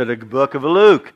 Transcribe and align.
to 0.00 0.06
the 0.06 0.16
book 0.16 0.54
of 0.54 0.64
Luke. 0.64 1.12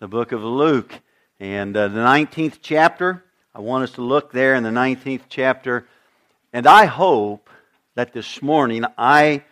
The 0.00 0.08
book 0.08 0.32
of 0.32 0.42
Luke. 0.42 0.92
And 1.38 1.76
uh, 1.76 1.86
the 1.86 2.00
19th 2.00 2.58
chapter, 2.60 3.24
I 3.54 3.60
want 3.60 3.84
us 3.84 3.92
to 3.92 4.02
look 4.02 4.32
there 4.32 4.56
in 4.56 4.64
the 4.64 4.70
19th 4.70 5.22
chapter. 5.28 5.86
And 6.52 6.66
I 6.66 6.86
hope 6.86 7.48
that 7.94 8.12
this 8.12 8.42
morning 8.42 8.84
I, 8.98 9.44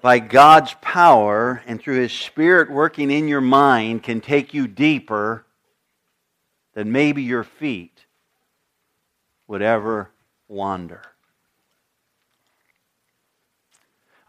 by 0.00 0.18
God's 0.18 0.74
power 0.80 1.62
and 1.66 1.78
through 1.78 2.00
His 2.00 2.12
Spirit 2.12 2.70
working 2.70 3.10
in 3.10 3.28
your 3.28 3.42
mind, 3.42 4.02
can 4.02 4.22
take 4.22 4.54
you 4.54 4.66
deeper 4.66 5.44
than 6.72 6.90
maybe 6.90 7.22
your 7.22 7.44
feet 7.44 8.06
would 9.46 9.60
ever 9.60 10.10
wander. 10.48 11.02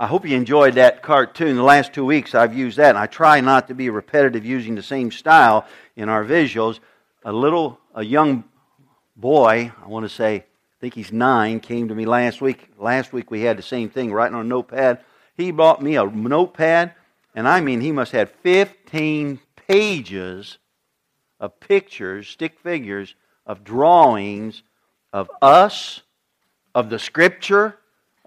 I 0.02 0.08
hope 0.08 0.26
you 0.26 0.38
enjoyed 0.38 0.76
that 0.76 1.02
cartoon. 1.02 1.58
The 1.58 1.64
last 1.64 1.92
two 1.92 2.06
weeks 2.06 2.34
I've 2.34 2.58
used 2.58 2.78
that, 2.78 2.92
and 2.92 2.98
I 2.98 3.06
try 3.06 3.42
not 3.42 3.68
to 3.68 3.74
be 3.74 3.90
repetitive 3.90 4.46
using 4.46 4.76
the 4.76 4.82
same 4.82 5.12
style 5.12 5.68
in 5.98 6.08
our 6.08 6.24
visuals. 6.24 6.80
A 7.26 7.34
little, 7.34 7.82
a 7.94 8.02
young 8.02 8.46
boy, 9.18 9.74
I 9.84 9.88
want 9.88 10.06
to 10.06 10.10
say, 10.10 10.36
I 10.36 10.46
think 10.80 10.94
he's 10.94 11.12
nine, 11.12 11.60
came 11.60 11.90
to 11.90 11.96
me 11.96 12.06
last 12.06 12.40
week. 12.40 12.70
Last 12.78 13.12
week 13.12 13.30
we 13.30 13.42
had 13.42 13.58
the 13.58 13.62
same 13.62 13.90
thing, 13.90 14.14
writing 14.14 14.36
on 14.36 14.46
a 14.46 14.48
notepad. 14.48 15.02
He 15.36 15.52
bought 15.52 15.84
me 15.84 15.98
a 15.98 16.06
notepad, 16.06 16.94
and 17.36 17.46
I 17.46 17.60
mean, 17.60 17.82
he 17.82 17.92
must 17.92 18.14
have 18.14 18.32
15 18.42 19.42
pages 19.68 20.60
of 21.42 21.60
pictures, 21.60 22.30
stick 22.30 22.58
figures, 22.60 23.16
of 23.46 23.66
drawings 23.66 24.64
of 25.12 25.30
us, 25.42 26.04
of 26.74 26.90
the 26.90 27.00
scripture, 27.00 27.79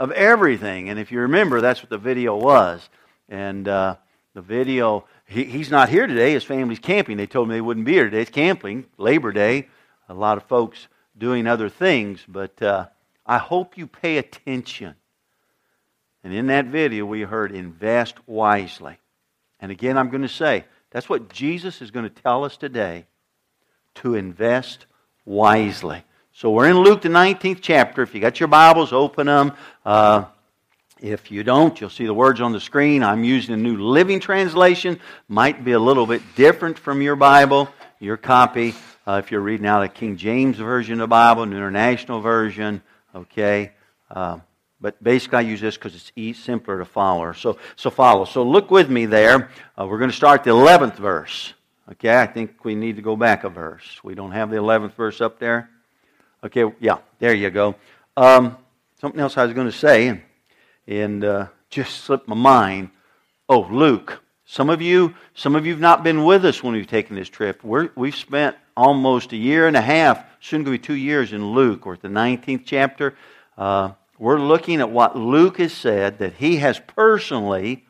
of 0.03 0.11
everything. 0.11 0.89
And 0.89 0.99
if 0.99 1.13
you 1.13 1.21
remember, 1.21 1.61
that's 1.61 1.81
what 1.81 1.89
the 1.89 1.97
video 1.97 2.35
was. 2.37 2.89
And 3.29 3.69
uh, 3.69 3.95
the 4.35 4.43
video, 4.43 5.05
he, 5.27 5.45
he's 5.45 5.71
not 5.71 5.89
here 5.89 6.09
today. 6.09 6.33
His 6.33 6.43
family's 6.43 6.81
camping. 6.81 7.17
They 7.17 7.29
told 7.29 7.49
me 7.49 7.55
they 7.55 7.61
wouldn't 7.61 7.87
be 7.87 7.93
here 7.93 8.07
today. 8.07 8.23
It's 8.23 8.31
camping, 8.31 8.87
Labor 8.99 9.31
Day. 9.31 9.69
A 10.09 10.15
lot 10.15 10.39
of 10.39 10.43
folks 10.47 10.89
doing 11.17 11.47
other 11.47 11.69
things. 11.69 12.19
But 12.27 12.61
uh, 12.61 12.89
I 13.25 13.39
hope 13.39 13.79
you 13.79 13.87
pay 13.87 14.19
attention. 14.19 14.97
And 16.25 16.35
in 16.35 16.49
that 16.49 16.67
video, 16.67 17.07
we 17.07 17.21
heard 17.21 17.53
invest 17.53 18.17
wisely. 18.27 18.99
And 19.61 19.71
again, 19.71 19.97
I'm 19.97 20.11
going 20.11 20.23
to 20.23 20.29
say, 20.29 20.65
that's 20.91 21.09
what 21.09 21.33
Jesus 21.33 21.81
is 21.81 21.93
going 21.93 22.11
to 22.11 22.23
tell 22.23 22.43
us 22.43 22.57
today 22.57 23.07
to 23.97 24.17
invest 24.17 24.87
wisely. 25.25 26.03
So 26.35 26.51
we're 26.51 26.71
in 26.71 26.79
Luke, 26.79 27.03
the 27.03 27.11
19th 27.11 27.59
chapter. 27.61 28.01
If 28.01 28.15
you 28.15 28.21
got 28.21 28.41
your 28.41 28.47
Bibles, 28.47 28.91
open 28.91 29.27
them. 29.27 29.53
Uh, 29.85 30.25
if 30.99 31.31
you 31.31 31.45
don't, 31.45 31.79
you'll 31.79 31.91
see 31.91 32.07
the 32.07 32.15
words 32.15 32.41
on 32.41 32.53
the 32.53 32.61
screen. 32.61 33.03
I'm 33.03 33.23
using 33.23 33.53
a 33.53 33.59
new 33.59 33.77
living 33.77 34.19
translation. 34.19 34.99
Might 35.29 35.63
be 35.63 35.73
a 35.73 35.79
little 35.79 36.07
bit 36.07 36.23
different 36.35 36.79
from 36.79 37.03
your 37.03 37.17
Bible, 37.17 37.69
your 38.01 38.17
copy. 38.17 38.75
Uh, 39.07 39.21
if 39.23 39.31
you're 39.31 39.43
reading 39.43 39.67
out 39.67 39.83
a 39.83 39.89
King 39.89 40.17
James 40.17 40.57
Version 40.57 40.95
of 40.95 41.01
the 41.01 41.07
Bible, 41.09 41.45
New 41.45 41.57
International 41.57 42.23
Version, 42.23 42.83
okay. 43.15 43.73
Uh, 44.11 44.39
but 44.81 45.05
basically, 45.05 45.37
I 45.37 45.43
use 45.43 45.61
this 45.61 45.77
because 45.77 45.95
it's 45.95 46.13
easy, 46.17 46.41
simpler 46.41 46.79
to 46.79 46.87
follow. 46.87 47.31
So, 47.33 47.59
so 47.77 47.91
follow. 47.91 48.25
So 48.25 48.43
look 48.43 48.71
with 48.71 48.89
me 48.89 49.05
there. 49.05 49.51
Uh, 49.79 49.87
we're 49.87 49.99
going 49.99 50.11
to 50.11 50.17
start 50.17 50.45
the 50.45 50.51
11th 50.51 50.97
verse. 50.97 51.53
Okay, 51.91 52.19
I 52.19 52.27
think 52.27 52.65
we 52.65 52.75
need 52.75 52.97
to 52.97 53.03
go 53.03 53.17
back 53.17 53.45
a 53.45 53.51
verse. 53.51 54.01
We 54.03 54.15
don't 54.15 54.33
have 54.33 54.49
the 54.49 54.57
11th 54.57 54.95
verse 54.95 55.21
up 55.21 55.39
there. 55.39 55.69
Okay, 56.45 56.65
yeah, 56.81 56.99
there 57.19 57.35
you 57.35 57.51
go. 57.51 57.77
Um, 58.17 58.57
something 59.01 59.21
else 59.21 59.37
I 59.37 59.45
was 59.45 59.55
going 59.55 59.71
to 59.71 59.77
say, 59.77 60.23
and, 60.87 61.25
uh, 61.25 61.47
just 61.71 62.05
slipped 62.05 62.29
my 62.29 62.37
mind. 62.37 62.91
Oh, 63.49 63.69
Luke. 63.71 64.23
Some 64.45 64.69
of 64.69 64.83
you, 64.83 65.15
some 65.35 65.57
of 65.57 65.65
you 65.65 65.73
have 65.73 65.81
not 65.81 66.05
been 66.05 66.25
with 66.25 66.45
us 66.45 66.63
when 66.63 66.75
we've 66.75 66.87
taken 66.87 67.17
this 67.17 67.29
trip. 67.29 67.65
we 67.65 67.89
have 67.97 68.15
spent 68.15 68.57
almost 68.77 69.33
a 69.33 69.37
year 69.37 69.67
and 69.67 69.77
a 69.77 69.81
half, 69.81 70.25
soon 70.41 70.63
going 70.63 70.77
to 70.77 70.81
be 70.83 70.87
two 70.87 70.95
years 70.95 71.33
in 71.33 71.53
Luke. 71.53 71.87
At 71.87 72.03
the 72.03 72.09
19th 72.09 72.65
chapter. 72.67 73.15
Uh, 73.57 73.93
we're 74.19 74.41
looking 74.41 74.81
at 74.81 74.91
what 74.91 75.17
Luke 75.17 75.59
has 75.59 75.73
said 75.73 76.19
that 76.19 76.35
he 76.35 76.57
has 76.59 76.79
personally 76.79 77.87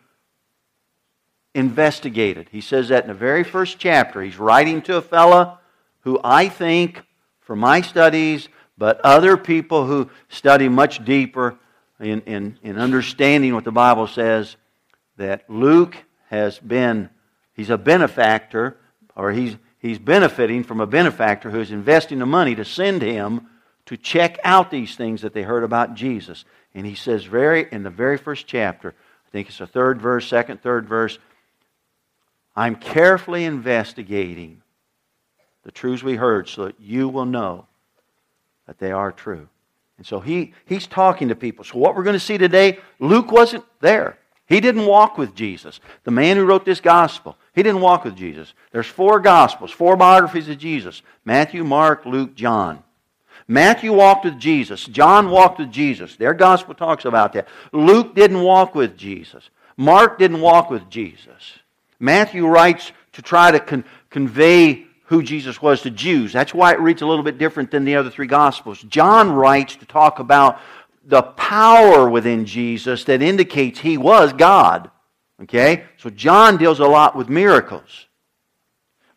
investigated. 1.55 2.49
He 2.51 2.61
says 2.61 2.89
that 2.89 3.05
in 3.05 3.09
the 3.09 3.15
very 3.15 3.45
first 3.45 3.79
chapter. 3.79 4.23
He's 4.23 4.39
writing 4.39 4.83
to 4.83 4.97
a 4.97 5.03
fella 5.03 5.59
who 6.01 6.21
I 6.23 6.49
think 6.49 7.03
from 7.43 7.59
my 7.59 7.81
studies, 7.81 8.49
but 8.79 9.01
other 9.03 9.37
people 9.37 9.87
who 9.87 10.11
study 10.29 10.69
much 10.69 11.05
deeper 11.05 11.57
in, 12.01 12.21
in, 12.23 12.59
in 12.63 12.79
understanding 12.79 13.55
what 13.55 13.65
the 13.65 13.73
Bible 13.73 14.07
says, 14.07 14.57
that 15.17 15.49
Luke 15.49 15.97
has 16.31 16.59
been, 16.59 17.11
he's 17.55 17.71
a 17.71 17.79
benefactor, 17.79 18.79
or 19.15 19.33
he's, 19.33 19.57
he's 19.79 19.99
benefiting 19.99 20.65
from 20.65 20.81
a 20.81 20.87
benefactor 20.87 21.51
who's 21.51 21.71
investing 21.71 22.19
the 22.19 22.27
money 22.27 22.55
to 22.55 22.65
send 22.65 23.03
him 23.03 23.47
to 23.87 23.97
check 23.97 24.39
out 24.45 24.71
these 24.71 24.97
things 24.97 25.23
that 25.23 25.35
they 25.35 25.43
heard 25.43 25.65
about 25.65 25.95
Jesus. 25.95 26.45
And 26.75 26.87
he 26.87 26.95
says 26.95 27.25
very 27.25 27.69
in 27.71 27.83
the 27.83 27.91
very 27.91 28.17
first 28.17 28.47
chapter, 28.47 28.95
I 29.27 29.31
think 29.31 29.49
it's 29.49 29.59
the 29.59 29.67
third 29.67 30.01
verse, 30.01 30.27
second, 30.27 30.63
third 30.63 30.89
verse, 30.89 31.19
I'm 32.55 32.77
carefully 32.77 33.45
investigating 33.45 34.62
the 35.65 35.71
truths 35.71 36.03
we 36.03 36.17
heard 36.17 36.49
so 36.49 36.67
that 36.67 36.81
you 36.81 37.09
will 37.09 37.27
know 37.27 37.67
that 38.67 38.79
they 38.79 38.93
are 38.93 39.13
true. 39.13 39.49
And 39.99 40.07
so 40.07 40.21
he, 40.21 40.55
he's 40.67 40.87
talking 40.87 41.29
to 41.29 41.35
people. 41.35 41.65
So, 41.65 41.79
what 41.79 41.95
we're 41.95 42.03
going 42.03 42.15
to 42.15 42.21
see 42.21 42.39
today, 42.39 42.79
Luke 42.99 43.31
wasn't 43.31 43.65
there. 43.81 44.19
He 44.47 44.61
didn't 44.61 44.87
walk 44.87 45.17
with 45.17 45.35
Jesus. 45.35 45.81
The 46.05 46.11
man 46.11 46.37
who 46.37 46.45
wrote 46.45 46.65
this 46.65 46.81
gospel, 46.81 47.37
he 47.55 47.63
didn't 47.63 47.81
walk 47.81 48.05
with 48.05 48.17
Jesus. 48.17 48.53
There's 48.73 48.87
four 48.87 49.21
gospels, 49.21 49.71
four 49.71 49.97
biographies 49.97 50.49
of 50.49 50.59
Jesus 50.59 51.03
Matthew, 51.25 51.65
Mark, 51.65 52.05
Luke, 52.05 52.35
John. 52.35 52.83
Matthew 53.49 53.93
walked 53.93 54.25
with 54.25 54.39
Jesus. 54.39 54.85
John 54.87 55.31
walked 55.31 55.59
with 55.59 55.71
Jesus. 55.71 56.17
Their 56.17 56.35
gospel 56.35 56.75
talks 56.75 57.05
about 57.05 57.33
that. 57.33 57.49
Luke 57.73 58.15
didn't 58.15 58.43
walk 58.43 58.75
with 58.75 58.97
Jesus. 58.97 59.51
Mark 59.77 60.19
didn't 60.19 60.41
walk 60.41 60.71
with 60.71 60.89
Jesus. 60.89 61.59
Matthew 61.99 62.47
writes 62.47 62.93
to 63.13 63.23
try 63.23 63.51
to 63.51 63.61
con- 63.61 63.85
convey 64.11 64.87
who 65.13 65.23
Jesus 65.23 65.61
was 65.61 65.83
to 65.83 65.91
Jews. 65.91 66.33
That's 66.33 66.55
why 66.55 66.73
it 66.73 66.81
reads 66.81 67.03
a 67.03 67.07
little 67.07 67.23
bit 67.23 67.37
different 67.37 67.71
than 67.71 67.85
the 67.85 67.97
other 67.97 68.09
three 68.09 68.27
Gospels. 68.27 68.81
John 68.81 69.31
writes 69.31 69.77
to 69.77 69.85
talk 69.85 70.21
about 70.21 70.59
the 71.05 71.21
power 71.21 72.09
within 72.09 72.47
Jesus 72.47 73.05
that 73.05 73.21
indicates 73.21 73.81
he 73.81 73.99
was 73.99 74.33
God. 74.33 74.91
Okay? 75.43 75.85
So 75.99 76.09
John 76.09 76.57
deals 76.57 76.81
a 76.81 76.87
lot 76.87 77.15
with 77.15 77.29
miracles. 77.29 78.07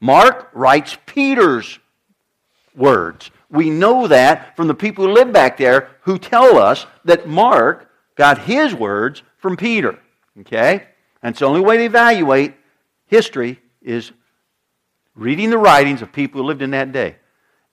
Mark 0.02 0.50
writes 0.52 0.98
Peter's 1.06 1.80
words. 2.76 3.32
We 3.50 3.70
know 3.70 4.06
that 4.08 4.58
from 4.58 4.68
the 4.68 4.76
people 4.76 5.06
who 5.06 5.14
live 5.14 5.32
back 5.32 5.56
there 5.56 5.92
who 6.02 6.20
tell 6.20 6.58
us 6.58 6.86
that 7.06 7.30
Mark 7.30 7.90
got 8.16 8.40
his 8.40 8.76
words 8.76 9.24
from 9.38 9.56
Peter. 9.56 9.98
Okay? 10.42 10.88
And 11.24 11.32
it's 11.32 11.40
the 11.40 11.46
only 11.46 11.62
way 11.62 11.78
to 11.78 11.84
evaluate 11.86 12.54
history 13.06 13.62
is 13.82 14.12
reading 15.16 15.50
the 15.50 15.58
writings 15.58 16.02
of 16.02 16.12
people 16.12 16.42
who 16.42 16.48
lived 16.48 16.62
in 16.62 16.72
that 16.72 16.92
day. 16.92 17.16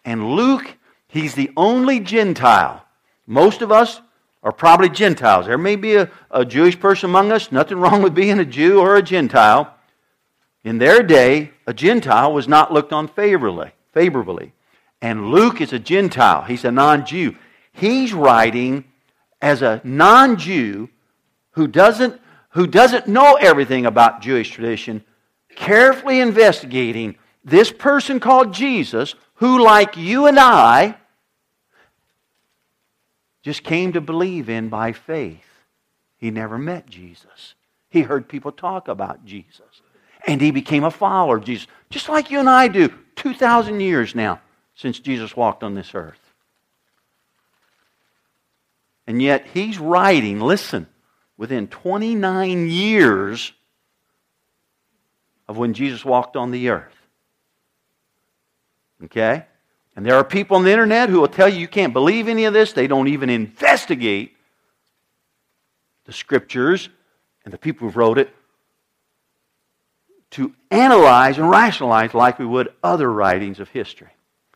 And 0.04 0.34
Luke, 0.34 0.76
he's 1.08 1.34
the 1.34 1.50
only 1.56 2.00
Gentile. 2.00 2.84
Most 3.26 3.62
of 3.62 3.70
us 3.70 4.00
are 4.42 4.52
probably 4.52 4.88
Gentiles. 4.88 5.46
There 5.46 5.58
may 5.58 5.76
be 5.76 5.96
a, 5.96 6.10
a 6.30 6.44
Jewish 6.44 6.78
person 6.78 7.10
among 7.10 7.30
us. 7.30 7.52
Nothing 7.52 7.78
wrong 7.78 8.02
with 8.02 8.14
being 8.14 8.38
a 8.38 8.44
Jew 8.44 8.80
or 8.80 8.96
a 8.96 9.02
Gentile. 9.02 9.74
In 10.64 10.78
their 10.78 11.02
day, 11.02 11.50
a 11.66 11.74
Gentile 11.74 12.32
was 12.32 12.48
not 12.48 12.72
looked 12.72 12.92
on 12.92 13.08
favorably. 13.08 13.72
favorably. 13.92 14.52
And 15.00 15.30
Luke 15.30 15.60
is 15.60 15.72
a 15.72 15.78
Gentile. 15.78 16.42
He's 16.42 16.64
a 16.64 16.70
non 16.70 17.04
Jew. 17.04 17.36
He's 17.72 18.12
writing 18.12 18.84
as 19.40 19.62
a 19.62 19.80
non 19.84 20.36
Jew 20.36 20.88
who 21.52 21.66
doesn't, 21.66 22.20
who 22.50 22.66
doesn't 22.66 23.08
know 23.08 23.34
everything 23.34 23.86
about 23.86 24.22
Jewish 24.22 24.50
tradition, 24.50 25.04
carefully 25.56 26.20
investigating 26.20 27.16
this 27.44 27.72
person 27.72 28.20
called 28.20 28.52
Jesus, 28.52 29.14
who, 29.34 29.62
like 29.62 29.96
you 29.96 30.26
and 30.26 30.38
I, 30.38 30.96
just 33.42 33.64
came 33.64 33.92
to 33.92 34.00
believe 34.00 34.48
in 34.48 34.68
by 34.68 34.92
faith. 34.92 35.44
He 36.16 36.30
never 36.30 36.56
met 36.56 36.86
Jesus. 36.86 37.54
He 37.90 38.02
heard 38.02 38.28
people 38.28 38.52
talk 38.52 38.86
about 38.86 39.24
Jesus. 39.24 39.82
And 40.26 40.40
he 40.40 40.52
became 40.52 40.84
a 40.84 40.90
follower 40.90 41.38
of 41.38 41.44
Jesus, 41.44 41.66
just 41.90 42.08
like 42.08 42.30
you 42.30 42.38
and 42.38 42.48
I 42.48 42.68
do, 42.68 42.88
2,000 43.16 43.80
years 43.80 44.14
now 44.14 44.40
since 44.74 45.00
Jesus 45.00 45.36
walked 45.36 45.64
on 45.64 45.74
this 45.74 45.94
earth. 45.94 46.20
And 49.06 49.20
yet 49.20 49.46
he's 49.52 49.78
writing, 49.78 50.40
listen, 50.40 50.86
within 51.36 51.66
29 51.66 52.68
years 52.68 53.52
of 55.48 55.58
when 55.58 55.74
Jesus 55.74 56.04
walked 56.04 56.36
on 56.36 56.52
the 56.52 56.68
earth. 56.68 57.01
Okay? 59.04 59.44
And 59.94 60.06
there 60.06 60.14
are 60.14 60.24
people 60.24 60.56
on 60.56 60.64
the 60.64 60.70
internet 60.70 61.08
who 61.08 61.20
will 61.20 61.28
tell 61.28 61.48
you 61.48 61.58
you 61.58 61.68
can't 61.68 61.92
believe 61.92 62.28
any 62.28 62.44
of 62.44 62.54
this. 62.54 62.72
They 62.72 62.86
don't 62.86 63.08
even 63.08 63.28
investigate 63.28 64.36
the 66.04 66.12
scriptures 66.12 66.88
and 67.44 67.52
the 67.52 67.58
people 67.58 67.88
who 67.88 67.98
wrote 67.98 68.18
it 68.18 68.34
to 70.30 70.54
analyze 70.70 71.36
and 71.36 71.50
rationalize 71.50 72.14
like 72.14 72.38
we 72.38 72.46
would 72.46 72.72
other 72.82 73.12
writings 73.12 73.60
of 73.60 73.68
history. 73.68 74.08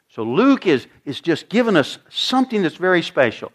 So 0.08 0.22
Luke 0.22 0.66
is, 0.66 0.86
is 1.04 1.20
just 1.20 1.50
giving 1.50 1.76
us 1.76 1.98
something 2.08 2.62
that's 2.62 2.76
very 2.76 3.02
special. 3.02 3.52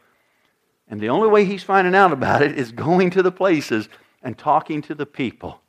And 0.88 1.02
the 1.02 1.10
only 1.10 1.30
way 1.30 1.46
he's 1.46 1.64
finding 1.64 1.96
out 1.96 2.12
about 2.12 2.44
it 2.44 2.58
is 2.58 2.72
going 2.72 3.10
to 3.12 3.24
the 3.24 3.32
places 3.32 3.90
and 4.22 4.38
talking 4.38 4.84
to 4.84 4.94
the 4.94 5.06
people. 5.08 5.62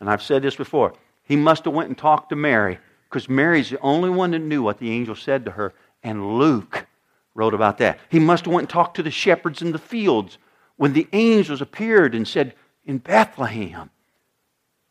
And 0.00 0.10
I've 0.10 0.22
said 0.22 0.42
this 0.42 0.56
before. 0.56 0.92
He 1.22 1.36
must 1.36 1.64
have 1.64 1.72
went 1.72 1.88
and 1.88 1.96
talked 1.96 2.28
to 2.28 2.36
Mary 2.36 2.78
because 3.12 3.28
Mary's 3.28 3.68
the 3.68 3.78
only 3.80 4.08
one 4.08 4.30
that 4.30 4.38
knew 4.38 4.62
what 4.62 4.78
the 4.78 4.90
angel 4.90 5.14
said 5.14 5.44
to 5.44 5.50
her. 5.50 5.74
And 6.02 6.38
Luke 6.38 6.86
wrote 7.34 7.52
about 7.52 7.76
that. 7.78 8.00
He 8.08 8.18
must 8.18 8.46
have 8.46 8.54
went 8.54 8.64
and 8.64 8.70
talked 8.70 8.96
to 8.96 9.02
the 9.02 9.10
shepherds 9.10 9.60
in 9.60 9.72
the 9.72 9.78
fields 9.78 10.38
when 10.76 10.94
the 10.94 11.06
angels 11.12 11.60
appeared 11.60 12.14
and 12.14 12.26
said, 12.26 12.54
In 12.86 12.96
Bethlehem, 12.98 13.90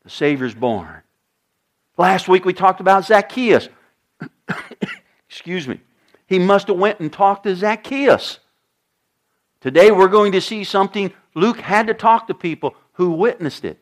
the 0.03 0.11
Savior's 0.11 0.53
born. 0.53 1.01
Last 1.97 2.27
week 2.27 2.45
we 2.45 2.53
talked 2.53 2.79
about 2.79 3.05
Zacchaeus. 3.05 3.69
Excuse 5.27 5.67
me. 5.67 5.81
He 6.27 6.37
must 6.37 6.67
have 6.67 6.77
went 6.77 6.99
and 6.99 7.11
talked 7.11 7.43
to 7.43 7.55
Zacchaeus. 7.55 8.37
Today 9.61 9.89
we're 9.89 10.07
going 10.07 10.33
to 10.33 10.41
see 10.41 10.63
something 10.63 11.11
Luke 11.33 11.59
had 11.59 11.87
to 11.87 11.95
talk 11.95 12.27
to 12.27 12.35
people 12.35 12.75
who 12.93 13.11
witnessed 13.11 13.65
it. 13.65 13.80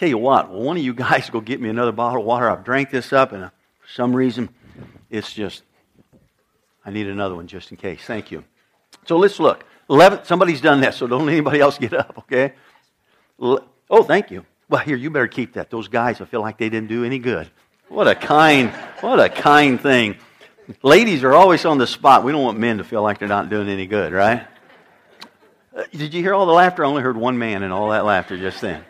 Tell 0.00 0.08
you 0.08 0.16
what, 0.16 0.48
one 0.48 0.78
of 0.78 0.82
you 0.82 0.94
guys 0.94 1.28
go 1.28 1.42
get 1.42 1.60
me 1.60 1.68
another 1.68 1.92
bottle 1.92 2.22
of 2.22 2.26
water. 2.26 2.48
I've 2.48 2.64
drank 2.64 2.90
this 2.90 3.12
up, 3.12 3.32
and 3.32 3.44
uh, 3.44 3.50
for 3.80 3.88
some 3.92 4.16
reason, 4.16 4.48
it's 5.10 5.30
just, 5.30 5.62
I 6.86 6.90
need 6.90 7.06
another 7.06 7.34
one 7.34 7.46
just 7.46 7.70
in 7.70 7.76
case. 7.76 8.00
Thank 8.06 8.30
you. 8.30 8.42
So 9.06 9.18
let's 9.18 9.38
look. 9.38 9.62
11, 9.90 10.24
somebody's 10.24 10.62
done 10.62 10.80
that, 10.80 10.94
so 10.94 11.06
don't 11.06 11.26
let 11.26 11.32
anybody 11.32 11.60
else 11.60 11.76
get 11.76 11.92
up, 11.92 12.14
okay? 12.16 12.54
Oh, 13.38 14.02
thank 14.04 14.30
you. 14.30 14.46
Well, 14.70 14.80
here, 14.80 14.96
you 14.96 15.10
better 15.10 15.28
keep 15.28 15.52
that. 15.52 15.68
Those 15.68 15.88
guys, 15.88 16.22
I 16.22 16.24
feel 16.24 16.40
like 16.40 16.56
they 16.56 16.70
didn't 16.70 16.88
do 16.88 17.04
any 17.04 17.18
good. 17.18 17.50
What 17.88 18.08
a 18.08 18.14
kind, 18.14 18.70
what 19.02 19.20
a 19.20 19.28
kind 19.28 19.78
thing. 19.78 20.16
Ladies 20.82 21.24
are 21.24 21.34
always 21.34 21.66
on 21.66 21.76
the 21.76 21.86
spot. 21.86 22.24
We 22.24 22.32
don't 22.32 22.42
want 22.42 22.58
men 22.58 22.78
to 22.78 22.84
feel 22.84 23.02
like 23.02 23.18
they're 23.18 23.28
not 23.28 23.50
doing 23.50 23.68
any 23.68 23.84
good, 23.84 24.14
right? 24.14 24.46
Uh, 25.76 25.84
did 25.92 26.14
you 26.14 26.22
hear 26.22 26.32
all 26.32 26.46
the 26.46 26.52
laughter? 26.52 26.86
I 26.86 26.88
only 26.88 27.02
heard 27.02 27.18
one 27.18 27.36
man 27.36 27.62
and 27.62 27.70
all 27.70 27.90
that 27.90 28.06
laughter 28.06 28.38
just 28.38 28.62
then. 28.62 28.86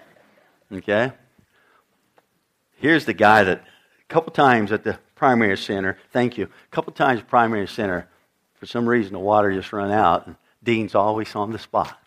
Okay? 0.72 1.12
Here's 2.76 3.04
the 3.04 3.12
guy 3.12 3.44
that 3.44 3.58
a 3.58 4.08
couple 4.08 4.32
times 4.32 4.72
at 4.72 4.84
the 4.84 4.98
primary 5.14 5.56
center, 5.56 5.98
thank 6.12 6.38
you, 6.38 6.44
a 6.44 6.74
couple 6.74 6.92
times 6.92 7.22
primary 7.26 7.66
center, 7.68 8.08
for 8.54 8.66
some 8.66 8.88
reason 8.88 9.12
the 9.12 9.18
water 9.18 9.52
just 9.52 9.72
run 9.72 9.90
out, 9.90 10.26
and 10.26 10.36
Dean's 10.62 10.94
always 10.94 11.34
on 11.34 11.50
the 11.52 11.58
spot. 11.58 11.98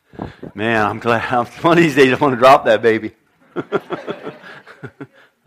Man, 0.54 0.86
I'm 0.86 1.00
glad. 1.00 1.48
One 1.62 1.78
of 1.78 1.84
these 1.84 1.96
days 1.96 2.14
I 2.14 2.18
want 2.18 2.34
to 2.34 2.40
drop 2.40 2.66
that 2.66 2.82
baby. 2.82 3.14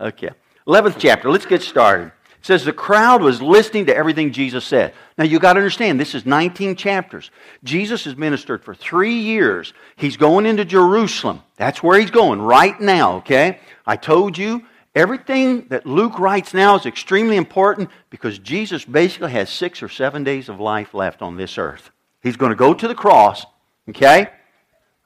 okay. 0.01 0.31
11th 0.67 0.97
chapter. 0.99 1.31
Let's 1.31 1.47
get 1.47 1.63
started 1.63 2.13
says 2.47 2.65
the 2.65 2.73
crowd 2.73 3.23
was 3.23 3.43
listening 3.43 3.87
to 3.87 3.97
everything 3.97 4.33
Jesus 4.33 4.65
said. 4.65 4.95
Now 5.19 5.25
you 5.25 5.41
got 5.41 5.55
to 5.55 5.59
understand, 5.59 5.99
this 5.99 6.15
is 6.15 6.25
19 6.25 6.77
chapters. 6.77 7.33
Jesus 7.65 8.05
has 8.05 8.17
ministered 8.17 8.63
for 8.63 8.73
three 8.73 9.19
years. 9.19 9.75
He's 9.97 10.17
going 10.17 10.47
into 10.47 10.65
Jerusalem. 10.65 11.43
That's 11.57 11.83
where 11.83 11.99
he's 11.99 12.13
going 12.13 12.41
right 12.41 12.81
now, 12.81 13.17
okay? 13.17 13.59
I 13.85 13.97
told 13.97 14.39
you, 14.39 14.65
everything 14.95 15.67
that 15.71 15.87
Luke 15.87 16.21
writes 16.21 16.55
now 16.55 16.77
is 16.77 16.87
extremely 16.87 17.37
important 17.37 17.91
because 18.11 18.39
Jesus 18.39 18.85
basically 18.85 19.33
has 19.33 19.51
six 19.51 19.83
or 19.83 19.89
seven 19.89 20.23
days 20.23 20.49
of 20.49 20.61
life 20.61 20.95
left 20.95 21.23
on 21.23 21.37
this 21.37 21.59
earth. 21.59 21.91
He's 22.23 22.37
going 22.37 22.51
to 22.51 22.57
go 22.57 22.73
to 22.73 22.87
the 22.87 22.95
cross, 22.95 23.45
okay? 23.89 24.29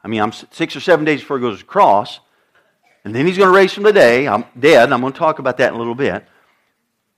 I 0.04 0.08
mean, 0.08 0.20
I'm 0.20 0.32
six 0.32 0.76
or 0.76 0.80
seven 0.80 1.06
days 1.06 1.20
before 1.20 1.38
he 1.38 1.42
goes 1.42 1.60
to 1.60 1.64
the 1.64 1.70
cross. 1.70 2.20
And 3.02 3.14
then 3.14 3.26
he's 3.26 3.38
going 3.38 3.50
to 3.50 3.56
raise 3.56 3.72
from 3.72 3.84
the 3.84 3.94
day. 3.94 4.28
I'm 4.28 4.44
dead. 4.58 4.92
I'm 4.92 5.00
going 5.00 5.14
to 5.14 5.18
talk 5.18 5.38
about 5.38 5.56
that 5.56 5.68
in 5.68 5.74
a 5.74 5.78
little 5.78 5.94
bit. 5.94 6.22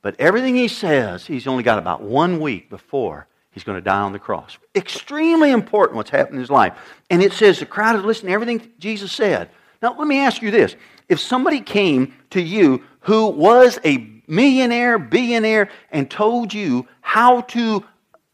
But 0.02 0.16
everything 0.18 0.56
he 0.56 0.68
says, 0.68 1.26
he's 1.26 1.46
only 1.46 1.62
got 1.62 1.78
about 1.78 2.02
one 2.02 2.40
week 2.40 2.68
before 2.68 3.28
he's 3.52 3.64
going 3.64 3.78
to 3.78 3.84
die 3.84 4.00
on 4.00 4.12
the 4.12 4.18
cross. 4.18 4.58
Extremely 4.74 5.52
important 5.52 5.96
what's 5.96 6.10
happened 6.10 6.34
in 6.34 6.40
his 6.40 6.50
life. 6.50 6.76
And 7.08 7.22
it 7.22 7.32
says 7.32 7.60
the 7.60 7.66
crowd 7.66 7.96
is 7.96 8.04
listening 8.04 8.30
to 8.30 8.34
everything 8.34 8.70
Jesus 8.78 9.12
said. 9.12 9.48
Now, 9.80 9.96
let 9.96 10.08
me 10.08 10.18
ask 10.18 10.42
you 10.42 10.50
this. 10.50 10.76
If 11.08 11.20
somebody 11.20 11.60
came 11.60 12.14
to 12.30 12.40
you 12.40 12.82
who 13.00 13.28
was 13.28 13.78
a 13.84 14.08
millionaire, 14.26 14.98
billionaire, 14.98 15.70
and 15.90 16.10
told 16.10 16.52
you 16.52 16.86
how 17.00 17.42
to 17.42 17.84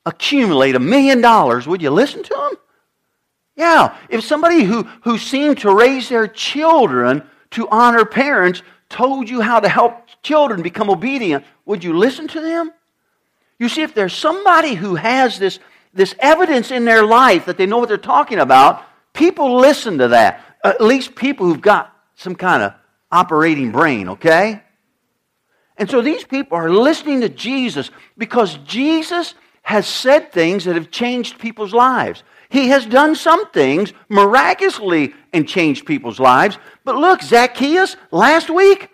accumulate 0.06 0.74
a 0.74 0.80
million 0.80 1.20
dollars, 1.20 1.66
would 1.66 1.82
you 1.82 1.90
listen 1.90 2.22
to 2.22 2.34
him? 2.34 2.58
Yeah. 3.56 3.96
If 4.08 4.24
somebody 4.24 4.62
who, 4.62 4.84
who 5.02 5.18
seemed 5.18 5.58
to 5.58 5.74
raise 5.74 6.08
their 6.08 6.28
children 6.28 7.22
to 7.50 7.68
honor 7.68 8.04
parents 8.04 8.62
told 8.88 9.28
you 9.28 9.40
how 9.40 9.60
to 9.60 9.68
help 9.68 10.07
children 10.28 10.60
become 10.60 10.90
obedient, 10.90 11.42
would 11.64 11.82
you 11.82 11.96
listen 11.96 12.28
to 12.28 12.40
them? 12.40 12.70
You 13.58 13.68
see, 13.70 13.80
if 13.80 13.94
there's 13.94 14.12
somebody 14.12 14.74
who 14.74 14.94
has 14.94 15.38
this, 15.38 15.58
this 15.94 16.14
evidence 16.18 16.70
in 16.70 16.84
their 16.84 17.04
life 17.04 17.46
that 17.46 17.56
they 17.56 17.64
know 17.64 17.78
what 17.78 17.88
they're 17.88 17.96
talking 17.96 18.38
about, 18.38 18.84
people 19.14 19.56
listen 19.56 19.96
to 19.98 20.08
that. 20.08 20.44
At 20.62 20.82
least 20.82 21.14
people 21.14 21.46
who've 21.46 21.62
got 21.62 21.96
some 22.14 22.34
kind 22.34 22.62
of 22.62 22.74
operating 23.10 23.72
brain, 23.72 24.10
okay? 24.10 24.62
And 25.78 25.88
so 25.88 26.02
these 26.02 26.24
people 26.24 26.58
are 26.58 26.70
listening 26.70 27.22
to 27.22 27.30
Jesus 27.30 27.90
because 28.18 28.58
Jesus 28.58 29.34
has 29.62 29.86
said 29.86 30.30
things 30.30 30.64
that 30.66 30.74
have 30.74 30.90
changed 30.90 31.38
people's 31.38 31.72
lives. 31.72 32.22
He 32.50 32.68
has 32.68 32.84
done 32.84 33.14
some 33.14 33.50
things 33.50 33.94
miraculously 34.10 35.14
and 35.32 35.48
changed 35.48 35.86
people's 35.86 36.20
lives. 36.20 36.58
But 36.84 36.96
look, 36.96 37.22
Zacchaeus, 37.22 37.96
last 38.10 38.50
week, 38.50 38.90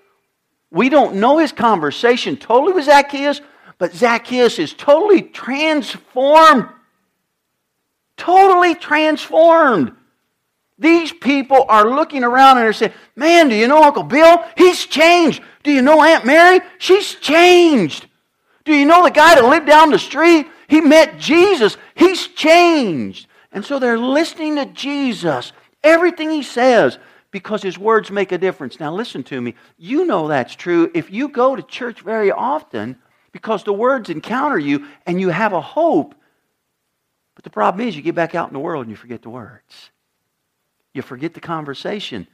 we 0.75 0.88
don't 0.88 1.15
know 1.15 1.38
his 1.38 1.53
conversation 1.53 2.37
totally 2.37 2.73
with 2.73 2.87
Zacchaeus, 2.87 3.41
but 3.79 3.94
Zacchaeus 3.94 4.59
is 4.59 4.75
totally 4.75 5.23
transformed. 5.23 6.69
Totally 8.17 8.75
transformed. 8.75 9.93
These 10.76 11.12
people 11.12 11.65
are 11.69 11.88
looking 11.88 12.25
around 12.25 12.59
and 12.59 12.67
they're 12.67 12.73
saying, 12.73 12.93
Man, 13.15 13.49
do 13.49 13.55
you 13.55 13.69
know 13.69 13.85
Uncle 13.85 14.03
Bill? 14.03 14.44
He's 14.56 14.85
changed. 14.85 15.43
Do 15.62 15.71
you 15.71 15.81
know 15.81 16.03
Aunt 16.03 16.26
Mary? 16.26 16.61
She's 16.79 17.15
changed. 17.15 18.09
Do 18.65 18.75
you 18.75 18.85
know 18.85 19.05
the 19.05 19.11
guy 19.12 19.37
that 19.37 19.44
lived 19.44 19.67
down 19.67 19.93
the 19.93 19.99
street? 19.99 20.49
He 20.67 20.81
met 20.81 21.19
Jesus. 21.19 21.77
He's 21.94 22.27
changed. 22.27 23.29
And 23.53 23.65
so 23.65 23.79
they're 23.79 23.97
listening 23.97 24.56
to 24.56 24.67
Jesus, 24.67 25.53
everything 25.85 26.31
he 26.31 26.43
says 26.43 26.99
because 27.34 27.64
his 27.64 27.76
words 27.76 28.12
make 28.12 28.31
a 28.31 28.38
difference. 28.38 28.78
Now, 28.78 28.94
listen 28.94 29.25
to 29.25 29.40
me. 29.40 29.56
You 29.76 30.05
know 30.05 30.29
that's 30.29 30.55
true 30.55 30.88
if 30.94 31.10
you 31.10 31.26
go 31.29 31.56
to 31.56 31.64
church 31.64 32.03
very 32.03 32.31
often 32.31 32.96
because 33.32 33.64
the 33.64 33.72
words 33.72 34.08
encounter 34.08 34.56
you 34.56 34.86
and 35.05 35.20
you 35.20 35.31
have 35.31 35.53
a 35.53 35.60
hope. 35.60 36.14
But 37.34 37.43
the 37.43 37.50
problem 37.50 37.88
is, 37.88 37.96
you 37.96 38.03
get 38.03 38.14
back 38.14 38.36
out 38.36 38.46
in 38.46 38.53
the 38.53 38.60
world 38.60 38.82
and 38.82 38.91
you 38.91 38.96
forget 38.96 39.22
the 39.22 39.31
words. 39.31 39.91
You 40.93 41.03
forget 41.03 41.34
the 41.34 41.41
conversation 41.41 42.29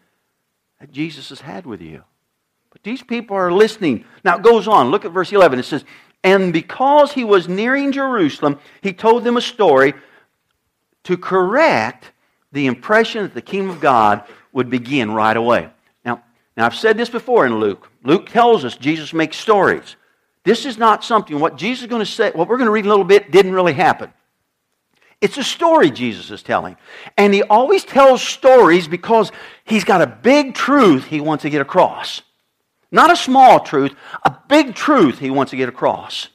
that 0.80 0.92
Jesus 0.92 1.30
has 1.30 1.40
had 1.40 1.64
with 1.64 1.80
you. 1.80 2.04
But 2.69 2.83
these 2.83 3.02
people 3.02 3.38
are 3.38 3.50
listening. 3.50 4.04
Now, 4.23 4.37
it 4.37 4.42
goes 4.42 4.69
on. 4.69 4.90
Look 4.90 5.07
at 5.07 5.12
verse 5.12 5.33
11. 5.33 5.61
It 5.61 5.64
says, 5.64 5.83
And 6.23 6.52
because 6.52 7.12
he 7.12 7.25
was 7.25 7.49
nearing 7.49 7.90
Jerusalem, 7.90 8.59
he 8.83 8.92
told 8.92 9.25
them 9.25 9.38
a 9.38 9.40
story 9.40 9.95
to 11.04 11.16
correct 11.16 12.12
the 12.52 12.66
impression 12.66 13.23
that 13.23 13.33
the 13.33 13.40
kingdom 13.40 13.71
of 13.71 13.80
God 13.80 14.25
would 14.52 14.71
begin 14.71 15.12
right 15.12 15.37
away. 15.37 15.69
Now, 16.04 16.23
now 16.57 16.66
I've 16.66 16.75
said 16.75 16.97
this 16.97 17.11
before 17.11 17.47
in 17.47 17.61
Luke. 17.61 17.90
Luke 18.02 18.28
tells 18.28 18.64
us 18.64 18.76
Jesus 18.76 19.12
makes 19.12 19.37
stories. 19.37 19.97
This 20.45 20.64
is 20.64 20.78
not 20.78 21.04
something, 21.04 21.38
what 21.38 21.57
Jesus 21.57 21.83
is 21.83 21.88
going 21.88 22.04
to 22.04 22.11
say, 22.11 22.30
what 22.30 22.49
we're 22.49 22.57
going 22.57 22.66
to 22.66 22.73
read 22.73 22.87
a 22.87 22.88
little 22.88 23.04
bit 23.04 23.30
didn't 23.30 23.52
really 23.52 23.75
happen. 23.75 24.12
It's 25.21 25.37
a 25.37 25.45
story 25.45 25.90
Jesus 25.90 26.30
is 26.30 26.42
telling. 26.42 26.76
And 27.19 27.35
he 27.35 27.42
always 27.42 27.85
tells 27.85 28.23
stories 28.23 28.88
because 28.88 29.30
he's 29.64 29.85
got 29.85 30.00
a 30.00 30.07
big 30.07 30.54
truth 30.54 31.04
he 31.04 31.21
wants 31.21 31.42
to 31.42 31.50
get 31.50 31.61
across. 31.61 32.23
Not 32.90 33.12
a 33.12 33.16
small 33.16 33.61
truth, 33.61 33.95
a 34.25 34.35
big 34.49 34.75
truth 34.75 35.19
he 35.19 35.30
wants 35.30 35.50
to 35.50 35.57
get 35.57 35.69
across. 35.69 36.28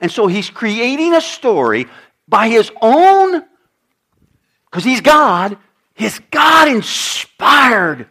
And 0.00 0.10
so 0.10 0.26
he's 0.26 0.50
creating 0.50 1.14
a 1.14 1.20
story 1.20 1.86
by 2.28 2.48
his 2.48 2.70
own, 2.80 3.42
because 4.66 4.84
he's 4.84 5.00
God, 5.00 5.58
his 5.94 6.20
God 6.30 6.68
inspired 6.68 8.08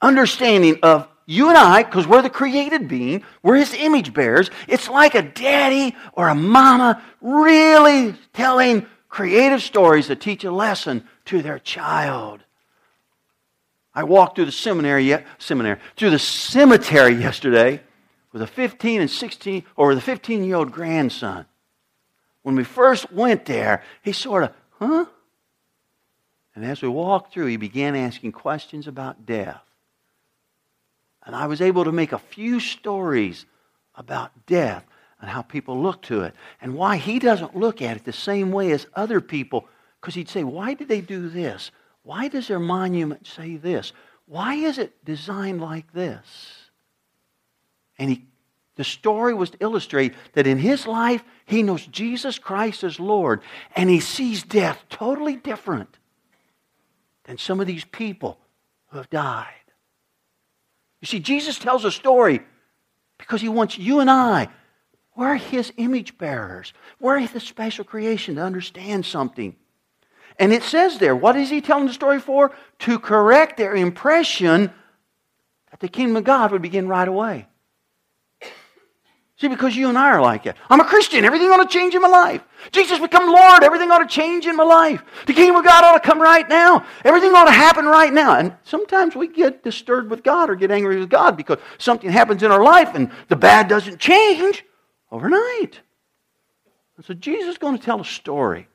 understanding 0.00 0.78
of 0.82 1.08
you 1.24 1.48
and 1.48 1.56
I, 1.56 1.84
because 1.84 2.06
we're 2.06 2.22
the 2.22 2.30
created 2.30 2.88
being, 2.88 3.22
we're 3.42 3.56
his 3.56 3.72
image 3.74 4.12
bearers. 4.12 4.50
It's 4.68 4.88
like 4.88 5.14
a 5.14 5.22
daddy 5.22 5.96
or 6.14 6.28
a 6.28 6.34
mama 6.34 7.02
really 7.20 8.14
telling 8.32 8.86
creative 9.08 9.62
stories 9.62 10.08
that 10.08 10.20
teach 10.20 10.42
a 10.44 10.50
lesson 10.50 11.06
to 11.26 11.40
their 11.40 11.58
child. 11.58 12.40
I 13.94 14.04
walked 14.04 14.36
through 14.36 14.46
the 14.46 14.52
seminary, 14.52 15.16
seminary, 15.38 15.78
through 15.96 16.10
the 16.10 16.18
cemetery 16.18 17.14
yesterday 17.14 17.80
with 18.32 18.42
a 18.42 18.46
15 18.46 19.02
and 19.02 19.10
16, 19.10 19.64
or 19.76 19.94
the 19.94 20.00
15 20.00 20.44
year 20.44 20.56
old 20.56 20.72
grandson. 20.72 21.46
When 22.42 22.56
we 22.56 22.64
first 22.64 23.12
went 23.12 23.44
there, 23.44 23.82
he 24.02 24.12
sort 24.12 24.44
of, 24.44 24.52
huh? 24.78 25.04
And 26.54 26.64
as 26.64 26.82
we 26.82 26.88
walked 26.88 27.32
through, 27.32 27.46
he 27.46 27.56
began 27.56 27.96
asking 27.96 28.32
questions 28.32 28.86
about 28.86 29.24
death. 29.24 29.62
And 31.24 31.34
I 31.34 31.46
was 31.46 31.60
able 31.60 31.84
to 31.84 31.92
make 31.92 32.12
a 32.12 32.18
few 32.18 32.60
stories 32.60 33.46
about 33.94 34.46
death 34.46 34.84
and 35.20 35.30
how 35.30 35.42
people 35.42 35.80
look 35.80 36.02
to 36.02 36.22
it 36.22 36.34
and 36.60 36.74
why 36.74 36.96
he 36.96 37.18
doesn't 37.18 37.56
look 37.56 37.80
at 37.80 37.96
it 37.96 38.04
the 38.04 38.12
same 38.12 38.50
way 38.50 38.72
as 38.72 38.86
other 38.94 39.20
people. 39.20 39.66
Because 40.00 40.14
he'd 40.14 40.28
say, 40.28 40.44
Why 40.44 40.74
did 40.74 40.88
they 40.88 41.00
do 41.00 41.28
this? 41.28 41.70
Why 42.02 42.28
does 42.28 42.48
their 42.48 42.58
monument 42.58 43.26
say 43.26 43.56
this? 43.56 43.92
Why 44.26 44.54
is 44.54 44.78
it 44.78 45.04
designed 45.04 45.60
like 45.60 45.92
this? 45.92 46.26
And 47.98 48.10
he, 48.10 48.26
the 48.74 48.84
story 48.84 49.32
was 49.32 49.50
to 49.50 49.58
illustrate 49.60 50.14
that 50.32 50.46
in 50.46 50.58
his 50.58 50.86
life, 50.86 51.22
he 51.44 51.62
knows 51.62 51.86
Jesus 51.86 52.38
Christ 52.38 52.82
as 52.82 52.98
Lord, 52.98 53.42
and 53.76 53.88
he 53.88 54.00
sees 54.00 54.42
death 54.42 54.82
totally 54.88 55.36
different 55.36 55.98
than 57.32 57.38
some 57.38 57.60
of 57.60 57.66
these 57.66 57.86
people 57.86 58.36
who 58.88 58.98
have 58.98 59.08
died. 59.08 59.48
You 61.00 61.06
see, 61.06 61.18
Jesus 61.18 61.58
tells 61.58 61.82
a 61.86 61.90
story 61.90 62.42
because 63.16 63.40
he 63.40 63.48
wants 63.48 63.78
you 63.78 64.00
and 64.00 64.10
I, 64.10 64.48
we're 65.16 65.36
his 65.36 65.72
image 65.78 66.18
bearers. 66.18 66.74
We're 67.00 67.26
the 67.26 67.40
special 67.40 67.86
creation 67.86 68.34
to 68.34 68.42
understand 68.42 69.06
something. 69.06 69.56
And 70.38 70.52
it 70.52 70.62
says 70.62 70.98
there, 70.98 71.16
what 71.16 71.36
is 71.36 71.48
he 71.48 71.62
telling 71.62 71.86
the 71.86 71.94
story 71.94 72.20
for? 72.20 72.52
To 72.80 72.98
correct 72.98 73.56
their 73.56 73.74
impression 73.74 74.70
that 75.70 75.80
the 75.80 75.88
kingdom 75.88 76.16
of 76.16 76.24
God 76.24 76.52
would 76.52 76.60
begin 76.60 76.86
right 76.86 77.08
away. 77.08 77.48
See, 79.42 79.48
because 79.48 79.74
you 79.74 79.88
and 79.88 79.98
I 79.98 80.10
are 80.10 80.22
like 80.22 80.46
it. 80.46 80.54
I'm 80.70 80.78
a 80.78 80.84
Christian. 80.84 81.24
Everything 81.24 81.48
ought 81.48 81.68
to 81.68 81.68
change 81.68 81.96
in 81.96 82.00
my 82.00 82.06
life. 82.06 82.44
Jesus 82.70 83.00
become 83.00 83.26
Lord. 83.26 83.64
Everything 83.64 83.90
ought 83.90 83.98
to 83.98 84.06
change 84.06 84.46
in 84.46 84.54
my 84.54 84.62
life. 84.62 85.02
The 85.26 85.32
kingdom 85.32 85.56
of 85.56 85.64
God 85.64 85.82
ought 85.82 86.00
to 86.00 86.08
come 86.08 86.22
right 86.22 86.48
now. 86.48 86.86
Everything 87.04 87.34
ought 87.34 87.46
to 87.46 87.50
happen 87.50 87.84
right 87.84 88.12
now. 88.12 88.38
And 88.38 88.54
sometimes 88.62 89.16
we 89.16 89.26
get 89.26 89.64
disturbed 89.64 90.10
with 90.10 90.22
God 90.22 90.48
or 90.48 90.54
get 90.54 90.70
angry 90.70 90.96
with 90.96 91.10
God 91.10 91.36
because 91.36 91.58
something 91.78 92.08
happens 92.08 92.44
in 92.44 92.52
our 92.52 92.62
life 92.62 92.94
and 92.94 93.10
the 93.26 93.34
bad 93.34 93.66
doesn't 93.66 93.98
change 93.98 94.64
overnight. 95.10 95.80
And 96.96 97.04
so 97.04 97.12
Jesus 97.12 97.48
is 97.48 97.58
going 97.58 97.76
to 97.76 97.84
tell 97.84 98.00
a 98.00 98.04
story. 98.04 98.68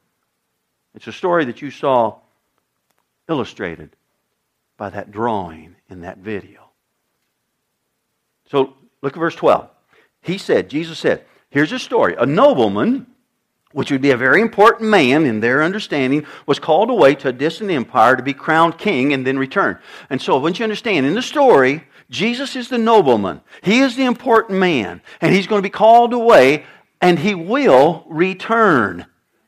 It's 0.96 1.08
a 1.08 1.14
story 1.14 1.46
that 1.46 1.62
you 1.62 1.72
saw 1.72 2.18
illustrated 3.30 3.96
by 4.76 4.90
that 4.90 5.12
drawing 5.12 5.78
in 5.90 6.02
that 6.02 6.18
video. 6.18 6.72
So 8.48 8.74
look 9.02 9.14
at 9.14 9.20
verse 9.22 9.36
12. 9.36 9.70
He 10.28 10.38
said, 10.38 10.70
Jesus 10.70 11.00
said, 11.00 11.26
here's 11.50 11.72
a 11.72 11.80
story. 11.80 12.16
A 12.20 12.26
nobleman, 12.26 13.08
which 13.72 13.92
would 13.92 14.02
be 14.02 14.12
a 14.12 14.18
very 14.18 14.42
important 14.42 14.90
man 14.90 15.26
in 15.26 15.40
their 15.40 15.64
understanding, 15.64 16.26
was 16.46 16.60
called 16.60 16.90
away 16.90 17.16
to 17.16 17.30
a 17.30 17.34
distant 17.34 17.72
empire 17.72 18.16
to 18.18 18.22
be 18.22 18.34
crowned 18.34 18.78
king 18.78 19.14
and 19.14 19.26
then 19.26 19.40
return. 19.40 19.80
And 20.10 20.22
so, 20.22 20.38
once 20.38 20.60
you 20.60 20.64
understand, 20.64 21.06
in 21.06 21.16
the 21.16 21.22
story, 21.22 21.84
Jesus 22.10 22.58
is 22.58 22.68
the 22.68 22.78
nobleman. 22.78 23.42
He 23.64 23.80
is 23.80 23.96
the 23.96 24.06
important 24.06 24.60
man. 24.60 25.02
And 25.22 25.34
he's 25.34 25.48
going 25.48 25.60
to 25.60 25.66
be 25.66 25.70
called 25.70 26.14
away 26.14 26.66
and 27.02 27.18
he 27.18 27.34
will 27.34 28.06
return. 28.08 29.06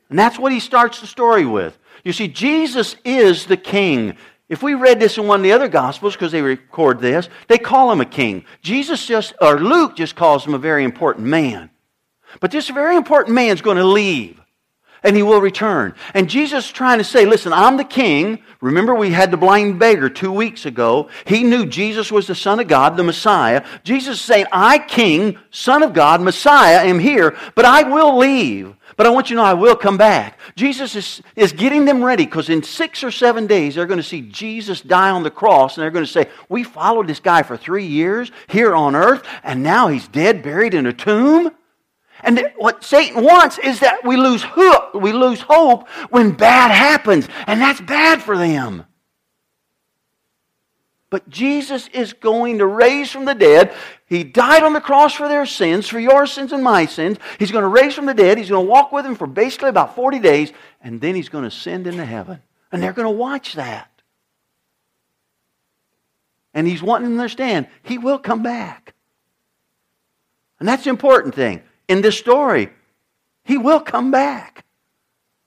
And 0.10 0.18
that's 0.18 0.40
what 0.40 0.52
he 0.52 0.60
starts 0.60 1.02
the 1.02 1.08
story 1.08 1.46
with. 1.46 1.78
You 2.04 2.14
see, 2.14 2.28
Jesus 2.28 2.96
is 3.04 3.46
the 3.46 3.58
king. 3.58 4.16
If 4.50 4.64
we 4.64 4.74
read 4.74 5.00
this 5.00 5.18
in 5.18 5.28
one 5.28 5.40
of 5.40 5.44
the 5.44 5.52
other 5.52 5.68
Gospels, 5.68 6.16
because 6.16 6.32
they 6.32 6.42
record 6.42 7.00
this, 7.00 7.30
they 7.48 7.60
call 7.60 7.92
him 7.92 8.02
a 8.02 8.06
king. 8.06 8.46
Jesus 8.62 9.06
just, 9.06 9.34
or 9.40 9.60
Luke 9.60 9.96
just 9.96 10.16
calls 10.16 10.46
him 10.46 10.56
a 10.56 10.60
very 10.60 10.84
important 10.84 11.28
man. 11.28 11.70
But 12.40 12.52
this 12.52 12.70
very 12.70 12.96
important 12.96 13.36
man 13.36 13.52
is 13.52 13.62
going 13.62 13.78
to 13.78 13.86
leave 13.86 14.40
and 15.04 15.16
he 15.16 15.24
will 15.24 15.40
return. 15.40 15.94
And 16.14 16.30
Jesus 16.30 16.66
is 16.66 16.72
trying 16.72 16.98
to 16.98 17.04
say, 17.04 17.26
listen, 17.26 17.54
I'm 17.54 17.78
the 17.78 17.84
king. 17.84 18.44
Remember, 18.62 18.94
we 18.94 19.12
had 19.12 19.32
the 19.32 19.38
blind 19.38 19.80
beggar 19.80 20.10
two 20.10 20.32
weeks 20.32 20.66
ago. 20.66 21.10
He 21.26 21.44
knew 21.44 21.66
Jesus 21.66 22.12
was 22.12 22.28
the 22.28 22.36
Son 22.36 22.60
of 22.60 22.68
God, 22.68 22.98
the 22.98 23.04
Messiah. 23.04 23.66
Jesus 23.84 24.20
is 24.20 24.26
saying, 24.26 24.48
I, 24.52 24.80
King, 24.80 25.38
Son 25.52 25.84
of 25.84 25.94
God, 25.94 26.22
Messiah, 26.22 26.86
am 26.86 27.00
here, 27.00 27.38
but 27.56 27.66
I 27.66 27.84
will 27.84 28.18
leave. 28.18 28.76
But 29.00 29.08
I 29.08 29.12
want 29.12 29.30
you 29.30 29.38
to 29.38 29.42
know 29.42 29.48
I 29.48 29.54
will 29.54 29.78
come 29.78 29.96
back. 29.96 30.38
Jesus 30.58 30.94
is, 30.94 31.22
is 31.38 31.54
getting 31.54 31.86
them 31.86 32.04
ready 32.04 32.26
because 32.26 32.50
in 32.50 32.62
six 32.62 33.02
or 33.02 33.12
seven 33.12 33.48
days 33.48 33.76
they're 33.76 33.86
going 33.86 33.96
to 33.96 34.04
see 34.04 34.20
Jesus 34.24 34.82
die 34.82 35.10
on 35.10 35.24
the 35.24 35.32
cross 35.32 35.78
and 35.78 35.84
they're 35.84 35.90
going 35.90 36.04
to 36.04 36.12
say, 36.12 36.28
We 36.50 36.66
followed 36.66 37.08
this 37.08 37.22
guy 37.22 37.44
for 37.44 37.56
three 37.56 37.86
years 37.86 38.30
here 38.50 38.76
on 38.76 38.98
earth 38.98 39.26
and 39.42 39.64
now 39.64 39.88
he's 39.88 40.10
dead, 40.10 40.44
buried 40.44 40.74
in 40.74 40.86
a 40.86 40.92
tomb. 40.92 41.52
And 42.24 42.52
what 42.58 42.84
Satan 42.84 43.24
wants 43.24 43.58
is 43.58 43.80
that 43.80 44.04
we 44.04 44.18
lose 44.18 44.44
hope, 44.44 44.94
we 44.94 45.14
lose 45.14 45.40
hope 45.40 45.88
when 46.10 46.32
bad 46.32 46.70
happens, 46.70 47.30
and 47.48 47.62
that's 47.62 47.80
bad 47.80 48.22
for 48.22 48.38
them. 48.38 48.84
But 51.10 51.28
Jesus 51.28 51.88
is 51.88 52.14
going 52.14 52.60
to 52.60 52.68
raise 52.68 53.12
from 53.12 53.26
the 53.26 53.34
dead. 53.34 53.74
He 54.06 54.24
died 54.24 54.64
on 54.64 54.74
the 54.74 54.82
cross 54.82 55.14
for 55.14 55.28
their 55.28 55.46
sins, 55.46 55.88
for 55.88 56.00
your 56.00 56.28
sins 56.28 56.52
and 56.52 56.64
my 56.64 56.86
sins. 56.86 57.18
He's 57.40 57.52
going 57.52 57.64
to 57.64 57.68
raise 57.68 57.96
from 57.96 58.06
the 58.06 58.14
dead. 58.14 58.38
He's 58.38 58.50
going 58.50 58.66
to 58.66 58.72
walk 58.72 58.92
with 58.92 59.06
them 59.06 59.16
for 59.16 59.26
basically 59.26 59.70
about 59.70 59.96
40 59.96 60.20
days, 60.20 60.54
and 60.82 61.02
then 61.02 61.16
he's 61.16 61.30
going 61.30 61.44
to 61.44 61.48
ascend 61.48 61.88
into 61.88 62.06
heaven. 62.06 62.42
And 62.72 62.84
they're 62.84 62.94
going 62.94 63.08
to 63.08 63.18
watch 63.18 63.54
that. 63.54 63.90
And 66.54 66.68
he's 66.68 66.84
wanting 66.84 67.10
them 67.10 67.18
to 67.18 67.22
understand 67.22 67.68
he 67.84 67.98
will 67.98 68.20
come 68.20 68.44
back. 68.44 68.94
And 70.60 70.68
that's 70.68 70.84
the 70.84 70.90
important 70.92 71.34
thing 71.34 71.64
in 71.88 72.02
this 72.02 72.18
story. 72.18 72.70
He 73.44 73.58
will 73.58 73.80
come 73.80 74.12
back. 74.12 74.66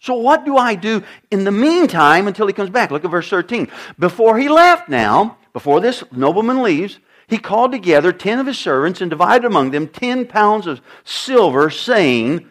So, 0.00 0.14
what 0.14 0.45
do 0.45 0.57
I 0.57 0.75
do 0.75 1.04
in 1.31 1.45
the 1.45 1.52
meantime 1.52 2.26
until 2.26 2.49
he 2.49 2.52
comes 2.52 2.71
back? 2.71 2.90
Look 2.90 3.04
at 3.04 3.11
verse 3.11 3.28
13. 3.28 3.71
Before 4.00 4.37
he 4.37 4.49
left 4.49 4.88
now, 4.88 5.38
before 5.52 5.80
this 5.80 6.02
nobleman 6.12 6.62
leaves, 6.62 6.99
he 7.26 7.38
called 7.38 7.73
together 7.73 8.12
ten 8.12 8.38
of 8.38 8.47
his 8.47 8.59
servants 8.59 9.00
and 9.00 9.11
divided 9.11 9.47
among 9.47 9.71
them 9.71 9.88
ten 9.88 10.26
pounds 10.26 10.66
of 10.66 10.80
silver, 11.04 11.71
saying, 11.71 12.49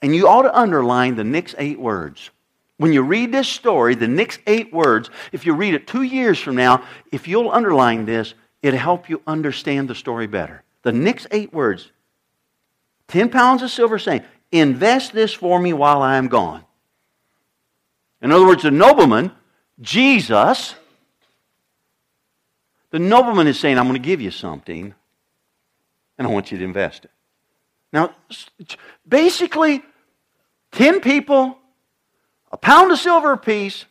and 0.00 0.14
you 0.14 0.28
ought 0.28 0.42
to 0.42 0.58
underline 0.58 1.14
the 1.14 1.24
next 1.24 1.54
eight 1.58 1.78
words. 1.78 2.30
When 2.76 2.92
you 2.92 3.02
read 3.02 3.30
this 3.30 3.48
story, 3.48 3.94
the 3.94 4.08
next 4.08 4.40
eight 4.46 4.72
words, 4.72 5.08
if 5.30 5.46
you 5.46 5.54
read 5.54 5.74
it 5.74 5.86
two 5.86 6.02
years 6.02 6.38
from 6.38 6.56
now, 6.56 6.84
if 7.12 7.28
you'll 7.28 7.50
underline 7.50 8.06
this, 8.06 8.34
it'll 8.60 8.78
help 8.78 9.08
you 9.08 9.22
understand 9.26 9.88
the 9.88 9.94
story 9.94 10.26
better. 10.26 10.64
The 10.82 10.92
next 10.92 11.28
eight 11.30 11.52
words 11.52 11.90
10 13.08 13.28
pounds 13.28 13.62
of 13.62 13.70
silver, 13.70 13.98
saying, 13.98 14.22
Invest 14.50 15.12
this 15.12 15.32
for 15.32 15.58
me 15.60 15.72
while 15.72 16.02
I 16.02 16.16
am 16.16 16.28
gone. 16.28 16.64
In 18.20 18.32
other 18.32 18.46
words, 18.46 18.62
the 18.62 18.70
nobleman, 18.70 19.32
Jesus, 19.80 20.74
the 22.92 22.98
nobleman 22.98 23.48
is 23.48 23.58
saying, 23.58 23.78
I'm 23.78 23.88
going 23.88 24.00
to 24.00 24.06
give 24.06 24.20
you 24.20 24.30
something, 24.30 24.94
and 26.18 26.28
I 26.28 26.30
want 26.30 26.52
you 26.52 26.58
to 26.58 26.64
invest 26.64 27.06
it. 27.06 27.10
Now, 27.92 28.14
basically, 29.08 29.82
10 30.72 31.00
people, 31.00 31.58
a 32.52 32.56
pound 32.56 32.92
of 32.92 32.98
silver 32.98 33.32
apiece. 33.32 33.86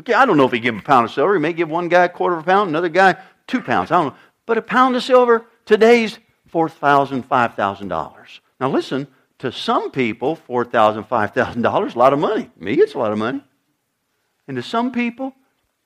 Okay, 0.00 0.14
I 0.14 0.26
don't 0.26 0.36
know 0.36 0.46
if 0.46 0.52
he 0.52 0.58
give 0.58 0.74
him 0.74 0.80
a 0.80 0.84
pound 0.84 1.04
of 1.04 1.12
silver. 1.12 1.34
He 1.34 1.40
may 1.40 1.52
give 1.52 1.68
one 1.68 1.88
guy 1.88 2.04
a 2.04 2.08
quarter 2.08 2.36
of 2.36 2.42
a 2.42 2.46
pound, 2.46 2.70
another 2.70 2.88
guy 2.88 3.16
two 3.46 3.60
pounds. 3.60 3.90
I 3.90 3.96
don't 3.96 4.12
know. 4.12 4.18
But 4.46 4.58
a 4.58 4.62
pound 4.62 4.96
of 4.96 5.02
silver, 5.02 5.46
today's 5.64 6.18
$4,000, 6.52 7.24
$5,000. 7.26 8.40
Now 8.58 8.70
listen, 8.70 9.06
to 9.38 9.52
some 9.52 9.90
people, 9.90 10.38
$4,000, 10.48 11.06
$5,000 11.06 11.94
a 11.94 11.98
lot 11.98 12.12
of 12.12 12.18
money. 12.18 12.50
Me, 12.58 12.74
it's 12.74 12.94
a 12.94 12.98
lot 12.98 13.12
of 13.12 13.18
money. 13.18 13.42
And 14.48 14.56
to 14.56 14.62
some 14.62 14.92
people, 14.92 15.34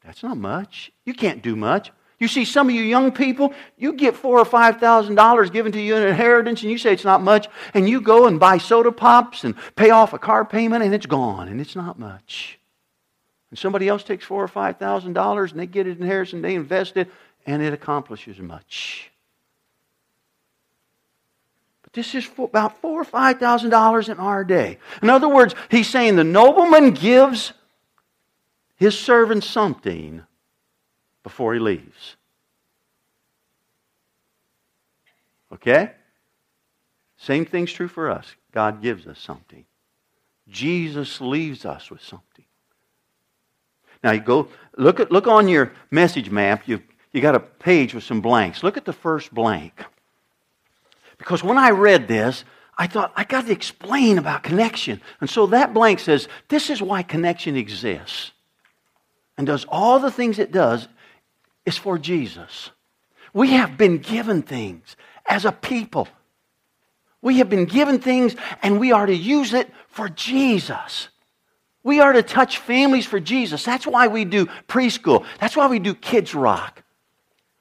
that's 0.05 0.23
not 0.23 0.37
much. 0.37 0.93
You 1.05 1.15
can't 1.15 1.43
do 1.43 1.57
much. 1.57 1.91
You 2.21 2.29
see, 2.29 2.45
some 2.45 2.69
of 2.69 2.75
you 2.75 2.83
young 2.83 3.13
people, 3.13 3.55
you 3.79 3.95
get 3.95 4.15
four 4.15 4.39
or 4.39 4.45
five 4.45 4.79
thousand 4.79 5.15
dollars 5.15 5.49
given 5.49 5.73
to 5.73 5.81
you 5.81 5.97
in 5.97 6.03
inheritance, 6.07 6.61
and 6.63 6.71
you 6.71 6.77
say 6.77 6.93
it's 6.93 7.05
not 7.05 7.23
much, 7.23 7.49
and 7.73 7.89
you 7.89 8.03
go 8.03 8.27
and 8.27 8.39
buy 8.39 8.59
soda 8.59 8.93
pops 8.93 9.43
and 9.43 9.55
pay 9.75 9.89
off 9.89 10.13
a 10.13 10.19
car 10.19 10.45
payment, 10.45 10.85
and 10.85 10.95
it's 10.95 11.07
gone, 11.07 11.49
and 11.49 11.63
it's 11.63 11.75
not 11.75 11.99
much. 11.99 12.59
And 13.49 13.59
somebody 13.59 13.89
else 13.89 14.05
takes 14.05 14.25
four 14.25 14.45
or 14.45 14.49
five 14.49 14.77
thousand 14.77 15.15
dollars, 15.15 15.51
and 15.51 15.59
they 15.59 15.67
get 15.67 15.87
it 15.87 15.97
in 15.97 16.03
inheritance, 16.03 16.35
and 16.35 16.45
they 16.45 16.55
invest 16.55 16.99
it, 16.99 17.11
and 17.47 17.63
it 17.63 17.73
accomplishes 17.73 18.39
much. 18.39 19.11
But 21.83 21.95
this 21.95 22.15
is 22.15 22.29
about 22.39 22.83
four 22.83 23.01
or 23.01 23.05
five 23.05 23.41
thousand 23.41 23.71
dollars 23.71 24.11
in 24.11 24.19
our 24.19 24.45
day. 24.45 24.77
In 25.03 25.09
other 25.09 25.29
words, 25.29 25.55
he's 25.71 25.89
saying 25.89 26.17
the 26.17 26.25
nobleman 26.25 26.91
gives 26.91 27.55
his 28.77 28.99
servant 28.99 29.43
something 29.43 30.23
before 31.23 31.55
he 31.55 31.61
leaves. 31.61 32.17
Okay? 35.53 35.93
Same 37.17 37.45
thing's 37.45 37.73
true 37.73 37.89
for 37.89 38.11
us. 38.11 38.35
God 38.53 38.83
gives 38.83 39.07
us 39.07 39.19
something. 39.19 39.65
Jesus 40.49 41.21
leaves 41.21 41.65
us 41.65 41.91
with 41.91 42.03
something. 42.03 42.45
Now 44.03 44.13
you 44.13 44.21
go 44.21 44.49
look 44.77 45.01
at 45.01 45.13
look 45.13 45.27
on 45.27 45.47
your 45.49 45.73
message 45.91 46.31
map. 46.31 46.67
You 46.67 46.83
you 47.13 47.21
got 47.21 47.35
a 47.35 47.41
page 47.41 47.95
with 47.95 48.05
some 48.05 48.21
blanks. 48.21 48.63
Look 48.63 48.77
at 48.77 48.85
the 48.85 48.93
first 48.93 49.33
blank. 49.35 49.85
Because 51.19 51.45
when 51.45 51.59
I 51.59 51.71
read 51.71 52.09
this, 52.09 52.45
I 52.79 52.87
thought 52.87 53.13
I 53.15 53.25
got 53.25 53.47
to 53.47 53.53
explain 53.53 54.17
about 54.17 54.43
connection. 54.43 55.03
And 55.21 55.29
so 55.29 55.47
that 55.49 55.75
blank 55.75 56.01
says, 56.01 56.29
this 56.49 56.71
is 56.71 56.81
why 56.81 57.03
connection 57.03 57.57
exists. 57.57 58.33
and 59.41 59.47
does 59.47 59.65
all 59.71 59.99
the 59.99 60.11
things 60.11 60.39
it 60.39 60.53
does 60.53 60.87
is 61.67 61.77
for 61.77 61.99
Jesus. 61.99 62.71
We 63.33 63.51
have 63.51 63.77
been 63.77 63.99
given 63.99 64.43
things 64.43 64.97
as 65.27 65.45
a 65.45 65.53
people. 65.53 66.09
We 67.23 67.39
have 67.39 67.49
been 67.49 67.67
given 67.67 67.99
things 67.99 68.35
and 68.63 68.81
we 68.81 68.93
are 68.93 69.07
to 69.07 69.15
use 69.15 69.55
it 69.55 69.71
for 69.89 70.09
Jesus. 70.09 71.09
We 71.83 72.01
are 72.01 72.13
to 72.13 72.23
touch 72.23 72.59
families 72.59 73.07
for 73.07 73.21
Jesus. 73.21 73.65
That's 73.65 73.87
why 73.87 74.09
we 74.09 74.25
do 74.25 74.47
preschool. 74.69 75.25
That's 75.39 75.57
why 75.57 75.67
we 75.67 75.79
do 75.79 75.95
kids 75.95 76.35
rock. 76.35 76.83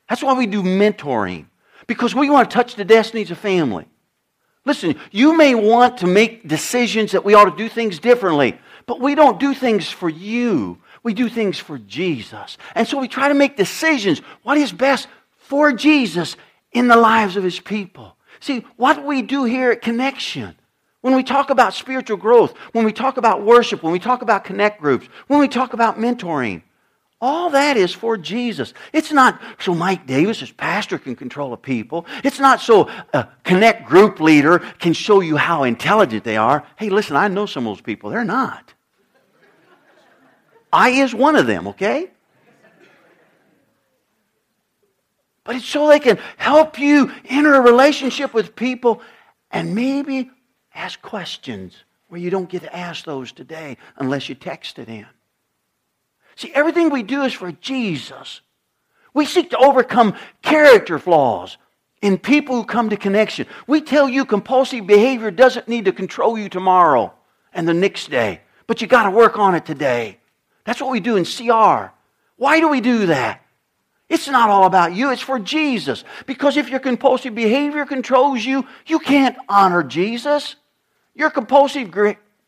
That's 0.09 0.23
why 0.23 0.33
we 0.33 0.47
do 0.47 0.63
mentoring. 0.63 1.45
Because 1.87 2.15
we 2.15 2.29
want 2.29 2.49
to 2.49 2.53
touch 2.53 2.75
the 2.75 2.85
destinies 2.85 3.31
of 3.31 3.37
family. 3.37 3.87
Listen, 4.65 4.95
you 5.11 5.37
may 5.37 5.55
want 5.55 5.99
to 5.99 6.07
make 6.07 6.47
decisions 6.47 7.13
that 7.13 7.23
we 7.23 7.33
ought 7.33 7.45
to 7.45 7.55
do 7.55 7.69
things 7.69 7.99
differently, 7.99 8.59
but 8.85 8.99
we 8.99 9.15
don't 9.15 9.39
do 9.39 9.53
things 9.53 9.89
for 9.89 10.09
you. 10.09 10.79
We 11.09 11.15
do 11.15 11.27
things 11.27 11.57
for 11.57 11.79
Jesus. 11.79 12.59
And 12.75 12.87
so 12.87 12.99
we 12.99 13.07
try 13.07 13.29
to 13.29 13.33
make 13.33 13.57
decisions 13.57 14.19
what 14.43 14.59
is 14.59 14.71
best 14.71 15.07
for 15.39 15.73
Jesus 15.73 16.35
in 16.71 16.87
the 16.87 16.95
lives 16.95 17.35
of 17.35 17.43
his 17.43 17.59
people. 17.59 18.15
See, 18.39 18.63
what 18.75 19.03
we 19.03 19.23
do 19.23 19.43
here 19.43 19.71
at 19.71 19.81
Connection, 19.81 20.55
when 21.01 21.15
we 21.15 21.23
talk 21.23 21.49
about 21.49 21.73
spiritual 21.73 22.17
growth, 22.17 22.55
when 22.73 22.85
we 22.85 22.93
talk 22.93 23.17
about 23.17 23.41
worship, 23.41 23.81
when 23.81 23.91
we 23.91 23.97
talk 23.97 24.21
about 24.21 24.43
connect 24.43 24.79
groups, 24.79 25.07
when 25.25 25.39
we 25.39 25.47
talk 25.47 25.73
about 25.73 25.97
mentoring, 25.97 26.61
all 27.19 27.49
that 27.49 27.75
is 27.75 27.91
for 27.91 28.15
Jesus. 28.15 28.75
It's 28.93 29.11
not 29.11 29.41
so 29.57 29.73
Mike 29.73 30.05
Davis, 30.05 30.43
as 30.43 30.51
pastor, 30.51 30.99
can 30.99 31.15
control 31.15 31.53
a 31.53 31.57
people. 31.57 32.05
It's 32.23 32.39
not 32.39 32.61
so 32.61 32.87
a 33.15 33.29
connect 33.43 33.87
group 33.87 34.19
leader 34.19 34.59
can 34.77 34.93
show 34.93 35.21
you 35.21 35.37
how 35.37 35.63
intelligent 35.63 36.23
they 36.23 36.37
are. 36.37 36.63
Hey, 36.75 36.91
listen, 36.91 37.15
I 37.15 37.29
know 37.29 37.47
some 37.47 37.65
of 37.65 37.77
those 37.77 37.81
people. 37.81 38.11
They're 38.11 38.23
not. 38.23 38.75
I 40.71 40.89
is 40.89 41.13
one 41.13 41.35
of 41.35 41.47
them, 41.47 41.69
okay? 41.69 42.09
But 45.43 45.55
it's 45.55 45.65
so 45.65 45.87
they 45.87 45.99
can 45.99 46.19
help 46.37 46.77
you 46.77 47.11
enter 47.25 47.55
a 47.55 47.61
relationship 47.61 48.33
with 48.33 48.55
people 48.55 49.01
and 49.49 49.73
maybe 49.73 50.29
ask 50.75 51.01
questions 51.01 51.75
where 52.07 52.19
you 52.21 52.29
don't 52.29 52.49
get 52.49 52.61
to 52.61 52.75
ask 52.75 53.05
those 53.05 53.31
today 53.31 53.77
unless 53.97 54.29
you 54.29 54.35
text 54.35 54.77
it 54.77 54.89
in. 54.89 55.07
See, 56.35 56.53
everything 56.53 56.89
we 56.89 57.03
do 57.03 57.23
is 57.23 57.33
for 57.33 57.51
Jesus. 57.51 58.41
We 59.13 59.25
seek 59.25 59.49
to 59.49 59.57
overcome 59.57 60.15
character 60.41 60.99
flaws 60.99 61.57
in 62.01 62.17
people 62.17 62.55
who 62.55 62.63
come 62.63 62.89
to 62.89 62.97
connection. 62.97 63.47
We 63.67 63.81
tell 63.81 64.07
you 64.07 64.25
compulsive 64.25 64.87
behavior 64.87 65.31
doesn't 65.31 65.67
need 65.67 65.85
to 65.85 65.91
control 65.91 66.37
you 66.37 66.47
tomorrow 66.47 67.13
and 67.53 67.67
the 67.67 67.73
next 67.73 68.09
day, 68.09 68.41
but 68.67 68.81
you 68.81 68.87
got 68.87 69.03
to 69.03 69.11
work 69.11 69.37
on 69.37 69.55
it 69.55 69.65
today. 69.65 70.19
That's 70.69 70.81
what 70.81 70.91
we 70.91 70.99
do 70.99 71.15
in 71.15 71.25
CR. 71.25 71.91
Why 72.35 72.59
do 72.59 72.67
we 72.67 72.79
do 72.79 73.07
that? 73.07 73.43
It's 74.07 74.27
not 74.27 74.51
all 74.51 74.67
about 74.67 74.93
you, 74.93 75.09
it's 75.09 75.19
for 75.19 75.39
Jesus. 75.39 76.03
Because 76.27 76.57
if 76.57 76.69
your 76.69 76.79
compulsive 76.79 77.33
behavior 77.33 77.87
controls 77.87 78.45
you, 78.45 78.67
you 78.85 78.99
can't 78.99 79.35
honor 79.49 79.81
Jesus. 79.81 80.57
Your 81.15 81.31
compulsive 81.31 81.91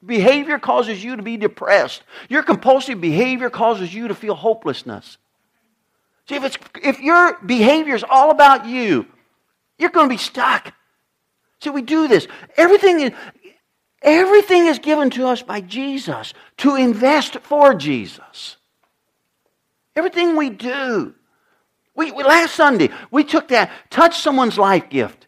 behavior 0.06 0.60
causes 0.60 1.04
you 1.04 1.16
to 1.16 1.24
be 1.24 1.36
depressed. 1.36 2.04
Your 2.30 2.44
compulsive 2.44 3.02
behavior 3.02 3.50
causes 3.50 3.92
you 3.92 4.08
to 4.08 4.14
feel 4.14 4.36
hopelessness. 4.36 5.18
See, 6.30 6.36
if, 6.36 6.44
it's, 6.44 6.58
if 6.84 7.00
your 7.00 7.40
behavior 7.44 7.96
is 7.96 8.06
all 8.08 8.30
about 8.30 8.68
you, 8.68 9.08
you're 9.80 9.90
going 9.90 10.08
to 10.08 10.14
be 10.14 10.22
stuck. 10.22 10.76
See, 11.60 11.72
we 11.72 11.82
do 11.82 12.08
this. 12.08 12.28
Everything 12.56 13.00
is, 13.00 13.12
everything 14.02 14.68
is 14.68 14.80
given 14.80 15.10
to 15.12 15.28
us 15.28 15.42
by 15.42 15.62
Jesus 15.62 16.34
to 16.58 16.76
invest 16.76 17.38
for 17.40 17.74
Jesus. 17.74 18.58
Everything 19.96 20.36
we 20.36 20.50
do. 20.50 21.14
We, 21.96 22.12
we, 22.12 22.24
last 22.24 22.56
Sunday, 22.56 22.90
we 23.12 23.24
took 23.24 23.50
that 23.50 23.72
touch 23.90 24.20
someone's 24.20 24.58
life 24.58 24.90
gift. 24.90 25.28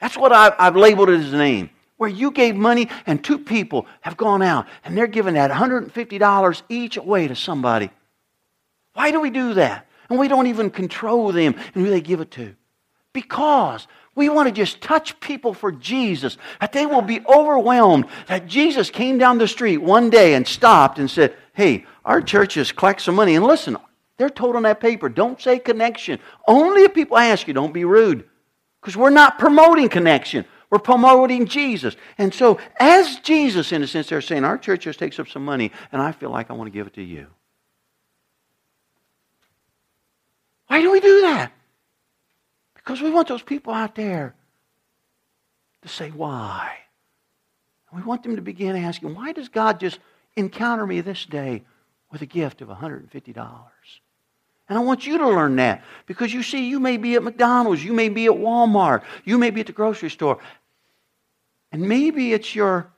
That's 0.00 0.16
what 0.16 0.32
I've, 0.32 0.54
I've 0.58 0.76
labeled 0.76 1.10
it 1.10 1.20
as 1.20 1.32
a 1.32 1.36
name. 1.36 1.70
Where 1.96 2.08
you 2.08 2.30
gave 2.30 2.54
money 2.54 2.88
and 3.06 3.22
two 3.22 3.38
people 3.38 3.86
have 4.02 4.16
gone 4.16 4.40
out 4.40 4.66
and 4.84 4.96
they're 4.96 5.08
giving 5.08 5.34
that 5.34 5.50
$150 5.50 6.62
each 6.68 6.96
away 6.96 7.28
to 7.28 7.34
somebody. 7.34 7.90
Why 8.94 9.10
do 9.10 9.20
we 9.20 9.30
do 9.30 9.54
that? 9.54 9.86
And 10.08 10.18
we 10.18 10.28
don't 10.28 10.46
even 10.46 10.70
control 10.70 11.32
them 11.32 11.54
and 11.74 11.84
who 11.84 11.90
they 11.90 12.00
give 12.00 12.20
it 12.20 12.30
to. 12.32 12.54
Because 13.12 13.86
we 14.18 14.28
want 14.28 14.48
to 14.48 14.52
just 14.52 14.82
touch 14.82 15.18
people 15.20 15.54
for 15.54 15.72
Jesus, 15.72 16.36
that 16.60 16.72
they 16.72 16.84
will 16.84 17.00
be 17.00 17.24
overwhelmed 17.26 18.06
that 18.26 18.46
Jesus 18.46 18.90
came 18.90 19.16
down 19.16 19.38
the 19.38 19.48
street 19.48 19.78
one 19.78 20.10
day 20.10 20.34
and 20.34 20.46
stopped 20.46 20.98
and 20.98 21.10
said, 21.10 21.34
Hey, 21.54 21.86
our 22.04 22.20
church 22.20 22.54
has 22.54 22.72
collected 22.72 23.04
some 23.04 23.14
money. 23.14 23.36
And 23.36 23.44
listen, 23.44 23.76
they're 24.16 24.28
told 24.28 24.56
on 24.56 24.64
that 24.64 24.80
paper, 24.80 25.08
don't 25.08 25.40
say 25.40 25.58
connection. 25.58 26.18
Only 26.46 26.82
if 26.82 26.92
people 26.92 27.16
ask 27.16 27.46
you, 27.48 27.54
don't 27.54 27.72
be 27.72 27.84
rude. 27.84 28.28
Because 28.80 28.96
we're 28.96 29.10
not 29.10 29.38
promoting 29.38 29.88
connection. 29.88 30.44
We're 30.70 30.78
promoting 30.80 31.46
Jesus. 31.46 31.96
And 32.18 32.34
so, 32.34 32.58
as 32.78 33.20
Jesus, 33.20 33.72
in 33.72 33.82
a 33.82 33.86
sense, 33.86 34.08
they're 34.08 34.20
saying, 34.20 34.44
Our 34.44 34.58
church 34.58 34.82
just 34.82 34.98
takes 34.98 35.18
up 35.18 35.28
some 35.28 35.44
money, 35.44 35.72
and 35.92 36.02
I 36.02 36.12
feel 36.12 36.30
like 36.30 36.50
I 36.50 36.54
want 36.54 36.66
to 36.66 36.76
give 36.76 36.86
it 36.86 36.94
to 36.94 37.02
you. 37.02 37.26
Why 40.66 40.82
do 40.82 40.92
we 40.92 41.00
do 41.00 41.22
that? 41.22 41.52
Because 42.88 43.02
we 43.02 43.10
want 43.10 43.28
those 43.28 43.42
people 43.42 43.74
out 43.74 43.94
there 43.96 44.34
to 45.82 45.88
say, 45.88 46.08
Why? 46.08 46.74
we 47.92 48.00
want 48.00 48.22
them 48.22 48.36
to 48.36 48.40
begin 48.40 48.76
asking, 48.76 49.14
Why 49.14 49.32
does 49.32 49.50
God 49.50 49.78
just 49.78 49.98
encounter 50.36 50.86
me 50.86 51.02
this 51.02 51.26
day 51.26 51.64
with 52.10 52.22
a 52.22 52.26
gift 52.26 52.62
of 52.62 52.68
$150? 52.68 53.58
And 54.70 54.78
I 54.78 54.80
want 54.80 55.06
you 55.06 55.18
to 55.18 55.28
learn 55.28 55.56
that 55.56 55.84
because 56.06 56.32
you 56.32 56.42
see, 56.42 56.66
you 56.66 56.80
may 56.80 56.96
be 56.96 57.14
at 57.14 57.22
McDonald's, 57.22 57.84
you 57.84 57.92
may 57.92 58.08
be 58.08 58.24
at 58.24 58.32
Walmart, 58.32 59.02
you 59.22 59.36
may 59.36 59.50
be 59.50 59.60
at 59.60 59.66
the 59.66 59.74
grocery 59.74 60.08
store, 60.08 60.38
and 61.70 61.86
maybe 61.86 62.32
it's 62.32 62.54
your 62.54 62.90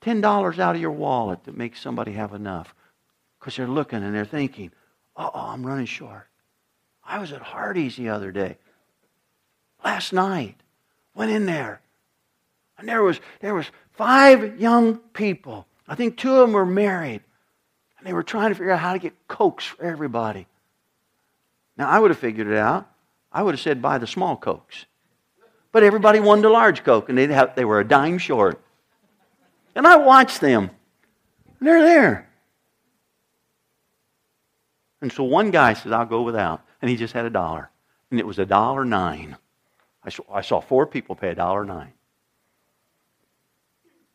$10 0.00 0.58
out 0.58 0.74
of 0.74 0.80
your 0.80 0.90
wallet 0.90 1.44
that 1.44 1.54
makes 1.54 1.82
somebody 1.82 2.12
have 2.12 2.32
enough 2.32 2.74
because 3.38 3.56
they're 3.56 3.68
looking 3.68 4.02
and 4.02 4.14
they're 4.14 4.24
thinking, 4.24 4.72
uh 5.18 5.28
oh, 5.34 5.48
I'm 5.50 5.66
running 5.66 5.84
short. 5.84 6.28
I 7.04 7.18
was 7.18 7.32
at 7.32 7.42
Hardee's 7.42 7.96
the 7.96 8.08
other 8.08 8.32
day, 8.32 8.56
last 9.84 10.12
night, 10.12 10.56
went 11.14 11.30
in 11.30 11.46
there, 11.46 11.80
and 12.78 12.88
there 12.88 13.02
was, 13.02 13.20
there 13.40 13.54
was 13.54 13.66
five 13.92 14.60
young 14.60 14.96
people. 14.96 15.66
I 15.86 15.94
think 15.94 16.16
two 16.16 16.32
of 16.32 16.40
them 16.40 16.52
were 16.52 16.66
married, 16.66 17.22
and 17.98 18.06
they 18.06 18.12
were 18.12 18.22
trying 18.22 18.50
to 18.50 18.54
figure 18.54 18.70
out 18.70 18.80
how 18.80 18.92
to 18.92 18.98
get 18.98 19.14
Cokes 19.26 19.64
for 19.64 19.84
everybody. 19.84 20.46
Now, 21.76 21.88
I 21.88 21.98
would 21.98 22.10
have 22.10 22.18
figured 22.18 22.48
it 22.48 22.56
out. 22.56 22.90
I 23.32 23.42
would 23.42 23.54
have 23.54 23.60
said, 23.60 23.80
buy 23.80 23.98
the 23.98 24.06
small 24.06 24.36
Cokes. 24.36 24.86
But 25.70 25.82
everybody 25.82 26.18
wanted 26.18 26.44
a 26.46 26.50
large 26.50 26.82
Coke, 26.82 27.08
and 27.08 27.18
they, 27.18 27.26
have, 27.28 27.54
they 27.54 27.64
were 27.64 27.80
a 27.80 27.86
dime 27.86 28.18
short. 28.18 28.60
And 29.74 29.86
I 29.86 29.96
watched 29.96 30.40
them. 30.40 30.70
And 31.58 31.68
they're 31.68 31.82
there. 31.82 32.28
And 35.00 35.12
so 35.12 35.22
one 35.24 35.50
guy 35.50 35.74
says, 35.74 35.92
I'll 35.92 36.06
go 36.06 36.22
without. 36.22 36.62
And 36.82 36.90
he 36.90 36.96
just 36.96 37.14
had 37.14 37.26
a 37.26 37.30
dollar. 37.30 37.70
And 38.10 38.18
it 38.18 38.26
was 38.26 38.38
a 38.38 38.46
dollar 38.46 38.84
nine. 38.84 39.36
I 40.08 40.10
saw, 40.10 40.22
I 40.32 40.40
saw 40.40 40.60
four 40.60 40.86
people 40.86 41.14
pay 41.14 41.28
a 41.28 41.34
dollar 41.34 41.64
nine. 41.64 41.92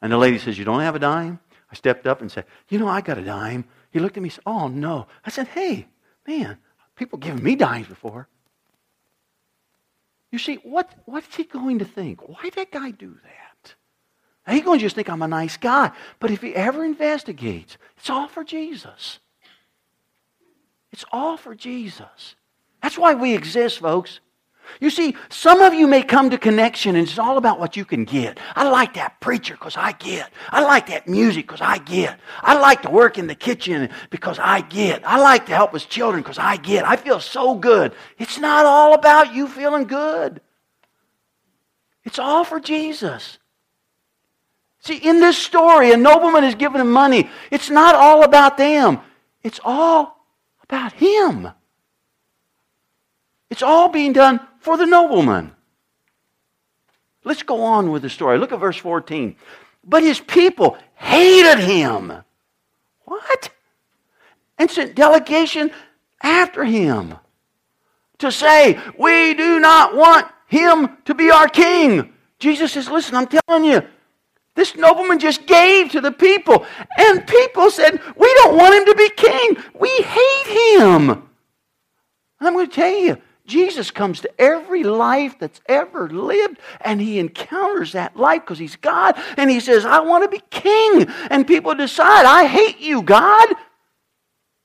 And 0.02 0.12
the 0.12 0.18
lady 0.18 0.38
says, 0.38 0.58
You 0.58 0.66
don't 0.66 0.82
have 0.82 0.96
a 0.96 1.00
dime? 1.00 1.40
I 1.72 1.76
stepped 1.76 2.08
up 2.08 2.22
and 2.22 2.32
said, 2.32 2.46
You 2.70 2.80
know, 2.80 2.88
I 2.88 3.02
got 3.02 3.18
a 3.18 3.24
dime. 3.24 3.66
He 3.92 4.00
looked 4.00 4.18
at 4.18 4.24
me 4.24 4.28
and 4.28 4.34
said, 4.34 4.44
Oh, 4.46 4.68
no. 4.68 5.08
I 5.26 5.30
said, 5.30 5.48
Hey, 5.48 5.88
man, 6.28 6.58
People 6.96 7.18
given 7.18 7.44
me 7.44 7.56
dimes 7.56 7.88
before. 7.88 8.28
You 10.32 10.40
see, 10.40 10.56
what, 10.56 10.92
what's 11.06 11.36
he 11.36 11.44
going 11.44 11.80
to 11.80 11.86
think? 11.86 12.28
Why 12.28 12.42
did 12.44 12.54
that 12.54 12.72
guy 12.72 12.92
do 12.92 13.18
that? 13.24 13.76
He's 14.52 14.64
going 14.64 14.80
to 14.80 14.84
just 14.84 14.96
think 14.96 15.10
I'm 15.10 15.22
a 15.22 15.28
nice 15.28 15.58
guy. 15.58 15.92
But 16.20 16.32
if 16.32 16.42
he 16.42 16.54
ever 16.56 16.84
investigates, 16.84 17.78
it's 17.98 18.10
all 18.10 18.28
for 18.28 18.44
Jesus. 18.44 19.20
It's 20.92 21.06
all 21.12 21.38
for 21.38 21.56
Jesus. 21.56 22.36
That's 22.82 22.98
why 22.98 23.14
we 23.14 23.34
exist, 23.34 23.80
folks. 23.80 24.20
You 24.80 24.90
see, 24.90 25.16
some 25.30 25.62
of 25.62 25.74
you 25.74 25.88
may 25.88 26.04
come 26.04 26.30
to 26.30 26.38
connection 26.38 26.96
and 26.96 27.08
it's 27.08 27.20
all 27.20 27.38
about 27.38 27.60
what 27.60 27.78
you 27.78 27.86
can 27.86 28.04
get. 28.06 28.40
I 28.56 28.70
like 28.70 28.96
that 28.96 29.20
preacher 29.20 29.54
because 29.54 29.78
I 29.78 29.94
get. 29.94 30.32
I 30.50 30.62
like 30.62 30.88
that 30.88 31.08
music 31.08 31.48
because 31.48 31.62
I 31.62 31.78
get. 31.78 32.20
I 32.42 32.58
like 32.58 32.82
to 32.84 32.90
work 32.90 33.18
in 33.18 33.28
the 33.28 33.36
kitchen 33.36 33.90
because 34.10 34.40
I 34.40 34.62
get. 34.62 35.06
I 35.08 35.20
like 35.20 35.46
to 35.48 35.56
help 35.56 35.74
with 35.74 35.90
children 35.90 36.22
because 36.22 36.38
I 36.38 36.58
get. 36.58 36.86
I 36.86 36.96
feel 36.96 37.20
so 37.20 37.56
good. 37.56 37.94
It's 38.18 38.40
not 38.40 38.66
all 38.66 38.94
about 38.94 39.34
you 39.34 39.48
feeling 39.48 39.86
good. 39.86 40.42
It's 42.04 42.20
all 42.20 42.44
for 42.44 42.60
Jesus. 42.60 43.38
See, 44.80 44.98
in 44.98 45.22
this 45.22 45.38
story, 45.38 45.92
a 45.92 45.98
nobleman 45.98 46.44
is 46.44 46.56
giving 46.56 46.82
him 46.82 46.92
money. 46.92 47.30
It's 47.52 47.70
not 47.70 47.96
all 47.96 48.24
about 48.24 48.58
them. 48.58 49.00
It's 49.42 49.60
all 49.64 50.26
about 50.62 50.94
him. 50.94 51.50
It's 53.50 53.64
all 53.64 53.88
being 53.88 54.14
done 54.14 54.40
for 54.64 54.78
the 54.78 54.86
nobleman. 54.86 55.52
Let's 57.24 57.44
go 57.44 57.64
on 57.64 57.92
with 57.92 58.02
the 58.02 58.10
story. 58.10 58.38
Look 58.38 58.52
at 58.52 58.60
verse 58.60 58.78
14. 58.78 59.36
But 59.84 60.04
his 60.04 60.20
people 60.20 60.78
hated 60.96 61.60
him. 61.60 62.12
What? 63.06 63.50
and 64.58 64.70
sent 64.70 64.96
delegation 64.96 65.72
after 66.22 66.64
him 66.64 67.16
to 68.20 68.32
say, 68.32 68.80
We 68.98 69.34
do 69.34 69.60
not 69.60 69.96
want 69.96 70.28
him 70.48 70.98
to 71.06 71.14
be 71.14 71.32
our 71.32 71.48
king. 71.48 72.14
Jesus 72.40 72.74
says, 72.74 72.90
Listen, 72.90 73.16
I'm 73.16 73.28
telling 73.28 73.66
you, 73.66 73.82
this 74.56 74.76
nobleman 74.76 75.20
just 75.20 75.48
gave 75.48 75.92
to 75.92 76.02
the 76.02 76.12
people. 76.12 76.66
And 76.98 77.28
people 77.28 77.72
said, 77.72 78.00
We 78.16 78.34
don't 78.36 78.56
want 78.56 78.76
him 78.76 78.86
to 78.86 78.96
be 78.96 79.10
king. 79.10 79.58
We 79.80 79.90
hate 79.90 80.80
him. 80.80 81.30
I'm 82.40 82.54
going 82.54 82.68
to 82.70 82.74
tell 82.74 82.96
you, 82.96 83.18
Jesus 83.46 83.92
comes 83.92 84.22
to 84.22 84.42
every 84.42 84.84
life 84.84 85.38
that's 85.38 85.60
ever 85.66 86.10
lived 86.10 86.60
and 86.82 87.02
he 87.02 87.20
encounters 87.20 87.92
that 87.92 88.16
life 88.16 88.42
because 88.42 88.60
he's 88.60 88.78
God 88.78 89.16
and 89.38 89.50
he 89.50 89.60
says, 89.60 89.86
I 89.86 90.00
want 90.00 90.24
to 90.24 90.30
be 90.30 90.42
king. 90.50 91.08
And 91.30 91.46
people 91.46 91.76
decide, 91.76 92.26
I 92.26 92.46
hate 92.46 92.80
you, 92.80 93.02
God. 93.02 93.50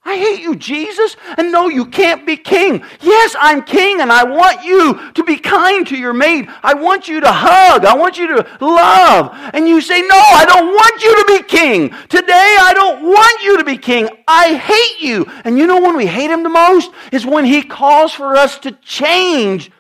I 0.09 0.17
hate 0.17 0.41
you, 0.41 0.57
Jesus. 0.57 1.19
And 1.37 1.53
no, 1.53 1.69
you 1.69 1.85
can't 1.85 2.25
be 2.25 2.39
king. 2.39 2.83
Yes, 3.03 3.37
I'm 3.39 3.63
king, 3.63 4.01
and 4.01 4.11
I 4.11 4.25
want 4.25 4.65
you 4.65 5.13
to 5.13 5.23
be 5.23 5.37
kind 5.37 5.87
to 5.89 5.99
your 5.99 6.15
mate. 6.15 6.49
I 6.63 6.73
want 6.73 7.09
you 7.09 7.21
to 7.21 7.31
hug. 7.31 7.85
I 7.85 7.95
want 7.95 8.17
you 8.17 8.29
to 8.29 8.57
love. 8.59 9.39
And 9.53 9.69
you 9.69 9.83
say, 9.83 10.01
No, 10.01 10.17
I 10.17 10.47
don't 10.47 10.69
want 10.69 11.03
you 11.03 11.15
to 11.15 11.25
be 11.27 11.43
king. 11.43 11.91
Today, 12.09 12.57
I 12.59 12.73
don't 12.73 13.03
want 13.03 13.43
you 13.43 13.59
to 13.59 13.65
be 13.65 13.77
king. 13.77 14.09
I 14.27 14.55
hate 14.55 15.07
you. 15.07 15.27
And 15.45 15.59
you 15.59 15.67
know 15.67 15.83
when 15.83 15.95
we 15.95 16.07
hate 16.07 16.31
him 16.31 16.43
the 16.43 16.49
most? 16.49 16.91
Is 17.13 17.27
when 17.27 17.45
he 17.45 17.63
calls 17.63 18.15
for 18.15 18.35
us 18.35 18.59
to 18.61 18.73
change 18.73 19.71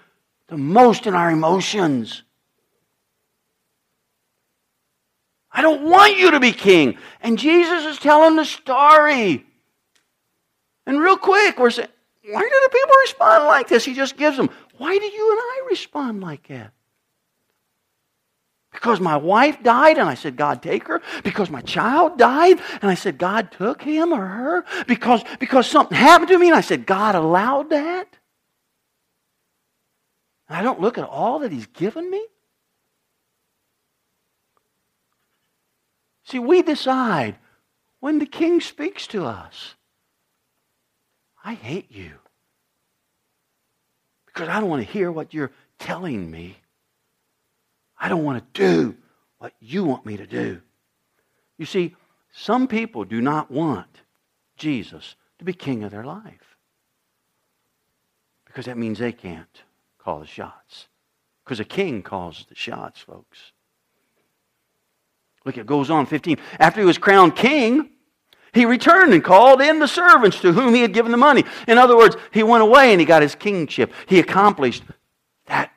the 0.49 0.59
most 0.59 1.07
in 1.07 1.14
our 1.14 1.31
emotions. 1.31 2.23
I 5.51 5.62
don't 5.62 5.88
want 5.88 6.19
you 6.19 6.33
to 6.33 6.41
be 6.41 6.53
king. 6.53 6.99
And 7.23 7.38
Jesus 7.38 7.87
is 7.87 7.99
telling 7.99 8.37
the 8.37 8.45
story. 8.45 9.48
And 10.88 10.98
real 10.98 11.18
quick, 11.18 11.59
we're 11.59 11.68
saying, 11.68 11.90
why 12.24 12.40
do 12.40 12.61
the 12.64 12.70
people 12.70 12.94
respond 13.03 13.44
like 13.44 13.68
this? 13.68 13.85
He 13.85 13.92
just 13.92 14.16
gives 14.16 14.38
them. 14.38 14.48
Why 14.79 14.96
do 14.96 15.05
you 15.05 15.31
and 15.33 15.38
I 15.38 15.66
respond 15.68 16.22
like 16.22 16.48
that? 16.48 16.72
Because 18.72 18.98
my 18.98 19.16
wife 19.16 19.62
died 19.62 19.98
and 19.98 20.09
I 20.09 20.14
said, 20.14 20.37
God, 20.37 20.62
take 20.62 20.88
her. 20.88 21.03
Because 21.22 21.51
my 21.51 21.61
child 21.61 22.16
died 22.16 22.59
and 22.81 22.90
I 22.90 22.94
said, 22.94 23.18
God 23.18 23.53
took 23.53 23.83
him 23.83 24.14
or 24.14 24.24
her. 24.24 24.64
Because, 24.87 25.22
because 25.38 25.66
something 25.66 25.96
happened 25.96 26.29
to 26.29 26.38
me 26.38 26.46
and 26.46 26.57
I 26.57 26.62
said, 26.62 26.87
God 26.87 27.14
allowed 27.14 27.68
that. 27.68 28.09
And 30.48 30.57
I 30.57 30.62
don't 30.62 30.81
look 30.81 30.96
at 30.96 31.05
all 31.05 31.40
that 31.40 31.53
He's 31.53 31.66
given 31.66 32.11
me. 32.11 32.24
See, 36.24 36.38
we 36.38 36.62
decide 36.62 37.37
when 38.01 38.20
the 38.20 38.27
King 38.27 38.62
speaks 38.62 39.07
to 39.09 39.27
us. 39.27 39.74
I 41.49 41.55
hate 41.55 41.91
you. 41.91 42.11
Because 44.27 44.51
I 44.51 44.61
don't 44.61 44.69
want 44.69 44.87
to 44.87 44.93
hear 44.93 45.11
what 45.11 45.33
you're 45.33 45.51
telling 45.79 46.31
me. 46.31 46.59
I 47.99 48.11
don't 48.11 48.23
want 48.23 48.39
to 48.53 48.61
do 48.61 48.95
what 49.39 49.55
you 49.59 49.83
want 49.83 50.05
me 50.05 50.19
to 50.19 50.27
do. 50.27 50.61
You 51.57 51.65
see, 51.65 51.97
some 52.33 52.69
people 52.69 53.07
do 53.07 53.23
not 53.23 53.51
want 53.51 54.03
Jesus 54.59 55.17
to 55.39 55.47
be 55.47 55.55
king 55.55 55.85
of 55.85 55.91
their 55.91 56.05
life. 56.05 56.59
Because 58.45 58.67
that 58.67 58.77
means 58.77 58.99
they 58.99 59.13
can't 59.13 59.63
call 59.97 60.21
the 60.21 60.27
shots. 60.27 60.89
Because 61.45 61.61
a 61.61 61.65
king 61.65 62.03
calls 62.03 62.45
the 62.51 62.57
shots, 62.57 63.01
folks. 63.01 63.53
Look, 65.47 65.57
it 65.57 65.65
goes 65.65 65.89
on 65.89 66.05
15. 66.05 66.37
After 66.61 66.81
he 66.81 66.87
was 66.87 66.99
crowned 66.99 67.37
king, 67.37 67.89
he 68.53 68.65
returned 68.65 69.13
and 69.13 69.23
called 69.23 69.61
in 69.61 69.79
the 69.79 69.89
servants 69.89 70.41
to 70.41 70.53
whom 70.53 70.75
he 70.75 70.83
had 70.83 70.95
given 70.95 71.13
the 71.13 71.19
money. 71.19 71.45
In 71.67 71.79
other 71.79 71.97
words, 71.97 72.17
he 72.33 72.43
went 72.43 72.63
away 72.63 72.93
and 72.93 73.01
he 73.01 73.07
got 73.07 73.23
his 73.23 73.35
kingship. 73.35 73.93
He 74.07 74.19
accomplished 74.19 74.83
that 75.47 75.71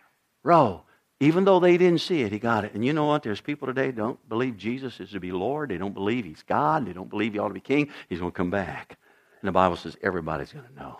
role. 0.44 0.86
Even 1.20 1.46
though 1.46 1.60
they 1.60 1.78
didn't 1.78 2.02
see 2.02 2.22
it, 2.22 2.32
he 2.32 2.40
got 2.40 2.66
it. 2.66 2.74
And 2.74 2.84
you 2.84 2.94
know 2.94 3.06
what? 3.06 3.22
There's 3.22 3.42
people 3.42 3.68
today 3.68 3.92
don't 3.92 4.18
believe 4.28 4.58
Jesus 4.58 5.00
is 5.00 5.12
to 5.12 5.20
be 5.20 5.32
Lord. 5.32 5.70
They 5.70 5.78
don't 5.78 5.94
believe 5.94 6.26
he's 6.26 6.44
God. 6.44 6.88
They 6.88 6.94
don't 6.94 7.10
believe 7.10 7.34
he 7.34 7.40
ought 7.40 7.50
to 7.50 7.54
be 7.54 7.60
king. 7.60 7.90
He's 8.10 8.20
going 8.20 8.32
to 8.32 8.36
come 8.36 8.50
back. 8.50 8.98
And 9.40 9.48
the 9.48 9.52
Bible 9.52 9.76
says 9.76 9.96
everybody's 10.02 10.52
going 10.52 10.66
to 10.66 10.76
know. 10.76 11.00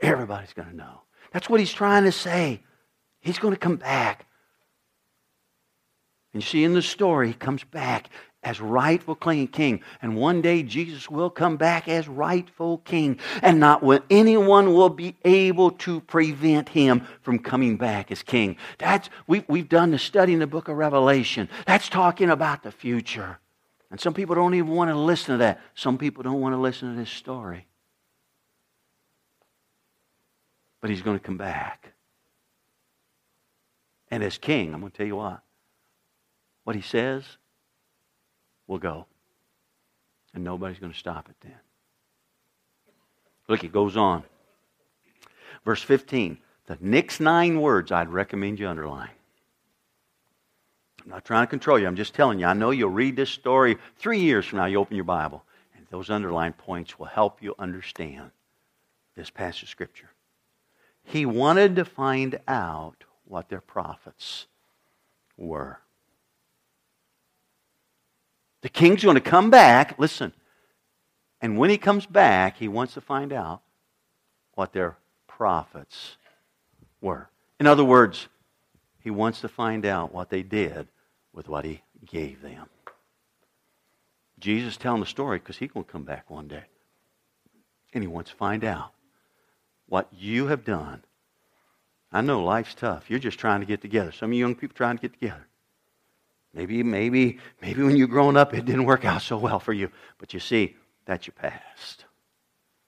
Everybody's 0.00 0.52
going 0.52 0.68
to 0.68 0.76
know. 0.76 1.02
That's 1.32 1.48
what 1.48 1.60
he's 1.60 1.72
trying 1.72 2.04
to 2.04 2.12
say. 2.12 2.60
He's 3.20 3.38
going 3.38 3.54
to 3.54 3.60
come 3.60 3.76
back. 3.76 4.26
And 6.32 6.42
you 6.42 6.46
see 6.48 6.64
in 6.64 6.74
the 6.74 6.82
story, 6.82 7.28
he 7.28 7.34
comes 7.34 7.62
back 7.62 8.08
as 8.42 8.60
rightful 8.60 9.14
king. 9.14 9.80
And 10.00 10.16
one 10.16 10.40
day 10.40 10.62
Jesus 10.62 11.10
will 11.10 11.28
come 11.28 11.56
back 11.56 11.88
as 11.88 12.08
rightful 12.08 12.78
king. 12.78 13.18
And 13.42 13.60
not 13.60 13.82
anyone 14.08 14.72
will 14.72 14.88
be 14.88 15.16
able 15.24 15.72
to 15.72 16.00
prevent 16.00 16.70
him 16.70 17.06
from 17.22 17.38
coming 17.38 17.76
back 17.76 18.10
as 18.10 18.22
king. 18.22 18.56
That's, 18.78 19.10
we, 19.26 19.44
we've 19.46 19.68
done 19.68 19.90
the 19.90 19.98
study 19.98 20.32
in 20.32 20.38
the 20.38 20.46
book 20.46 20.68
of 20.68 20.76
Revelation. 20.76 21.48
That's 21.66 21.88
talking 21.88 22.30
about 22.30 22.62
the 22.62 22.72
future. 22.72 23.38
And 23.90 24.00
some 24.00 24.14
people 24.14 24.34
don't 24.34 24.54
even 24.54 24.70
want 24.70 24.90
to 24.90 24.96
listen 24.96 25.34
to 25.34 25.38
that. 25.38 25.60
Some 25.74 25.98
people 25.98 26.22
don't 26.22 26.40
want 26.40 26.54
to 26.54 26.60
listen 26.60 26.94
to 26.94 26.98
this 26.98 27.10
story. 27.10 27.66
But 30.80 30.88
he's 30.88 31.02
going 31.02 31.18
to 31.18 31.24
come 31.24 31.36
back. 31.36 31.92
And 34.10 34.22
as 34.24 34.38
king, 34.38 34.72
I'm 34.72 34.80
going 34.80 34.92
to 34.92 34.96
tell 34.96 35.06
you 35.06 35.16
what. 35.16 35.42
What 36.64 36.76
he 36.76 36.82
says 36.82 37.24
will 38.70 38.78
go. 38.78 39.04
And 40.32 40.44
nobody's 40.44 40.78
going 40.78 40.92
to 40.92 40.98
stop 40.98 41.28
it 41.28 41.34
then. 41.42 41.58
Look, 43.48 43.64
it 43.64 43.72
goes 43.72 43.96
on. 43.96 44.22
Verse 45.64 45.82
15. 45.82 46.38
The 46.66 46.78
next 46.80 47.18
nine 47.18 47.60
words 47.60 47.90
I'd 47.90 48.08
recommend 48.08 48.60
you 48.60 48.68
underline. 48.68 49.10
I'm 51.02 51.10
not 51.10 51.24
trying 51.24 51.46
to 51.46 51.50
control 51.50 51.80
you. 51.80 51.88
I'm 51.88 51.96
just 51.96 52.14
telling 52.14 52.38
you. 52.38 52.46
I 52.46 52.52
know 52.52 52.70
you'll 52.70 52.90
read 52.90 53.16
this 53.16 53.30
story 53.30 53.76
three 53.98 54.20
years 54.20 54.46
from 54.46 54.58
now. 54.58 54.66
You 54.66 54.78
open 54.78 54.94
your 54.94 55.04
Bible, 55.04 55.42
and 55.76 55.84
those 55.90 56.08
underlined 56.08 56.56
points 56.56 56.96
will 56.96 57.06
help 57.06 57.42
you 57.42 57.56
understand 57.58 58.30
this 59.16 59.30
passage 59.30 59.64
of 59.64 59.68
Scripture. 59.68 60.10
He 61.02 61.26
wanted 61.26 61.74
to 61.74 61.84
find 61.84 62.38
out 62.46 63.02
what 63.24 63.48
their 63.48 63.60
profits 63.60 64.46
were. 65.36 65.80
The 68.62 68.68
king's 68.68 69.02
going 69.02 69.14
to 69.14 69.20
come 69.20 69.50
back. 69.50 69.98
Listen. 69.98 70.32
And 71.40 71.58
when 71.58 71.70
he 71.70 71.78
comes 71.78 72.06
back, 72.06 72.58
he 72.58 72.68
wants 72.68 72.94
to 72.94 73.00
find 73.00 73.32
out 73.32 73.62
what 74.54 74.72
their 74.72 74.96
profits 75.26 76.16
were. 77.00 77.30
In 77.58 77.66
other 77.66 77.84
words, 77.84 78.28
he 79.00 79.10
wants 79.10 79.40
to 79.40 79.48
find 79.48 79.86
out 79.86 80.12
what 80.12 80.28
they 80.28 80.42
did 80.42 80.88
with 81.32 81.48
what 81.48 81.64
he 81.64 81.82
gave 82.04 82.42
them. 82.42 82.66
Jesus 84.38 84.76
telling 84.76 85.00
the 85.00 85.06
story 85.06 85.38
because 85.38 85.56
he's 85.56 85.70
going 85.70 85.84
to 85.84 85.92
come 85.92 86.04
back 86.04 86.30
one 86.30 86.48
day. 86.48 86.64
And 87.92 88.02
he 88.02 88.08
wants 88.08 88.30
to 88.30 88.36
find 88.36 88.64
out 88.64 88.92
what 89.86 90.08
you 90.12 90.46
have 90.46 90.64
done. 90.64 91.02
I 92.12 92.20
know 92.20 92.42
life's 92.42 92.74
tough. 92.74 93.08
You're 93.08 93.18
just 93.18 93.38
trying 93.38 93.60
to 93.60 93.66
get 93.66 93.82
together. 93.82 94.12
Some 94.12 94.30
of 94.30 94.34
you 94.34 94.40
young 94.40 94.54
people 94.54 94.76
trying 94.76 94.96
to 94.96 95.02
get 95.02 95.12
together. 95.12 95.46
Maybe, 96.52 96.82
maybe, 96.82 97.38
maybe 97.62 97.82
when 97.82 97.96
you're 97.96 98.08
growing 98.08 98.36
up, 98.36 98.52
it 98.54 98.64
didn't 98.64 98.84
work 98.84 99.04
out 99.04 99.22
so 99.22 99.38
well 99.38 99.60
for 99.60 99.72
you. 99.72 99.90
But 100.18 100.34
you 100.34 100.40
see, 100.40 100.76
that's 101.06 101.26
your 101.26 101.34
past. 101.34 102.04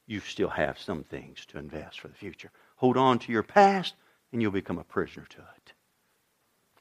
You 0.06 0.20
still 0.20 0.48
have 0.48 0.78
some 0.78 1.04
things 1.04 1.46
to 1.46 1.58
invest 1.58 2.00
for 2.00 2.08
the 2.08 2.14
future. 2.14 2.50
Hold 2.76 2.96
on 2.96 3.20
to 3.20 3.32
your 3.32 3.44
past, 3.44 3.94
and 4.32 4.42
you'll 4.42 4.50
become 4.50 4.78
a 4.78 4.84
prisoner 4.84 5.26
to 5.30 5.38
it. 5.38 5.72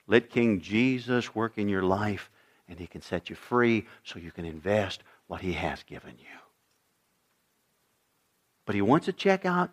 Let 0.07 0.29
King 0.29 0.59
Jesus 0.59 1.35
work 1.35 1.57
in 1.57 1.69
your 1.69 1.83
life, 1.83 2.29
and 2.67 2.79
he 2.79 2.87
can 2.87 3.01
set 3.01 3.29
you 3.29 3.35
free 3.35 3.85
so 4.03 4.19
you 4.19 4.31
can 4.31 4.45
invest 4.45 5.03
what 5.27 5.41
he 5.41 5.53
has 5.53 5.83
given 5.83 6.15
you. 6.17 6.25
But 8.65 8.75
he 8.75 8.81
wants 8.81 9.05
to 9.05 9.13
check 9.13 9.45
out, 9.45 9.69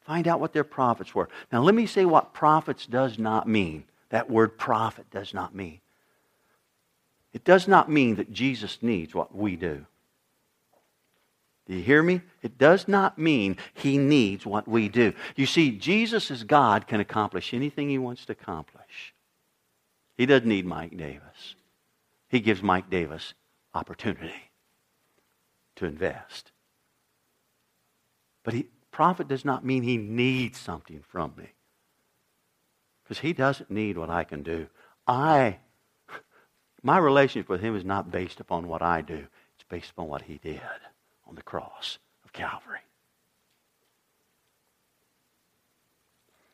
find 0.00 0.26
out 0.26 0.40
what 0.40 0.52
their 0.54 0.64
profits 0.64 1.14
were. 1.14 1.28
Now, 1.50 1.60
let 1.60 1.74
me 1.74 1.86
say 1.86 2.04
what 2.04 2.32
profits 2.32 2.86
does 2.86 3.18
not 3.18 3.46
mean. 3.46 3.84
That 4.08 4.30
word 4.30 4.56
profit 4.56 5.10
does 5.10 5.34
not 5.34 5.54
mean. 5.54 5.81
It 7.32 7.44
does 7.44 7.66
not 7.66 7.90
mean 7.90 8.16
that 8.16 8.32
Jesus 8.32 8.78
needs 8.82 9.14
what 9.14 9.34
we 9.34 9.56
do. 9.56 9.86
Do 11.66 11.74
you 11.74 11.82
hear 11.82 12.02
me? 12.02 12.20
It 12.42 12.58
does 12.58 12.88
not 12.88 13.18
mean 13.18 13.56
he 13.72 13.96
needs 13.96 14.44
what 14.44 14.66
we 14.66 14.88
do. 14.88 15.14
You 15.36 15.46
see, 15.46 15.70
Jesus 15.70 16.30
as 16.30 16.44
God 16.44 16.86
can 16.86 17.00
accomplish 17.00 17.54
anything 17.54 17.88
he 17.88 17.98
wants 17.98 18.26
to 18.26 18.32
accomplish. 18.32 19.14
He 20.16 20.26
doesn't 20.26 20.48
need 20.48 20.66
Mike 20.66 20.96
Davis. 20.96 21.54
He 22.28 22.40
gives 22.40 22.62
Mike 22.62 22.90
Davis 22.90 23.34
opportunity 23.74 24.50
to 25.76 25.86
invest. 25.86 26.50
But 28.42 28.54
he, 28.54 28.66
profit 28.90 29.28
does 29.28 29.44
not 29.44 29.64
mean 29.64 29.82
he 29.82 29.96
needs 29.96 30.58
something 30.58 31.02
from 31.08 31.32
me. 31.36 31.52
Because 33.02 33.20
he 33.20 33.32
doesn't 33.32 33.70
need 33.70 33.96
what 33.96 34.10
I 34.10 34.24
can 34.24 34.42
do. 34.42 34.66
I 35.06 35.58
my 36.82 36.98
relationship 36.98 37.48
with 37.48 37.60
Him 37.60 37.76
is 37.76 37.84
not 37.84 38.10
based 38.10 38.40
upon 38.40 38.68
what 38.68 38.82
I 38.82 39.00
do, 39.00 39.26
it's 39.54 39.64
based 39.68 39.90
upon 39.90 40.08
what 40.08 40.22
He 40.22 40.38
did 40.38 40.60
on 41.28 41.34
the 41.34 41.42
cross 41.42 41.98
of 42.24 42.32
Calvary. 42.32 42.80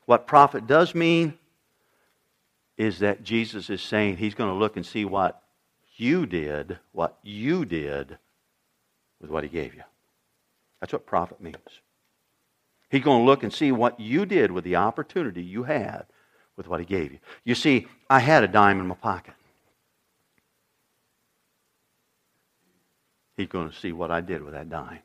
What 0.07 0.27
profit 0.27 0.67
does 0.67 0.95
mean 0.95 1.35
is 2.79 3.01
that 3.01 3.25
Jesus 3.25 3.69
is 3.69 3.83
saying 3.83 4.17
he's 4.17 4.35
going 4.35 4.49
to 4.49 4.59
look 4.59 4.77
and 4.77 4.87
see 4.87 5.05
what 5.05 5.43
you 5.97 6.25
did, 6.25 6.79
what 6.93 7.19
you 7.23 7.67
did 7.67 8.17
with 9.21 9.31
what 9.31 9.43
he 9.43 9.51
gave 9.51 9.75
you. 9.75 9.83
That's 10.81 10.95
what 10.95 11.05
profit 11.05 11.43
means. 11.43 11.57
He's 12.88 13.03
going 13.03 13.21
to 13.21 13.27
look 13.27 13.43
and 13.43 13.53
see 13.53 13.73
what 13.73 14.01
you 14.01 14.25
did 14.25 14.51
with 14.51 14.64
the 14.64 14.77
opportunity 14.77 15.43
you 15.43 15.64
had 15.64 16.07
with 16.57 16.69
what 16.69 16.81
he 16.81 16.87
gave 16.87 17.12
you. 17.12 17.19
You 17.45 17.55
see, 17.55 17.87
I 18.09 18.21
had 18.21 18.45
a 18.45 18.49
dime 18.49 18.81
in 18.81 18.87
my 18.87 18.95
pocket. 18.95 19.35
He's 23.38 23.46
going 23.46 23.70
to 23.70 23.77
see 23.77 23.92
what 23.92 24.11
I 24.11 24.20
did 24.20 24.42
with 24.42 24.55
that 24.55 24.68
dime. 24.68 24.98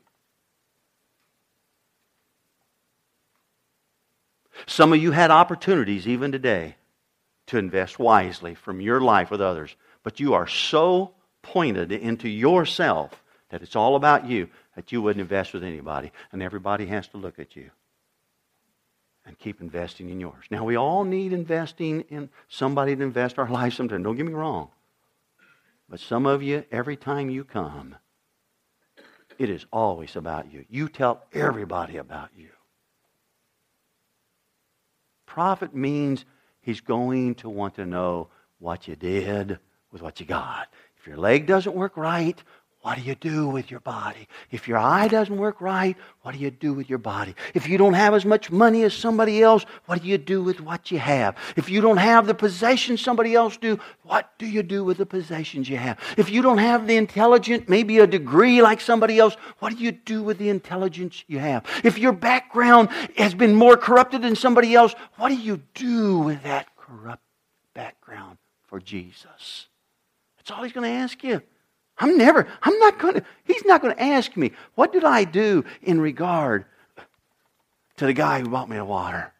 Some 4.66 4.92
of 4.92 5.00
you 5.00 5.12
had 5.12 5.30
opportunities 5.30 6.08
even 6.08 6.32
today 6.32 6.74
to 7.46 7.58
invest 7.58 8.00
wisely 8.00 8.56
from 8.56 8.80
your 8.80 9.00
life 9.00 9.30
with 9.30 9.40
others, 9.40 9.76
but 10.02 10.18
you 10.18 10.34
are 10.34 10.48
so 10.48 11.12
pointed 11.42 11.92
into 11.92 12.28
yourself 12.28 13.22
that 13.50 13.62
it's 13.62 13.76
all 13.76 13.94
about 13.94 14.26
you 14.26 14.48
that 14.74 14.90
you 14.90 15.00
wouldn't 15.00 15.20
invest 15.20 15.52
with 15.52 15.62
anybody, 15.62 16.10
and 16.32 16.42
everybody 16.42 16.86
has 16.86 17.06
to 17.08 17.16
look 17.16 17.38
at 17.38 17.54
you 17.54 17.70
and 19.24 19.38
keep 19.38 19.60
investing 19.60 20.08
in 20.10 20.18
yours. 20.18 20.44
Now, 20.50 20.64
we 20.64 20.74
all 20.74 21.04
need 21.04 21.32
investing 21.32 22.00
in 22.08 22.30
somebody 22.48 22.96
to 22.96 23.02
invest 23.02 23.38
our 23.38 23.48
lives 23.48 23.76
sometime. 23.76 24.02
Don't 24.02 24.16
get 24.16 24.26
me 24.26 24.32
wrong. 24.32 24.70
But 25.88 26.00
some 26.00 26.26
of 26.26 26.42
you, 26.42 26.64
every 26.72 26.96
time 26.96 27.30
you 27.30 27.44
come, 27.44 27.94
it 29.38 29.50
is 29.50 29.66
always 29.72 30.16
about 30.16 30.52
you. 30.52 30.64
You 30.68 30.88
tell 30.88 31.24
everybody 31.32 31.96
about 31.96 32.30
you. 32.36 32.48
Profit 35.26 35.74
means 35.74 36.24
he's 36.60 36.80
going 36.80 37.34
to 37.36 37.48
want 37.48 37.74
to 37.76 37.86
know 37.86 38.28
what 38.58 38.86
you 38.88 38.96
did 38.96 39.58
with 39.90 40.02
what 40.02 40.20
you 40.20 40.26
got. 40.26 40.68
If 40.98 41.06
your 41.06 41.16
leg 41.16 41.46
doesn't 41.46 41.74
work 41.74 41.96
right, 41.96 42.42
what 42.84 42.98
do 42.98 43.02
you 43.02 43.14
do 43.14 43.48
with 43.48 43.70
your 43.70 43.80
body? 43.80 44.28
If 44.50 44.68
your 44.68 44.76
eye 44.76 45.08
doesn't 45.08 45.38
work 45.38 45.62
right, 45.62 45.96
what 46.20 46.32
do 46.32 46.38
you 46.38 46.50
do 46.50 46.74
with 46.74 46.90
your 46.90 46.98
body? 46.98 47.34
If 47.54 47.66
you 47.66 47.78
don't 47.78 47.94
have 47.94 48.12
as 48.12 48.26
much 48.26 48.50
money 48.50 48.82
as 48.82 48.92
somebody 48.92 49.42
else, 49.42 49.64
what 49.86 50.02
do 50.02 50.06
you 50.06 50.18
do 50.18 50.42
with 50.42 50.60
what 50.60 50.90
you 50.90 50.98
have? 50.98 51.34
If 51.56 51.70
you 51.70 51.80
don't 51.80 51.96
have 51.96 52.26
the 52.26 52.34
possessions 52.34 53.00
somebody 53.00 53.34
else 53.34 53.56
do, 53.56 53.80
what 54.02 54.30
do 54.36 54.44
you 54.44 54.62
do 54.62 54.84
with 54.84 54.98
the 54.98 55.06
possessions 55.06 55.66
you 55.66 55.78
have? 55.78 55.98
If 56.18 56.28
you 56.28 56.42
don't 56.42 56.58
have 56.58 56.86
the 56.86 56.96
intelligence, 56.96 57.64
maybe 57.68 58.00
a 58.00 58.06
degree 58.06 58.60
like 58.60 58.82
somebody 58.82 59.18
else, 59.18 59.34
what 59.60 59.74
do 59.74 59.82
you 59.82 59.92
do 59.92 60.22
with 60.22 60.36
the 60.36 60.50
intelligence 60.50 61.24
you 61.26 61.38
have? 61.38 61.64
If 61.84 61.96
your 61.96 62.12
background 62.12 62.90
has 63.16 63.32
been 63.32 63.54
more 63.54 63.78
corrupted 63.78 64.20
than 64.20 64.36
somebody 64.36 64.74
else, 64.74 64.94
what 65.16 65.30
do 65.30 65.36
you 65.36 65.62
do 65.72 66.18
with 66.18 66.42
that 66.42 66.76
corrupt 66.76 67.24
background 67.72 68.36
for 68.66 68.78
Jesus? 68.78 69.68
That's 70.36 70.50
all 70.50 70.62
he's 70.62 70.74
going 70.74 70.84
to 70.84 70.98
ask 70.98 71.24
you. 71.24 71.40
I'm 71.98 72.18
never, 72.18 72.46
I'm 72.62 72.78
not 72.78 72.98
going 72.98 73.14
to, 73.14 73.24
he's 73.44 73.64
not 73.64 73.80
going 73.80 73.94
to 73.94 74.02
ask 74.02 74.36
me, 74.36 74.52
what 74.74 74.92
did 74.92 75.04
I 75.04 75.24
do 75.24 75.64
in 75.82 76.00
regard 76.00 76.64
to 77.96 78.06
the 78.06 78.12
guy 78.12 78.40
who 78.40 78.48
bought 78.48 78.68
me 78.68 78.76
the 78.76 78.84
water, 78.84 79.32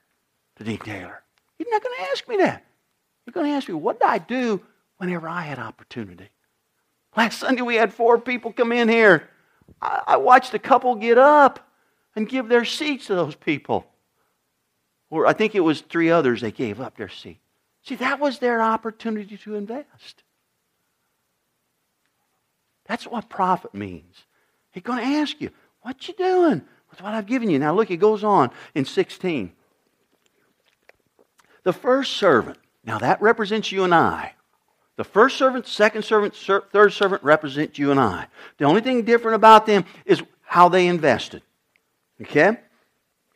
to 0.57 0.65
Dean 0.65 0.79
Taylor? 0.79 1.23
He's 1.59 1.67
not 1.69 1.83
going 1.83 1.97
to 1.99 2.11
ask 2.11 2.29
me 2.29 2.37
that. 2.39 2.65
He's 3.25 3.35
going 3.35 3.47
to 3.47 3.53
ask 3.53 3.69
me, 3.69 3.75
what 3.75 3.99
did 3.99 4.07
I 4.07 4.19
do 4.19 4.61
whenever 4.99 5.29
I 5.29 5.43
had 5.43 5.59
opportunity? 5.59 6.29
Last 7.17 7.39
Sunday 7.39 7.63
we 7.63 7.77
had 7.77 7.93
four 7.93 8.19
people 8.19 8.53
come 8.53 8.73
in 8.73 8.89
here. 8.89 9.29
I, 9.81 10.03
I 10.09 10.17
watched 10.17 10.55
a 10.55 10.59
couple 10.59 10.95
get 10.95 11.19
up 11.19 11.69
and 12.15 12.29
give 12.29 12.49
their 12.49 12.65
seats 12.65 13.07
to 13.07 13.15
those 13.15 13.35
people. 13.35 13.87
Or 15.11 15.27
I 15.27 15.33
think 15.33 15.55
it 15.55 15.61
was 15.61 15.81
three 15.81 16.11
others 16.11 16.41
they 16.41 16.53
gave 16.53 16.81
up 16.81 16.97
their 16.97 17.09
seat. 17.09 17.39
See, 17.83 17.97
that 17.97 18.21
was 18.21 18.39
their 18.39 18.63
opportunity 18.63 19.37
to 19.39 19.57
invest. 19.57 20.23
That's 22.95 23.09
what 23.09 23.29
profit 23.29 23.75
means. 23.75 24.23
He's 24.71 24.85
going 24.85 25.01
to 25.01 25.17
ask 25.17 25.41
you, 25.41 25.51
what 25.83 26.07
you 26.07 26.15
doing 26.15 26.63
with 26.93 27.03
what 27.03 27.13
I've 27.13 27.27
given 27.27 27.51
you? 27.51 27.59
Now 27.59 27.75
look, 27.75 27.91
it 27.91 27.97
goes 27.97 28.23
on 28.23 28.53
in 28.73 28.85
16. 28.85 29.51
The 31.65 31.73
first 31.73 32.13
servant, 32.13 32.57
now 32.85 32.99
that 32.99 33.21
represents 33.21 33.73
you 33.73 33.83
and 33.83 33.93
I. 33.93 34.35
The 34.95 35.03
first 35.03 35.39
servant, 35.39 35.67
second 35.67 36.05
servant, 36.05 36.37
third 36.37 36.93
servant 36.93 37.25
represent 37.25 37.81
you 37.81 37.91
and 37.91 37.99
I. 37.99 38.29
The 38.59 38.65
only 38.65 38.81
thing 38.81 39.03
different 39.03 39.35
about 39.35 39.67
them 39.67 39.85
is 40.05 40.23
how 40.43 40.69
they 40.69 40.87
invested. 40.87 41.43
Okay? 42.23 42.59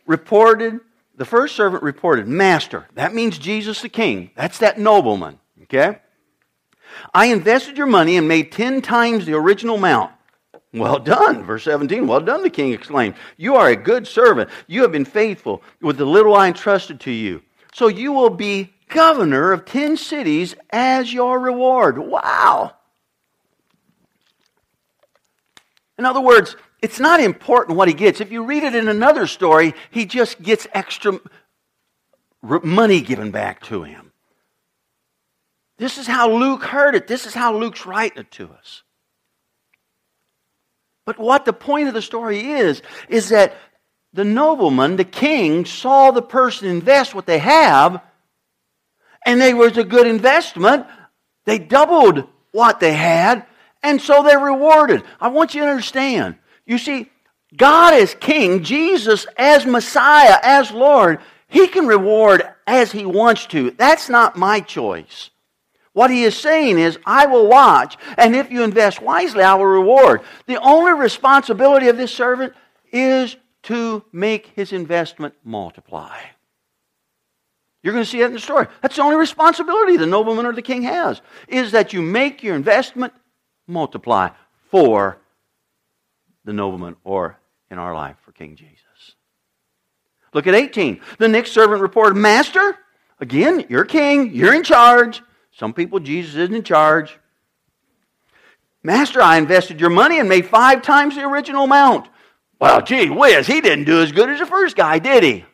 Reported, 0.06 0.78
the 1.16 1.24
first 1.24 1.56
servant 1.56 1.82
reported, 1.82 2.28
Master. 2.28 2.86
That 2.94 3.12
means 3.12 3.38
Jesus 3.38 3.82
the 3.82 3.88
King. 3.88 4.30
That's 4.36 4.58
that 4.58 4.78
nobleman. 4.78 5.40
Okay? 5.64 5.98
I 7.14 7.26
invested 7.26 7.76
your 7.76 7.86
money 7.86 8.16
and 8.16 8.28
made 8.28 8.52
ten 8.52 8.82
times 8.82 9.26
the 9.26 9.34
original 9.34 9.76
amount. 9.76 10.12
Well 10.72 10.98
done. 10.98 11.44
Verse 11.44 11.64
17. 11.64 12.06
Well 12.06 12.20
done, 12.20 12.42
the 12.42 12.50
king 12.50 12.72
exclaimed. 12.72 13.14
You 13.36 13.56
are 13.56 13.68
a 13.68 13.76
good 13.76 14.06
servant. 14.06 14.50
You 14.66 14.82
have 14.82 14.92
been 14.92 15.04
faithful 15.04 15.62
with 15.80 15.96
the 15.96 16.04
little 16.04 16.34
I 16.34 16.48
entrusted 16.48 17.00
to 17.00 17.10
you. 17.10 17.42
So 17.72 17.88
you 17.88 18.12
will 18.12 18.30
be 18.30 18.74
governor 18.88 19.52
of 19.52 19.64
ten 19.64 19.96
cities 19.96 20.54
as 20.70 21.12
your 21.12 21.38
reward. 21.38 21.98
Wow. 21.98 22.74
In 25.98 26.04
other 26.04 26.20
words, 26.20 26.56
it's 26.80 27.00
not 27.00 27.20
important 27.20 27.76
what 27.76 27.88
he 27.88 27.94
gets. 27.94 28.20
If 28.20 28.30
you 28.30 28.44
read 28.44 28.62
it 28.62 28.74
in 28.74 28.88
another 28.88 29.26
story, 29.26 29.74
he 29.90 30.06
just 30.06 30.40
gets 30.40 30.66
extra 30.72 31.18
money 32.42 33.00
given 33.00 33.30
back 33.30 33.62
to 33.64 33.82
him. 33.82 34.07
This 35.78 35.96
is 35.96 36.06
how 36.06 36.30
Luke 36.30 36.64
heard 36.64 36.94
it. 36.94 37.06
This 37.06 37.24
is 37.26 37.34
how 37.34 37.56
Luke's 37.56 37.86
writing 37.86 38.18
it 38.18 38.30
to 38.32 38.50
us. 38.52 38.82
But 41.06 41.18
what 41.18 41.44
the 41.44 41.52
point 41.52 41.88
of 41.88 41.94
the 41.94 42.02
story 42.02 42.40
is, 42.40 42.82
is 43.08 43.30
that 43.30 43.54
the 44.12 44.24
nobleman, 44.24 44.96
the 44.96 45.04
king, 45.04 45.64
saw 45.64 46.10
the 46.10 46.20
person 46.20 46.68
invest 46.68 47.14
what 47.14 47.26
they 47.26 47.38
have, 47.38 48.02
and 49.24 49.40
they 49.40 49.54
was 49.54 49.78
a 49.78 49.84
good 49.84 50.06
investment. 50.06 50.86
They 51.46 51.58
doubled 51.58 52.24
what 52.52 52.80
they 52.80 52.92
had, 52.92 53.46
and 53.82 54.02
so 54.02 54.22
they're 54.22 54.38
rewarded. 54.38 55.02
I 55.20 55.28
want 55.28 55.54
you 55.54 55.62
to 55.62 55.68
understand. 55.70 56.36
You 56.66 56.76
see, 56.76 57.10
God 57.56 57.94
as 57.94 58.14
king, 58.14 58.62
Jesus 58.62 59.26
as 59.36 59.64
Messiah, 59.64 60.38
as 60.42 60.70
Lord, 60.72 61.20
he 61.46 61.68
can 61.68 61.86
reward 61.86 62.42
as 62.66 62.92
he 62.92 63.06
wants 63.06 63.46
to. 63.46 63.70
That's 63.70 64.08
not 64.08 64.36
my 64.36 64.60
choice. 64.60 65.30
What 65.98 66.12
he 66.12 66.22
is 66.22 66.36
saying 66.36 66.78
is, 66.78 66.96
I 67.04 67.26
will 67.26 67.48
watch, 67.48 67.96
and 68.16 68.36
if 68.36 68.52
you 68.52 68.62
invest 68.62 69.02
wisely, 69.02 69.42
I 69.42 69.54
will 69.54 69.66
reward. 69.66 70.20
The 70.46 70.60
only 70.62 70.92
responsibility 70.92 71.88
of 71.88 71.96
this 71.96 72.14
servant 72.14 72.52
is 72.92 73.36
to 73.64 74.04
make 74.12 74.52
his 74.54 74.72
investment 74.72 75.34
multiply. 75.42 76.16
You're 77.82 77.94
going 77.94 78.04
to 78.04 78.08
see 78.08 78.20
that 78.20 78.26
in 78.26 78.32
the 78.32 78.38
story. 78.38 78.68
That's 78.80 78.94
the 78.94 79.02
only 79.02 79.16
responsibility 79.16 79.96
the 79.96 80.06
nobleman 80.06 80.46
or 80.46 80.52
the 80.52 80.62
king 80.62 80.82
has, 80.82 81.20
is 81.48 81.72
that 81.72 81.92
you 81.92 82.00
make 82.00 82.44
your 82.44 82.54
investment 82.54 83.12
multiply 83.66 84.28
for 84.70 85.18
the 86.44 86.52
nobleman, 86.52 86.94
or 87.02 87.40
in 87.72 87.78
our 87.80 87.92
life, 87.92 88.14
for 88.24 88.30
King 88.30 88.54
Jesus. 88.54 89.16
Look 90.32 90.46
at 90.46 90.54
18. 90.54 91.00
The 91.18 91.26
next 91.26 91.50
servant 91.50 91.82
reported, 91.82 92.14
Master, 92.14 92.76
again, 93.18 93.64
you're 93.68 93.84
king, 93.84 94.32
you're 94.32 94.54
in 94.54 94.62
charge. 94.62 95.22
Some 95.58 95.74
people, 95.74 95.98
Jesus 95.98 96.36
isn't 96.36 96.54
in 96.54 96.62
charge. 96.62 97.18
Master, 98.84 99.20
I 99.20 99.38
invested 99.38 99.80
your 99.80 99.90
money 99.90 100.20
and 100.20 100.28
made 100.28 100.46
five 100.46 100.82
times 100.82 101.16
the 101.16 101.24
original 101.24 101.64
amount. 101.64 102.08
Well, 102.60 102.80
gee 102.80 103.10
whiz, 103.10 103.48
he 103.48 103.60
didn't 103.60 103.84
do 103.84 104.00
as 104.00 104.12
good 104.12 104.30
as 104.30 104.38
the 104.38 104.46
first 104.46 104.76
guy, 104.76 105.00
did 105.00 105.24
he? 105.24 105.44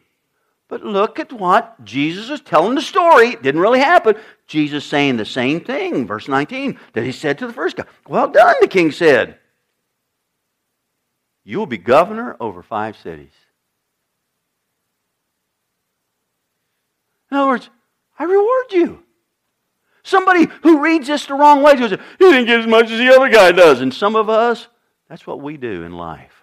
But 0.68 0.82
look 0.82 1.18
at 1.18 1.32
what 1.32 1.82
Jesus 1.84 2.28
is 2.28 2.42
telling 2.42 2.74
the 2.74 2.82
story. 2.82 3.28
It 3.28 3.42
didn't 3.42 3.62
really 3.62 3.78
happen. 3.78 4.16
Jesus 4.46 4.84
saying 4.84 5.16
the 5.16 5.24
same 5.24 5.60
thing, 5.60 6.06
verse 6.06 6.28
19, 6.28 6.78
that 6.92 7.04
he 7.04 7.12
said 7.12 7.38
to 7.38 7.46
the 7.46 7.52
first 7.52 7.76
guy. 7.76 7.84
Well 8.06 8.28
done, 8.28 8.56
the 8.60 8.68
king 8.68 8.92
said. 8.92 9.38
You 11.44 11.58
will 11.58 11.66
be 11.66 11.78
governor 11.78 12.36
over 12.40 12.62
five 12.62 12.98
cities. 12.98 13.32
In 17.30 17.38
other 17.38 17.48
words, 17.48 17.70
I 18.18 18.24
reward 18.24 18.72
you. 18.72 19.03
Somebody 20.04 20.48
who 20.62 20.82
reads 20.82 21.06
this 21.06 21.24
the 21.24 21.34
wrong 21.34 21.62
way 21.62 21.76
says, 21.76 21.90
he 21.90 21.96
didn't 22.18 22.44
get 22.44 22.60
as 22.60 22.66
much 22.66 22.90
as 22.90 22.98
the 22.98 23.08
other 23.08 23.30
guy 23.30 23.52
does. 23.52 23.80
And 23.80 23.92
some 23.92 24.14
of 24.14 24.28
us, 24.28 24.68
that's 25.08 25.26
what 25.26 25.40
we 25.40 25.56
do 25.56 25.82
in 25.82 25.96
life. 25.96 26.42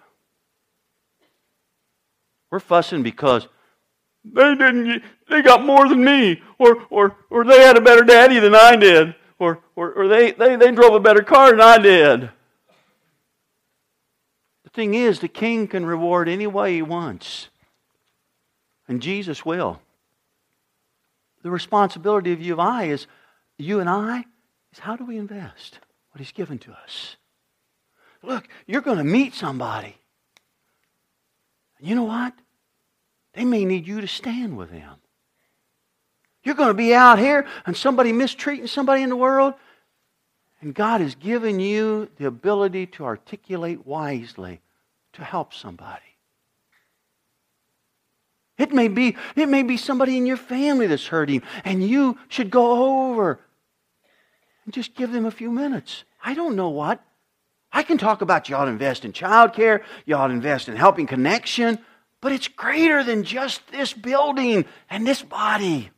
We're 2.50 2.58
fussing 2.58 3.04
because 3.04 3.46
they 4.24 4.54
didn't 4.56 4.84
get, 4.84 5.02
they 5.30 5.42
got 5.42 5.64
more 5.64 5.88
than 5.88 6.04
me, 6.04 6.42
or, 6.58 6.84
or, 6.90 7.16
or 7.30 7.44
they 7.44 7.60
had 7.60 7.78
a 7.78 7.80
better 7.80 8.02
daddy 8.02 8.40
than 8.40 8.54
I 8.54 8.74
did, 8.74 9.14
or, 9.38 9.60
or, 9.76 9.92
or 9.92 10.08
they, 10.08 10.32
they, 10.32 10.56
they 10.56 10.72
drove 10.72 10.94
a 10.94 11.00
better 11.00 11.22
car 11.22 11.52
than 11.52 11.60
I 11.60 11.78
did. 11.78 12.30
The 14.64 14.70
thing 14.74 14.94
is, 14.94 15.20
the 15.20 15.28
king 15.28 15.68
can 15.68 15.86
reward 15.86 16.28
any 16.28 16.48
way 16.48 16.74
he 16.74 16.82
wants, 16.82 17.48
and 18.88 19.00
Jesus 19.00 19.44
will. 19.44 19.80
The 21.42 21.50
responsibility 21.50 22.32
of 22.32 22.40
you 22.40 22.52
and 22.54 22.62
I 22.62 22.84
is, 22.84 23.06
you 23.62 23.80
and 23.80 23.88
I, 23.88 24.24
is 24.72 24.78
how 24.78 24.96
do 24.96 25.04
we 25.04 25.16
invest 25.18 25.78
what 26.10 26.18
he's 26.18 26.32
given 26.32 26.58
to 26.60 26.72
us? 26.72 27.16
Look, 28.22 28.48
you're 28.66 28.82
going 28.82 28.98
to 28.98 29.04
meet 29.04 29.34
somebody. 29.34 29.96
You 31.80 31.94
know 31.94 32.04
what? 32.04 32.34
They 33.34 33.44
may 33.44 33.64
need 33.64 33.86
you 33.86 34.00
to 34.00 34.08
stand 34.08 34.56
with 34.56 34.70
them. 34.70 34.96
You're 36.44 36.54
going 36.54 36.68
to 36.68 36.74
be 36.74 36.94
out 36.94 37.18
here 37.18 37.46
and 37.66 37.76
somebody 37.76 38.12
mistreating 38.12 38.66
somebody 38.66 39.02
in 39.02 39.08
the 39.08 39.16
world, 39.16 39.54
and 40.60 40.74
God 40.74 41.00
has 41.00 41.14
given 41.14 41.60
you 41.60 42.08
the 42.16 42.26
ability 42.26 42.86
to 42.86 43.04
articulate 43.04 43.86
wisely 43.86 44.60
to 45.14 45.24
help 45.24 45.54
somebody. 45.54 46.00
It 48.58 48.72
may 48.72 48.88
be, 48.88 49.16
it 49.34 49.48
may 49.48 49.62
be 49.62 49.76
somebody 49.76 50.16
in 50.16 50.26
your 50.26 50.36
family 50.36 50.86
that's 50.86 51.06
hurting, 51.06 51.42
and 51.64 51.82
you 51.82 52.18
should 52.28 52.50
go 52.50 53.10
over 53.10 53.40
and 54.64 54.72
just 54.72 54.94
give 54.94 55.12
them 55.12 55.26
a 55.26 55.30
few 55.30 55.50
minutes. 55.50 56.04
I 56.22 56.34
don't 56.34 56.56
know 56.56 56.68
what. 56.68 57.04
I 57.72 57.82
can 57.82 57.98
talk 57.98 58.20
about 58.20 58.44
to 58.44 58.66
invest 58.66 59.04
in 59.04 59.12
childcare, 59.12 59.82
to 60.06 60.24
invest 60.24 60.68
in 60.68 60.76
helping 60.76 61.06
connection, 61.06 61.78
but 62.20 62.32
it's 62.32 62.48
greater 62.48 63.02
than 63.02 63.24
just 63.24 63.66
this 63.68 63.92
building 63.92 64.66
and 64.90 65.06
this 65.06 65.22
body. 65.22 65.90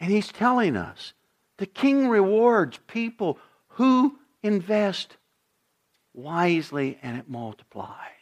And 0.00 0.10
he's 0.10 0.28
telling 0.28 0.76
us 0.76 1.12
the 1.58 1.66
king 1.66 2.08
rewards 2.08 2.78
people 2.86 3.38
who 3.68 4.18
invest 4.42 5.16
wisely 6.14 6.98
and 7.02 7.18
it 7.18 7.28
multiplies. 7.28 8.17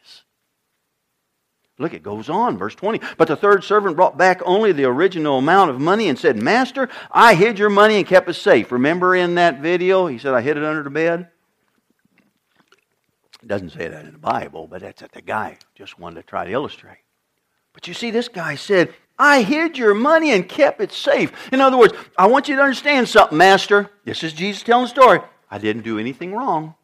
Look, 1.79 1.93
it 1.93 2.03
goes 2.03 2.31
on, 2.31 2.57
verse 2.57 2.75
20. 2.75 3.01
But 3.19 3.29
the 3.29 3.37
third 3.37 3.63
servant 3.63 3.97
brought 3.97 4.17
back 4.17 4.41
only 4.47 4.73
the 4.73 4.85
original 4.85 5.39
amount 5.39 5.71
of 5.71 5.81
money 5.81 6.09
and 6.09 6.19
said, 6.19 6.37
Master, 6.37 6.89
I 7.11 7.35
hid 7.35 7.59
your 7.59 7.69
money 7.69 7.97
and 7.97 8.07
kept 8.07 8.29
it 8.31 8.35
safe. 8.35 8.73
Remember 8.73 9.15
in 9.15 9.35
that 9.35 9.61
video, 9.61 10.07
he 10.07 10.19
said, 10.19 10.33
I 10.33 10.41
hid 10.41 10.57
it 10.57 10.65
under 10.65 10.83
the 10.83 10.91
bed? 10.91 11.29
It 13.43 13.49
doesn't 13.49 13.71
say 13.71 13.89
that 13.89 14.07
in 14.07 14.13
the 14.13 14.19
Bible, 14.19 14.67
but 14.67 14.81
that's 14.81 15.03
what 15.03 15.13
the 15.13 15.21
guy 15.21 15.59
just 15.75 15.99
wanted 15.99 16.17
to 16.17 16.23
try 16.23 16.47
to 16.47 16.51
illustrate. 16.51 16.99
But 17.75 17.87
you 17.87 17.93
see, 17.93 18.11
this 18.11 18.29
guy 18.29 18.55
said, 18.55 18.95
I 19.19 19.43
hid 19.43 19.77
your 19.77 19.95
money 19.95 20.33
and 20.33 20.49
kept 20.49 20.81
it 20.81 20.93
safe. 20.93 21.31
In 21.53 21.61
other 21.61 21.77
words, 21.77 21.93
I 22.17 22.27
want 22.27 22.49
you 22.49 22.57
to 22.57 22.63
understand 22.63 23.07
something, 23.07 23.37
Master. 23.37 23.91
This 24.05 24.23
is 24.23 24.33
Jesus 24.33 24.63
telling 24.63 24.85
the 24.85 24.89
story. 24.89 25.21
I 25.51 25.59
didn't 25.59 25.83
do 25.83 25.99
anything 25.99 26.33
wrong. 26.33 26.75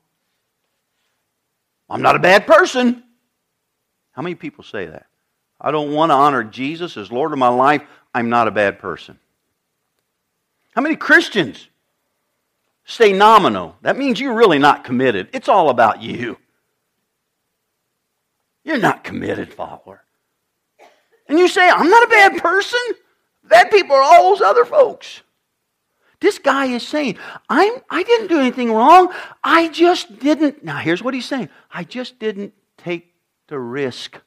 I'm 1.88 2.02
not 2.02 2.16
a 2.16 2.20
bad 2.20 2.46
person. 2.46 3.02
How 4.12 4.22
many 4.22 4.34
people 4.34 4.64
say 4.64 4.86
that? 4.86 5.06
I 5.60 5.70
don't 5.70 5.92
want 5.92 6.10
to 6.10 6.14
honor 6.14 6.44
Jesus 6.44 6.96
as 6.96 7.10
Lord 7.12 7.32
of 7.32 7.38
my 7.38 7.48
life. 7.48 7.82
I'm 8.14 8.28
not 8.28 8.48
a 8.48 8.50
bad 8.50 8.78
person. 8.78 9.18
How 10.74 10.82
many 10.82 10.96
Christians 10.96 11.68
stay 12.84 13.12
nominal? 13.12 13.76
That 13.82 13.96
means 13.96 14.20
you're 14.20 14.34
really 14.34 14.58
not 14.58 14.84
committed. 14.84 15.28
It's 15.32 15.48
all 15.48 15.70
about 15.70 16.02
you. 16.02 16.38
You're 18.64 18.78
not 18.78 19.04
committed 19.04 19.52
follower. 19.52 20.02
And 21.28 21.38
you 21.38 21.48
say, 21.48 21.68
I'm 21.68 21.88
not 21.88 22.04
a 22.04 22.08
bad 22.08 22.42
person. 22.42 22.80
Bad 23.44 23.70
people 23.70 23.96
are 23.96 24.02
all 24.02 24.30
those 24.30 24.40
other 24.40 24.64
folks. 24.64 25.22
This 26.20 26.38
guy 26.38 26.66
is 26.66 26.86
saying, 26.86 27.18
I'm, 27.48 27.72
I 27.90 28.04
didn't 28.04 28.28
do 28.28 28.38
anything 28.38 28.72
wrong. 28.72 29.12
I 29.42 29.68
just 29.68 30.20
didn't. 30.20 30.62
Now, 30.62 30.78
here's 30.78 31.02
what 31.02 31.14
he's 31.14 31.26
saying 31.26 31.48
I 31.70 31.84
just 31.84 32.18
didn't 32.18 32.54
the 33.52 33.60
risk 33.60 34.18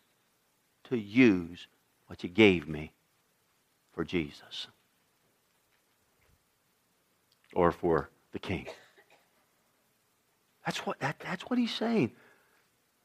to 0.84 0.96
use 0.96 1.66
what 2.06 2.22
you 2.22 2.30
gave 2.30 2.68
me 2.68 2.92
for 3.92 4.04
Jesus 4.04 4.68
or 7.56 7.72
for 7.72 8.12
the 8.34 8.38
king. 8.38 8.68
That's 10.64 10.86
what, 10.86 11.00
that, 11.00 11.20
that's 11.20 11.42
what 11.42 11.58
he's 11.58 11.74
saying. 11.74 12.12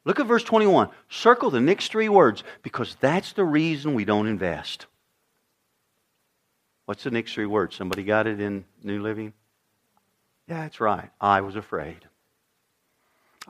Look 0.04 0.20
at 0.20 0.26
verse 0.26 0.44
21. 0.44 0.90
Circle 1.08 1.52
the 1.52 1.60
next 1.62 1.90
three 1.90 2.10
words 2.10 2.44
because 2.62 2.98
that's 3.00 3.32
the 3.32 3.44
reason 3.44 3.94
we 3.94 4.04
don't 4.04 4.26
invest. 4.26 4.84
What's 6.84 7.02
the 7.02 7.10
next 7.10 7.32
three 7.32 7.46
words? 7.46 7.76
Somebody 7.76 8.04
got 8.04 8.26
it 8.26 8.42
in 8.42 8.66
New 8.82 9.00
Living? 9.00 9.32
Yeah, 10.46 10.64
that's 10.64 10.80
right. 10.80 11.08
I 11.18 11.40
was 11.40 11.56
afraid. 11.56 12.09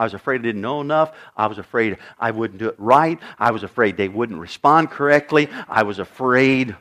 I 0.00 0.04
was 0.04 0.14
afraid 0.14 0.40
I 0.40 0.44
didn't 0.44 0.62
know 0.62 0.80
enough. 0.80 1.12
I 1.36 1.46
was 1.46 1.58
afraid 1.58 1.98
I 2.18 2.30
wouldn't 2.30 2.58
do 2.58 2.68
it 2.68 2.74
right. 2.78 3.18
I 3.38 3.50
was 3.50 3.64
afraid 3.64 3.98
they 3.98 4.08
wouldn't 4.08 4.40
respond 4.40 4.90
correctly. 4.90 5.50
I 5.68 5.82
was 5.82 5.98
afraid. 5.98 6.74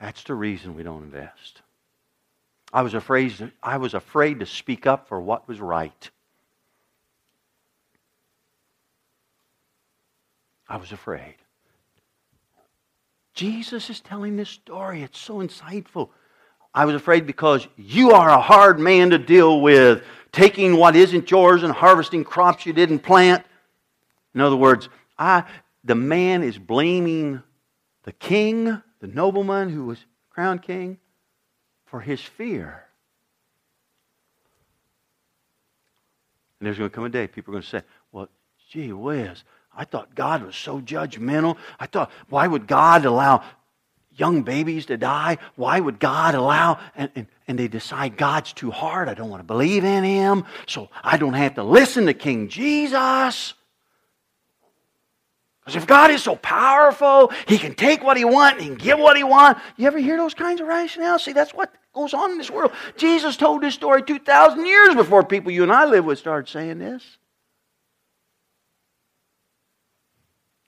That's 0.00 0.24
the 0.24 0.34
reason 0.34 0.74
we 0.74 0.82
don't 0.82 1.04
invest. 1.04 1.62
I 2.72 2.82
was 2.82 2.94
afraid, 2.94 3.52
I 3.62 3.76
was 3.76 3.94
afraid 3.94 4.40
to 4.40 4.46
speak 4.46 4.84
up 4.84 5.06
for 5.06 5.20
what 5.20 5.46
was 5.46 5.60
right. 5.60 6.10
I 10.68 10.76
was 10.78 10.90
afraid. 10.90 11.36
Jesus 13.32 13.90
is 13.90 14.00
telling 14.00 14.34
this 14.34 14.50
story. 14.50 15.04
It's 15.04 15.20
so 15.20 15.36
insightful. 15.36 16.08
I 16.74 16.84
was 16.84 16.96
afraid 16.96 17.26
because 17.26 17.68
you 17.76 18.10
are 18.10 18.28
a 18.28 18.40
hard 18.40 18.80
man 18.80 19.10
to 19.10 19.18
deal 19.18 19.62
with, 19.62 20.02
taking 20.36 20.76
what 20.76 20.94
isn't 20.94 21.30
yours 21.30 21.62
and 21.62 21.72
harvesting 21.72 22.22
crops 22.22 22.66
you 22.66 22.74
didn't 22.74 22.98
plant. 22.98 23.42
In 24.34 24.42
other 24.42 24.54
words, 24.54 24.90
I, 25.18 25.44
the 25.82 25.94
man 25.94 26.42
is 26.42 26.58
blaming 26.58 27.42
the 28.02 28.12
king, 28.12 28.64
the 29.00 29.06
nobleman 29.06 29.70
who 29.70 29.86
was 29.86 29.98
crowned 30.28 30.60
king, 30.60 30.98
for 31.86 32.00
his 32.00 32.20
fear. 32.20 32.84
And 36.60 36.66
there's 36.66 36.76
going 36.76 36.90
to 36.90 36.94
come 36.94 37.04
a 37.04 37.08
day 37.08 37.26
people 37.28 37.52
are 37.52 37.54
going 37.54 37.62
to 37.62 37.68
say, 37.68 37.82
well, 38.12 38.28
gee 38.68 38.92
whiz, 38.92 39.42
I 39.74 39.84
thought 39.86 40.14
God 40.14 40.42
was 40.42 40.54
so 40.54 40.82
judgmental. 40.82 41.56
I 41.80 41.86
thought, 41.86 42.10
why 42.28 42.46
would 42.46 42.66
God 42.66 43.06
allow 43.06 43.42
young 44.16 44.42
babies 44.42 44.86
to 44.86 44.96
die? 44.96 45.38
Why 45.54 45.78
would 45.78 45.98
God 45.98 46.34
allow? 46.34 46.80
And, 46.96 47.10
and, 47.14 47.26
and 47.46 47.58
they 47.58 47.68
decide 47.68 48.16
God's 48.16 48.52
too 48.52 48.70
hard. 48.70 49.08
I 49.08 49.14
don't 49.14 49.30
want 49.30 49.40
to 49.40 49.46
believe 49.46 49.84
in 49.84 50.04
Him. 50.04 50.44
So 50.66 50.88
I 51.02 51.16
don't 51.16 51.34
have 51.34 51.54
to 51.54 51.62
listen 51.62 52.06
to 52.06 52.14
King 52.14 52.48
Jesus. 52.48 53.54
Because 55.60 55.82
if 55.82 55.86
God 55.86 56.10
is 56.10 56.22
so 56.22 56.36
powerful, 56.36 57.32
He 57.48 57.58
can 57.58 57.74
take 57.74 58.02
what 58.02 58.16
He 58.16 58.24
wants, 58.24 58.54
and 58.54 58.62
He 58.62 58.68
can 58.68 58.78
give 58.78 58.98
what 58.98 59.16
He 59.16 59.24
wants. 59.24 59.60
You 59.76 59.86
ever 59.86 59.98
hear 59.98 60.16
those 60.16 60.34
kinds 60.34 60.60
of 60.60 60.68
rationales? 60.68 61.20
See, 61.20 61.32
that's 61.32 61.52
what 61.52 61.74
goes 61.92 62.14
on 62.14 62.30
in 62.30 62.38
this 62.38 62.50
world. 62.50 62.72
Jesus 62.96 63.36
told 63.36 63.62
this 63.62 63.74
story 63.74 64.02
2,000 64.02 64.64
years 64.64 64.94
before 64.94 65.24
people 65.24 65.50
you 65.50 65.62
and 65.62 65.72
I 65.72 65.84
live 65.86 66.04
with 66.04 66.18
started 66.18 66.48
saying 66.48 66.78
this. 66.78 67.02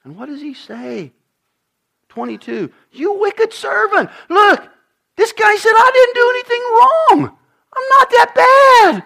And 0.02 0.16
what 0.16 0.26
does 0.26 0.40
he 0.40 0.54
say? 0.54 1.12
22. 2.08 2.72
You 2.92 3.12
wicked 3.14 3.52
servant. 3.52 4.10
Look, 4.28 4.68
this 5.16 5.32
guy 5.32 5.56
said, 5.56 5.72
I 5.74 5.90
didn't 5.92 6.14
do 6.14 6.30
anything 6.34 6.62
wrong. 6.74 7.38
I'm 7.74 7.88
not 7.98 8.10
that 8.10 8.34
bad. 8.34 9.04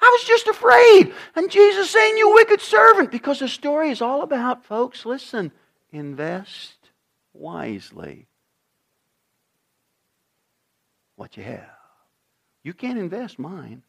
I 0.00 0.08
was 0.10 0.24
just 0.24 0.48
afraid. 0.48 1.14
And 1.34 1.50
Jesus 1.50 1.90
saying, 1.90 2.18
You 2.18 2.34
wicked 2.34 2.60
servant. 2.60 3.10
Because 3.10 3.38
the 3.38 3.48
story 3.48 3.90
is 3.90 4.02
all 4.02 4.22
about, 4.22 4.64
folks, 4.64 5.06
listen, 5.06 5.52
invest 5.92 6.76
wisely 7.32 8.26
what 11.16 11.36
you 11.36 11.42
have. 11.44 11.70
You 12.62 12.74
can't 12.74 12.98
invest 12.98 13.38
mine. 13.38 13.82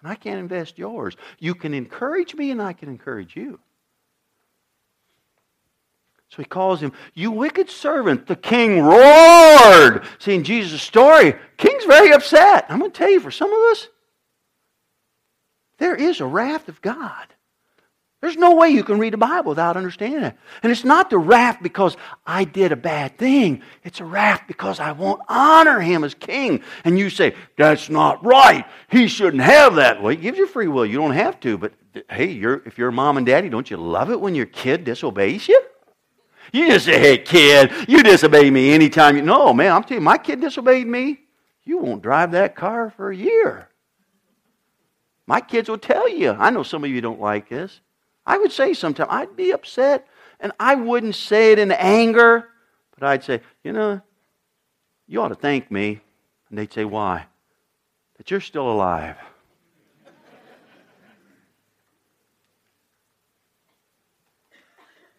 And 0.00 0.10
I 0.10 0.14
can't 0.14 0.38
invest 0.38 0.78
yours. 0.78 1.16
You 1.38 1.54
can 1.54 1.74
encourage 1.74 2.34
me, 2.34 2.50
and 2.50 2.62
I 2.62 2.72
can 2.72 2.88
encourage 2.88 3.34
you. 3.34 3.60
So 6.30 6.42
he 6.42 6.44
calls 6.44 6.80
him, 6.80 6.92
You 7.14 7.30
wicked 7.30 7.70
servant. 7.70 8.26
The 8.26 8.36
king 8.36 8.82
roared. 8.82 10.04
See, 10.18 10.34
in 10.34 10.44
Jesus' 10.44 10.82
story, 10.82 11.34
king's 11.56 11.84
very 11.84 12.12
upset. 12.12 12.66
I'm 12.68 12.78
going 12.78 12.90
to 12.90 12.96
tell 12.98 13.10
you, 13.10 13.20
for 13.20 13.30
some 13.30 13.52
of 13.52 13.58
us, 13.70 13.88
there 15.78 15.94
is 15.94 16.20
a 16.20 16.26
wrath 16.26 16.68
of 16.68 16.82
God. 16.82 17.26
There's 18.20 18.36
no 18.36 18.56
way 18.56 18.70
you 18.70 18.82
can 18.82 18.98
read 18.98 19.12
the 19.12 19.18
Bible 19.18 19.50
without 19.50 19.76
understanding 19.76 20.24
it. 20.24 20.36
And 20.64 20.72
it's 20.72 20.84
not 20.84 21.08
the 21.08 21.18
wrath 21.18 21.58
because 21.62 21.96
I 22.26 22.42
did 22.42 22.72
a 22.72 22.76
bad 22.76 23.16
thing. 23.16 23.62
It's 23.84 24.00
a 24.00 24.04
wrath 24.04 24.42
because 24.48 24.80
I 24.80 24.90
won't 24.90 25.22
honor 25.28 25.78
him 25.78 26.02
as 26.02 26.14
king. 26.14 26.62
And 26.84 26.98
you 26.98 27.10
say, 27.10 27.36
that's 27.56 27.88
not 27.88 28.24
right. 28.24 28.66
He 28.90 29.06
shouldn't 29.06 29.44
have 29.44 29.76
that. 29.76 30.02
Well, 30.02 30.10
he 30.10 30.16
gives 30.16 30.36
you 30.36 30.48
free 30.48 30.66
will. 30.66 30.84
You 30.84 30.98
don't 30.98 31.12
have 31.12 31.38
to. 31.40 31.58
But 31.58 31.74
hey, 32.10 32.32
you're, 32.32 32.60
if 32.66 32.76
you're 32.76 32.90
mom 32.90 33.18
and 33.18 33.26
daddy, 33.26 33.48
don't 33.48 33.70
you 33.70 33.76
love 33.76 34.10
it 34.10 34.20
when 34.20 34.34
your 34.34 34.46
kid 34.46 34.82
disobeys 34.82 35.46
you? 35.46 35.62
You 36.52 36.68
just 36.68 36.86
say, 36.86 36.98
hey, 36.98 37.18
kid, 37.18 37.70
you 37.88 38.02
disobey 38.02 38.50
me 38.50 38.72
anytime 38.72 39.16
you. 39.16 39.22
No, 39.22 39.52
man, 39.52 39.72
I'm 39.72 39.82
telling 39.82 40.02
you, 40.02 40.04
my 40.04 40.18
kid 40.18 40.40
disobeyed 40.40 40.86
me. 40.86 41.20
you 41.64 41.78
won't 41.78 42.02
drive 42.02 42.32
that 42.32 42.56
car 42.56 42.90
for 42.90 43.10
a 43.10 43.16
year. 43.16 43.68
My 45.26 45.40
kids 45.40 45.68
will 45.68 45.78
tell 45.78 46.08
you. 46.08 46.30
I 46.30 46.48
know 46.50 46.62
some 46.62 46.84
of 46.84 46.90
you 46.90 47.02
don't 47.02 47.20
like 47.20 47.50
this. 47.50 47.80
I 48.24 48.38
would 48.38 48.52
say 48.52 48.72
sometimes, 48.74 49.08
I'd 49.10 49.36
be 49.36 49.52
upset, 49.52 50.06
and 50.40 50.52
I 50.58 50.74
wouldn't 50.74 51.14
say 51.14 51.52
it 51.52 51.58
in 51.58 51.70
anger, 51.72 52.48
but 52.94 53.06
I'd 53.06 53.24
say, 53.24 53.40
you 53.62 53.72
know, 53.72 54.00
you 55.06 55.20
ought 55.20 55.28
to 55.28 55.34
thank 55.34 55.70
me. 55.70 56.00
And 56.48 56.58
they'd 56.58 56.72
say, 56.72 56.84
why? 56.84 57.26
That 58.16 58.30
you're 58.30 58.40
still 58.40 58.70
alive. 58.70 59.16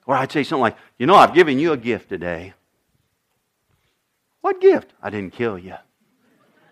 Or 0.10 0.16
I'd 0.16 0.32
say 0.32 0.44
something 0.44 0.62
like, 0.62 0.78
You 0.98 1.06
know, 1.06 1.14
I've 1.14 1.36
given 1.36 1.60
you 1.60 1.72
a 1.72 1.78
gift 1.78 2.10
today. 2.10 2.54
What 4.42 4.60
gift? 4.60 4.92
I 5.04 5.12
didn't 5.12 5.34
kill 5.34 5.60
you. 5.60 5.76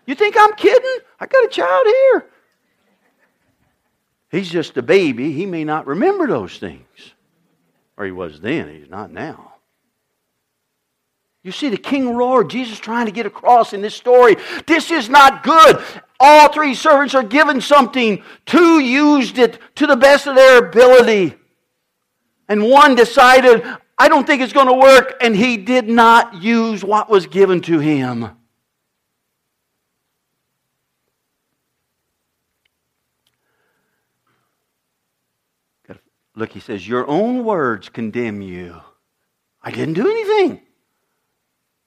You 0.06 0.16
think 0.16 0.34
I'm 0.36 0.54
kidding? 0.54 0.98
I 1.20 1.26
got 1.26 1.44
a 1.44 1.48
child 1.48 1.86
here. 1.86 2.26
He's 4.32 4.50
just 4.50 4.76
a 4.76 4.82
baby. 4.82 5.30
He 5.30 5.46
may 5.46 5.62
not 5.62 5.86
remember 5.86 6.26
those 6.26 6.58
things. 6.58 6.82
Or 7.96 8.04
he 8.04 8.10
was 8.10 8.40
then, 8.40 8.74
he's 8.74 8.90
not 8.90 9.12
now. 9.12 9.52
You 11.44 11.52
see, 11.52 11.68
the 11.68 11.76
king 11.76 12.16
roared. 12.16 12.50
Jesus 12.50 12.80
trying 12.80 13.06
to 13.06 13.12
get 13.12 13.24
across 13.24 13.72
in 13.72 13.82
this 13.82 13.94
story. 13.94 14.34
This 14.66 14.90
is 14.90 15.08
not 15.08 15.44
good. 15.44 15.80
All 16.18 16.52
three 16.52 16.74
servants 16.74 17.14
are 17.14 17.22
given 17.22 17.60
something. 17.60 18.20
Two 18.46 18.80
used 18.80 19.38
it 19.38 19.60
to 19.76 19.86
the 19.86 19.94
best 19.94 20.26
of 20.26 20.34
their 20.34 20.58
ability. 20.58 21.36
And 22.48 22.68
one 22.68 22.94
decided, 22.94 23.62
I 23.98 24.08
don't 24.08 24.26
think 24.26 24.42
it's 24.42 24.52
going 24.52 24.68
to 24.68 24.74
work, 24.74 25.16
and 25.20 25.36
he 25.36 25.56
did 25.56 25.88
not 25.88 26.42
use 26.42 26.82
what 26.82 27.10
was 27.10 27.26
given 27.26 27.60
to 27.62 27.78
him. 27.78 28.30
Look, 36.34 36.52
he 36.52 36.60
says, 36.60 36.86
Your 36.86 37.06
own 37.08 37.44
words 37.44 37.88
condemn 37.88 38.40
you. 38.40 38.80
I 39.60 39.72
didn't 39.72 39.94
do 39.94 40.08
anything. 40.08 40.62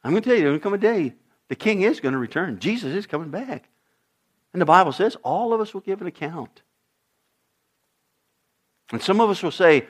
I'm 0.04 0.12
going 0.12 0.22
to 0.24 0.30
tell 0.30 0.38
you, 0.38 0.44
there's 0.44 0.60
going 0.60 0.60
to 0.60 0.64
come 0.64 0.74
a 0.74 0.78
day 0.78 1.16
the 1.52 1.56
king 1.56 1.82
is 1.82 2.00
going 2.00 2.14
to 2.14 2.18
return. 2.18 2.60
Jesus 2.60 2.94
is 2.96 3.06
coming 3.06 3.30
back. 3.30 3.68
And 4.54 4.62
the 4.62 4.66
Bible 4.66 4.94
says 4.94 5.18
all 5.22 5.52
of 5.52 5.60
us 5.60 5.74
will 5.74 5.82
give 5.82 6.00
an 6.00 6.08
account. 6.08 6.62
And 8.90 9.02
some 9.02 9.20
of 9.20 9.30
us 9.30 9.44
will 9.44 9.52
say, 9.52 9.86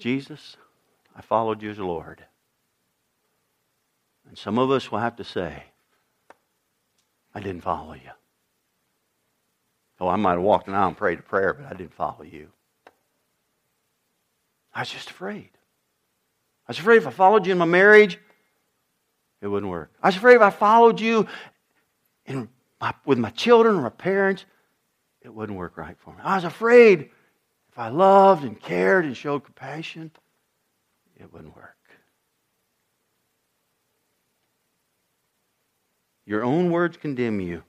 Jesus, 0.00 0.56
I 1.14 1.20
followed 1.20 1.62
you 1.62 1.70
as 1.70 1.78
Lord. 1.78 2.24
And 4.28 4.36
some 4.36 4.58
of 4.58 4.70
us 4.70 4.90
will 4.90 4.98
have 4.98 5.16
to 5.16 5.24
say, 5.24 5.64
I 7.34 7.40
didn't 7.40 7.62
follow 7.62 7.94
you. 7.94 8.10
Oh, 10.00 10.08
I 10.08 10.16
might 10.16 10.32
have 10.32 10.42
walked 10.42 10.66
an 10.66 10.74
aisle 10.74 10.88
and 10.88 10.96
prayed 10.96 11.18
a 11.18 11.22
prayer, 11.22 11.52
but 11.52 11.66
I 11.66 11.76
didn't 11.76 11.94
follow 11.94 12.22
you. 12.22 12.48
I 14.74 14.80
was 14.80 14.90
just 14.90 15.10
afraid. 15.10 15.50
I 16.66 16.70
was 16.70 16.78
afraid 16.78 16.96
if 16.98 17.06
I 17.06 17.10
followed 17.10 17.44
you 17.44 17.52
in 17.52 17.58
my 17.58 17.64
marriage, 17.66 18.18
it 19.42 19.48
wouldn't 19.48 19.70
work. 19.70 19.92
I 20.02 20.08
was 20.08 20.16
afraid 20.16 20.36
if 20.36 20.42
I 20.42 20.50
followed 20.50 21.00
you 21.00 21.26
in 22.24 22.48
my, 22.80 22.94
with 23.04 23.18
my 23.18 23.30
children 23.30 23.76
or 23.76 23.82
my 23.82 23.88
parents, 23.90 24.44
it 25.20 25.34
wouldn't 25.34 25.58
work 25.58 25.76
right 25.76 25.96
for 25.98 26.14
me. 26.14 26.20
I 26.22 26.36
was 26.36 26.44
afraid 26.44 27.10
I 27.80 27.88
loved 27.88 28.44
and 28.44 28.60
cared 28.60 29.06
and 29.06 29.16
showed 29.16 29.42
compassion, 29.42 30.10
it 31.18 31.32
wouldn't 31.32 31.56
work. 31.56 31.78
Your 36.26 36.44
own 36.44 36.70
words 36.70 36.98
condemn 36.98 37.40
you. 37.40 37.62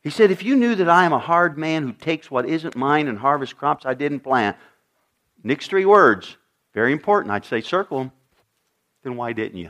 He 0.00 0.08
said, 0.08 0.30
If 0.30 0.42
you 0.42 0.56
knew 0.56 0.74
that 0.74 0.88
I 0.88 1.04
am 1.04 1.12
a 1.12 1.18
hard 1.18 1.58
man 1.58 1.82
who 1.82 1.92
takes 1.92 2.30
what 2.30 2.48
isn't 2.48 2.74
mine 2.74 3.08
and 3.08 3.18
harvests 3.18 3.52
crops 3.52 3.84
I 3.84 3.92
didn't 3.92 4.20
plant, 4.20 4.56
next 5.44 5.68
three 5.68 5.84
words, 5.84 6.38
very 6.72 6.92
important. 6.92 7.30
I'd 7.30 7.44
say 7.44 7.60
circle 7.60 7.98
them. 7.98 8.12
Then 9.02 9.16
why 9.16 9.34
didn't 9.34 9.58
you? 9.58 9.68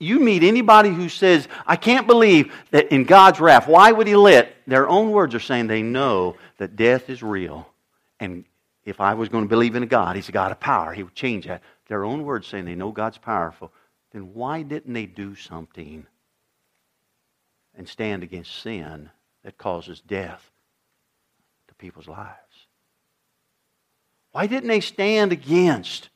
You 0.00 0.18
meet 0.18 0.42
anybody 0.42 0.88
who 0.88 1.08
says, 1.08 1.46
I 1.68 1.76
can't 1.76 2.08
believe 2.08 2.52
that 2.72 2.90
in 2.90 3.04
God's 3.04 3.38
wrath, 3.38 3.68
why 3.68 3.92
would 3.92 4.08
He 4.08 4.16
let? 4.16 4.53
Their 4.66 4.88
own 4.88 5.10
words 5.10 5.34
are 5.34 5.40
saying 5.40 5.66
they 5.66 5.82
know 5.82 6.36
that 6.58 6.76
death 6.76 7.10
is 7.10 7.22
real. 7.22 7.68
And 8.20 8.44
if 8.84 9.00
I 9.00 9.14
was 9.14 9.28
going 9.28 9.44
to 9.44 9.48
believe 9.48 9.74
in 9.74 9.82
a 9.82 9.86
God, 9.86 10.16
He's 10.16 10.28
a 10.28 10.32
God 10.32 10.52
of 10.52 10.60
power, 10.60 10.92
He 10.92 11.02
would 11.02 11.14
change 11.14 11.46
that. 11.46 11.62
Their 11.88 12.04
own 12.04 12.24
words 12.24 12.46
saying 12.46 12.64
they 12.64 12.74
know 12.74 12.92
God's 12.92 13.18
powerful. 13.18 13.72
Then 14.12 14.34
why 14.34 14.62
didn't 14.62 14.92
they 14.92 15.06
do 15.06 15.34
something 15.34 16.06
and 17.76 17.88
stand 17.88 18.22
against 18.22 18.62
sin 18.62 19.10
that 19.42 19.58
causes 19.58 20.00
death 20.00 20.50
to 21.68 21.74
people's 21.74 22.08
lives? 22.08 22.38
Why 24.32 24.46
didn't 24.46 24.68
they 24.68 24.80
stand 24.80 25.32
against 25.32 26.08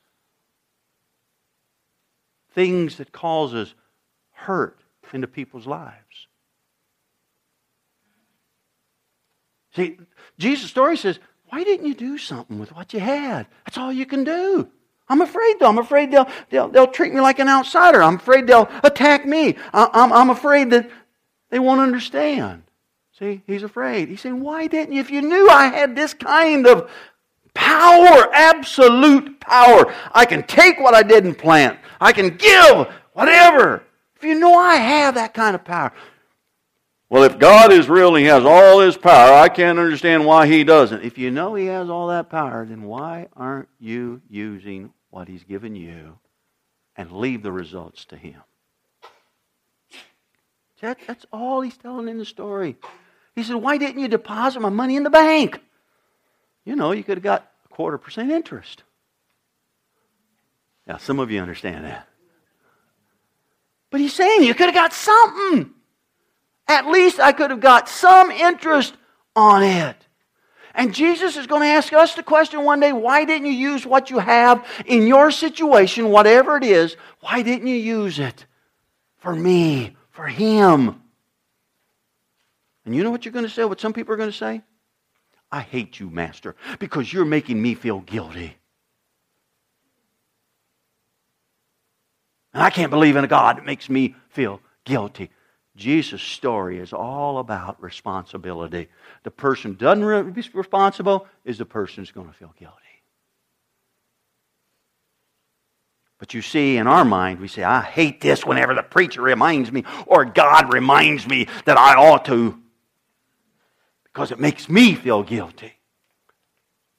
things 2.59 2.97
that 2.97 3.13
causes 3.13 3.75
hurt 4.33 4.81
into 5.13 5.27
people's 5.27 5.67
lives. 5.67 6.28
See, 9.79 9.97
Jesus' 10.39 10.71
story 10.71 10.97
says, 10.97 11.21
why 11.51 11.63
didn't 11.63 11.87
you 11.87 11.95
do 11.95 12.19
something 12.19 12.59
with 12.59 12.75
what 12.75 12.93
you 12.93 12.99
had? 12.99 13.47
That's 13.65 13.79
all 13.79 13.93
you 13.93 14.07
can 14.07 14.25
do. 14.25 14.69
I'm 15.09 15.21
afraid, 15.21 15.61
though. 15.61 15.69
I'm 15.69 15.79
afraid 15.79 16.11
they'll, 16.11 16.29
they'll, 16.51 16.69
they'll 16.69 16.89
treat 16.89 17.15
me 17.15 17.21
like 17.21 17.39
an 17.39 17.49
outsider. 17.49 18.03
I'm 18.03 18.17
afraid 18.17 18.49
they'll 18.49 18.69
attack 18.83 19.25
me. 19.25 19.55
I, 19.73 19.89
I'm, 19.93 20.13
I'm 20.13 20.31
afraid 20.31 20.71
that 20.71 20.91
they 21.51 21.61
won't 21.61 21.81
understand. 21.81 22.65
See, 23.21 23.43
he's 23.47 23.63
afraid. 23.63 24.09
He's 24.09 24.21
saying, 24.21 24.41
Why 24.41 24.67
didn't 24.67 24.95
you? 24.95 25.01
If 25.01 25.11
you 25.11 25.23
knew 25.23 25.49
I 25.49 25.69
had 25.69 25.95
this 25.95 26.13
kind 26.13 26.67
of 26.67 26.91
power, 27.55 28.29
absolute 28.35 29.41
power, 29.41 29.95
I 30.13 30.25
can 30.25 30.43
take 30.43 30.79
what 30.81 30.95
I 30.95 31.03
didn't 31.03 31.37
plant, 31.37 31.79
I 32.01 32.13
can 32.13 32.37
give 32.37 32.89
whatever. 33.13 33.85
If 34.17 34.25
you 34.25 34.39
know 34.39 34.55
I 34.55 34.77
have 34.77 35.15
that 35.15 35.35
kind 35.35 35.55
of 35.55 35.65
power. 35.65 35.93
Well, 37.11 37.23
if 37.23 37.39
God 37.39 37.73
is 37.73 37.89
real 37.89 38.15
and 38.15 38.19
He 38.19 38.25
has 38.25 38.45
all 38.45 38.81
His 38.81 38.97
power, 38.97 39.33
I 39.33 39.49
can't 39.49 39.79
understand 39.79 40.27
why 40.27 40.47
He 40.47 40.63
doesn't. 40.63 41.03
If 41.03 41.17
you 41.17 41.31
know 41.31 41.55
He 41.55 41.67
has 41.67 41.89
all 41.89 42.09
that 42.09 42.29
power, 42.29 42.67
then 42.67 42.83
why 42.83 43.29
aren't 43.35 43.69
you 43.79 44.21
using 44.29 44.93
what 45.11 45.29
He's 45.29 45.45
given 45.45 45.75
you 45.75 46.19
and 46.97 47.11
leave 47.11 47.43
the 47.43 47.53
results 47.53 48.05
to 48.07 48.17
Him? 48.17 48.41
That, 50.83 50.99
that's 51.07 51.25
all 51.33 51.63
He's 51.63 51.77
telling 51.77 52.09
in 52.09 52.19
the 52.19 52.27
story. 52.27 52.77
He 53.35 53.43
said, 53.43 53.57
Why 53.57 53.79
didn't 53.79 54.03
you 54.03 54.09
deposit 54.09 54.61
my 54.61 54.69
money 54.69 54.97
in 54.97 55.03
the 55.03 55.11
bank? 55.11 55.61
You 56.65 56.77
know, 56.77 56.93
you 56.93 57.03
could 57.03 57.17
have 57.17 57.25
got 57.25 57.51
a 57.65 57.69
quarter 57.69 57.97
percent 57.97 58.31
interest. 58.31 58.83
Now, 60.87 60.99
some 60.99 61.19
of 61.19 61.31
you 61.31 61.41
understand 61.41 61.85
that. 61.85 62.07
But 63.91 64.01
he's 64.01 64.13
saying 64.13 64.43
you 64.43 64.55
could 64.55 64.67
have 64.67 64.75
got 64.75 64.93
something. 64.93 65.73
At 66.69 66.87
least 66.87 67.19
I 67.19 67.33
could 67.33 67.51
have 67.51 67.61
got 67.61 67.89
some 67.89 68.31
interest 68.31 68.95
on 69.35 69.63
it. 69.63 69.97
And 70.75 70.95
Jesus 70.95 71.37
is 71.37 71.47
going 71.47 71.63
to 71.63 71.69
ask 71.69 71.93
us 71.93 72.15
the 72.15 72.23
question 72.23 72.63
one 72.65 72.79
day 72.79 72.93
why 72.93 73.25
didn't 73.25 73.47
you 73.47 73.53
use 73.53 73.85
what 73.85 74.11
you 74.11 74.19
have 74.19 74.65
in 74.87 75.07
your 75.07 75.31
situation, 75.31 76.11
whatever 76.11 76.57
it 76.57 76.63
is? 76.63 76.97
Why 77.21 77.43
didn't 77.43 77.67
you 77.67 77.75
use 77.75 78.19
it 78.19 78.47
for 79.17 79.35
me, 79.35 79.97
for 80.11 80.29
Him? 80.29 81.03
And 82.85 82.95
you 82.95 83.03
know 83.03 83.11
what 83.11 83.25
you're 83.25 83.33
going 83.33 83.45
to 83.45 83.51
say? 83.51 83.65
What 83.65 83.81
some 83.81 83.93
people 83.93 84.15
are 84.15 84.19
going 84.19 84.31
to 84.31 84.37
say? 84.37 84.63
I 85.51 85.63
hate 85.63 85.99
you, 85.99 86.11
Master, 86.11 86.55
because 86.79 87.13
you're 87.13 87.25
making 87.25 87.61
me 87.61 87.75
feel 87.75 88.01
guilty. 88.01 88.57
And 92.53 92.63
I 92.63 92.71
can't 92.71 92.91
believe 92.91 93.17
in 93.17 93.25
a 93.25 93.29
God 93.29 93.57
that 93.57 93.65
makes 93.65 93.89
me 93.89 94.15
feel 94.31 94.61
guilty. 94.85 95.31
Jesus' 95.79 96.23
story 96.23 96.79
is 96.79 96.93
all 96.93 97.39
about 97.39 97.83
responsibility. 97.83 98.89
The 99.23 99.31
person 99.31 99.75
doesn't 99.75 100.33
be 100.33 100.43
responsible 100.53 101.27
is 101.45 101.57
the 101.57 101.65
person 101.65 102.03
who's 102.03 102.11
going 102.11 102.27
to 102.27 102.35
feel 102.35 102.53
guilty. 102.59 102.75
But 106.19 106.35
you 106.35 106.43
see, 106.43 106.77
in 106.77 106.89
our 106.89 107.05
mind, 107.05 107.39
we 107.39 107.47
say, 107.47 107.63
I 107.63 107.81
hate 107.81 108.21
this 108.21 108.45
whenever 108.45 108.75
the 108.75 108.83
preacher 108.83 109.23
reminds 109.23 109.71
me 109.71 109.85
or 110.05 110.25
God 110.25 110.75
reminds 110.75 111.27
me 111.29 111.47
that 111.65 111.79
I 111.79 111.95
ought 111.95 112.25
to 112.25 112.61
because 114.03 114.33
it 114.33 114.41
makes 114.41 114.69
me 114.69 114.95
feel 114.95 115.23
guilty. 115.23 115.75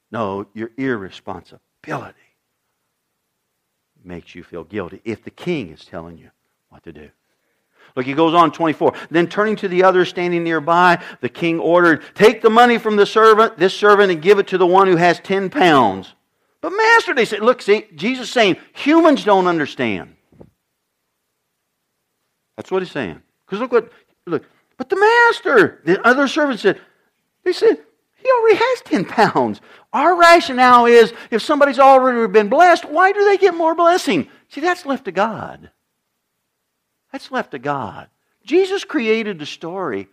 No, 0.09 0.47
your 0.53 0.71
irresponsibility 0.77 2.15
makes 4.01 4.34
you 4.34 4.43
feel 4.43 4.63
guilty 4.63 5.01
if 5.03 5.23
the 5.25 5.30
king 5.30 5.69
is 5.69 5.84
telling 5.84 6.17
you 6.17 6.32
what 6.69 6.84
to 6.84 6.93
do. 6.93 7.09
Look, 7.95 8.05
he 8.05 8.13
goes 8.13 8.33
on 8.33 8.51
24. 8.51 8.93
Then 9.09 9.27
turning 9.27 9.55
to 9.57 9.67
the 9.67 9.83
other 9.83 10.05
standing 10.05 10.43
nearby, 10.43 11.01
the 11.21 11.29
king 11.29 11.59
ordered, 11.59 12.03
Take 12.15 12.41
the 12.41 12.49
money 12.49 12.77
from 12.77 12.95
the 12.95 13.05
servant, 13.05 13.57
this 13.57 13.73
servant, 13.73 14.11
and 14.11 14.21
give 14.21 14.39
it 14.39 14.47
to 14.47 14.57
the 14.57 14.67
one 14.67 14.87
who 14.87 14.95
has 14.95 15.19
10 15.19 15.49
pounds. 15.49 16.13
But, 16.61 16.71
Master, 16.71 17.13
they 17.13 17.25
said, 17.25 17.41
Look, 17.41 17.61
see, 17.61 17.85
Jesus 17.95 18.29
saying, 18.29 18.57
humans 18.73 19.23
don't 19.23 19.47
understand. 19.47 20.15
That's 22.57 22.71
what 22.71 22.81
he's 22.81 22.91
saying. 22.91 23.21
Because 23.45 23.59
look 23.61 23.71
what, 23.71 23.89
look, 24.25 24.43
but 24.75 24.89
the 24.89 24.97
master, 24.97 25.81
the 25.85 26.05
other 26.05 26.27
servant 26.27 26.59
said, 26.59 26.79
they 27.45 27.53
said, 27.53 27.77
he 28.21 28.29
already 28.29 28.57
has 28.57 28.81
10 28.81 29.05
pounds. 29.05 29.61
Our 29.93 30.19
rationale 30.19 30.85
is 30.85 31.13
if 31.31 31.41
somebody's 31.41 31.79
already 31.79 32.31
been 32.31 32.49
blessed, 32.49 32.85
why 32.85 33.11
do 33.11 33.23
they 33.25 33.37
get 33.37 33.55
more 33.55 33.75
blessing? 33.75 34.27
See, 34.49 34.61
that's 34.61 34.85
left 34.85 35.05
to 35.05 35.11
God. 35.11 35.71
That's 37.12 37.32
left 37.32 37.51
to 37.51 37.60
God. 37.60 38.07
Jesus 38.45 38.84
created 38.84 39.39
the 39.39 39.45
story, 39.45 40.07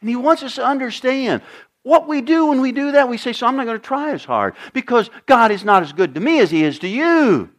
and 0.00 0.08
he 0.08 0.16
wants 0.16 0.42
us 0.42 0.56
to 0.56 0.64
understand. 0.64 1.42
What 1.82 2.08
we 2.08 2.22
do 2.22 2.46
when 2.46 2.62
we 2.62 2.72
do 2.72 2.92
that, 2.92 3.10
we 3.10 3.18
say, 3.18 3.34
So 3.34 3.46
I'm 3.46 3.56
not 3.56 3.66
going 3.66 3.78
to 3.78 3.86
try 3.86 4.12
as 4.12 4.24
hard 4.24 4.54
because 4.72 5.10
God 5.26 5.50
is 5.50 5.64
not 5.64 5.82
as 5.82 5.92
good 5.92 6.14
to 6.14 6.20
me 6.20 6.40
as 6.40 6.50
He 6.50 6.64
is 6.64 6.78
to 6.80 6.88
you. 6.88 7.50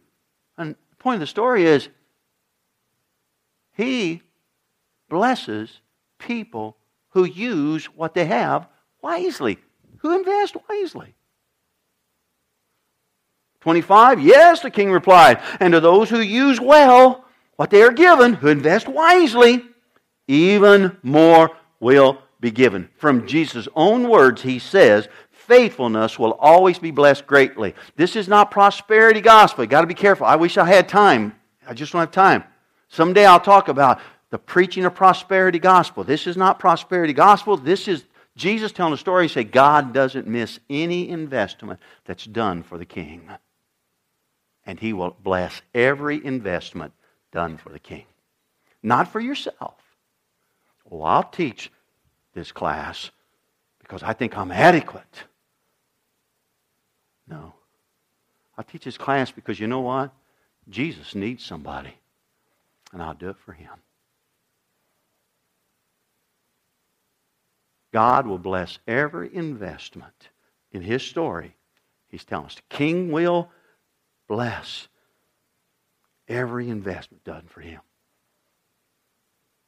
And 0.58 0.74
the 0.74 0.96
point 0.98 1.14
of 1.14 1.20
the 1.20 1.26
story 1.28 1.64
is, 1.64 1.88
He 3.76 4.22
blesses 5.08 5.80
people 6.18 6.76
who 7.10 7.24
use 7.24 7.86
what 7.86 8.14
they 8.14 8.24
have 8.24 8.66
wisely, 9.00 9.58
who 9.98 10.16
invest 10.16 10.56
wisely. 10.68 11.14
25, 13.60 14.20
yes, 14.20 14.60
the 14.60 14.70
king 14.70 14.90
replied, 14.90 15.40
and 15.60 15.72
to 15.72 15.80
those 15.80 16.10
who 16.10 16.20
use 16.20 16.60
well 16.60 17.25
what 17.56 17.70
they 17.70 17.82
are 17.82 17.92
given, 17.92 18.34
who 18.34 18.48
invest 18.48 18.88
wisely, 18.88 19.64
even 20.28 20.96
more 21.02 21.50
will 21.80 22.18
be 22.40 22.50
given. 22.50 22.88
From 22.96 23.26
Jesus' 23.26 23.68
own 23.74 24.08
words, 24.08 24.42
he 24.42 24.58
says, 24.58 25.08
faithfulness 25.30 26.18
will 26.18 26.32
always 26.34 26.78
be 26.78 26.90
blessed 26.90 27.26
greatly. 27.26 27.74
This 27.96 28.16
is 28.16 28.28
not 28.28 28.50
prosperity 28.50 29.20
gospel. 29.20 29.64
You 29.64 29.70
got 29.70 29.82
to 29.82 29.86
be 29.86 29.94
careful. 29.94 30.26
I 30.26 30.36
wish 30.36 30.58
I 30.58 30.66
had 30.66 30.88
time. 30.88 31.34
I 31.66 31.74
just 31.74 31.92
don't 31.92 32.00
have 32.00 32.10
time. 32.10 32.44
Someday 32.88 33.24
I'll 33.24 33.40
talk 33.40 33.68
about 33.68 34.00
the 34.30 34.38
preaching 34.38 34.84
of 34.84 34.94
prosperity 34.94 35.58
gospel. 35.58 36.04
This 36.04 36.26
is 36.26 36.36
not 36.36 36.58
prosperity 36.58 37.12
gospel. 37.12 37.56
This 37.56 37.88
is 37.88 38.04
Jesus 38.36 38.72
telling 38.72 38.92
a 38.92 38.96
story. 38.96 39.24
He 39.24 39.32
said, 39.32 39.52
God 39.52 39.92
doesn't 39.92 40.26
miss 40.26 40.58
any 40.68 41.08
investment 41.08 41.80
that's 42.04 42.24
done 42.24 42.62
for 42.62 42.76
the 42.76 42.84
king. 42.84 43.30
And 44.64 44.80
he 44.80 44.92
will 44.92 45.16
bless 45.22 45.62
every 45.74 46.24
investment 46.24 46.92
done 47.36 47.58
for 47.58 47.68
the 47.68 47.78
king. 47.78 48.06
Not 48.82 49.12
for 49.12 49.20
yourself. 49.20 49.74
Well, 50.86 51.04
I'll 51.04 51.22
teach 51.22 51.70
this 52.32 52.50
class 52.50 53.10
because 53.78 54.02
I 54.02 54.14
think 54.14 54.38
I'm 54.38 54.50
adequate. 54.50 55.24
No. 57.28 57.52
I'll 58.56 58.64
teach 58.64 58.84
this 58.84 58.96
class 58.96 59.30
because 59.30 59.60
you 59.60 59.66
know 59.66 59.80
what? 59.80 60.12
Jesus 60.70 61.14
needs 61.14 61.44
somebody, 61.44 61.94
and 62.94 63.02
I'll 63.02 63.12
do 63.12 63.28
it 63.28 63.36
for 63.44 63.52
him. 63.52 63.74
God 67.92 68.26
will 68.26 68.38
bless 68.38 68.78
every 68.88 69.34
investment 69.34 70.30
in 70.72 70.80
his 70.80 71.02
story. 71.02 71.54
He's 72.08 72.24
telling 72.24 72.46
us 72.46 72.54
the 72.54 72.74
king 72.74 73.12
will 73.12 73.50
bless 74.26 74.88
every 76.28 76.68
investment 76.68 77.24
done 77.24 77.44
for 77.48 77.60
him. 77.60 77.80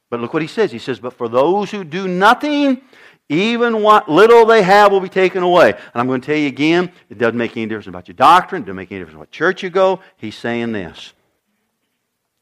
But 0.09 0.19
look 0.19 0.33
what 0.33 0.41
he 0.41 0.47
says. 0.47 0.71
He 0.71 0.79
says, 0.79 0.99
But 0.99 1.13
for 1.13 1.27
those 1.29 1.69
who 1.71 1.83
do 1.83 2.07
nothing, 2.07 2.81
even 3.29 3.83
what 3.83 4.09
little 4.09 4.45
they 4.45 4.63
have 4.63 4.91
will 4.91 4.99
be 4.99 5.09
taken 5.09 5.43
away. 5.43 5.71
And 5.71 5.91
I'm 5.93 6.07
going 6.07 6.21
to 6.21 6.25
tell 6.25 6.35
you 6.35 6.47
again, 6.47 6.91
it 7.09 7.19
doesn't 7.19 7.37
make 7.37 7.55
any 7.55 7.67
difference 7.67 7.87
about 7.87 8.07
your 8.07 8.15
doctrine, 8.15 8.63
it 8.63 8.65
doesn't 8.65 8.75
make 8.75 8.91
any 8.91 9.01
difference 9.01 9.19
what 9.19 9.31
church 9.31 9.61
you 9.61 9.69
go. 9.69 9.99
He's 10.17 10.35
saying 10.35 10.71
this. 10.71 11.13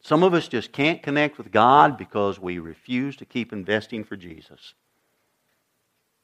Some 0.02 0.24
of 0.24 0.34
us 0.34 0.48
just 0.48 0.72
can't 0.72 1.04
connect 1.04 1.38
with 1.38 1.52
God 1.52 1.98
because 1.98 2.40
we 2.40 2.60
refuse 2.60 3.18
to 3.18 3.26
keep 3.26 3.52
investing 3.52 4.06
for 4.06 4.16
Jesus. 4.16 4.74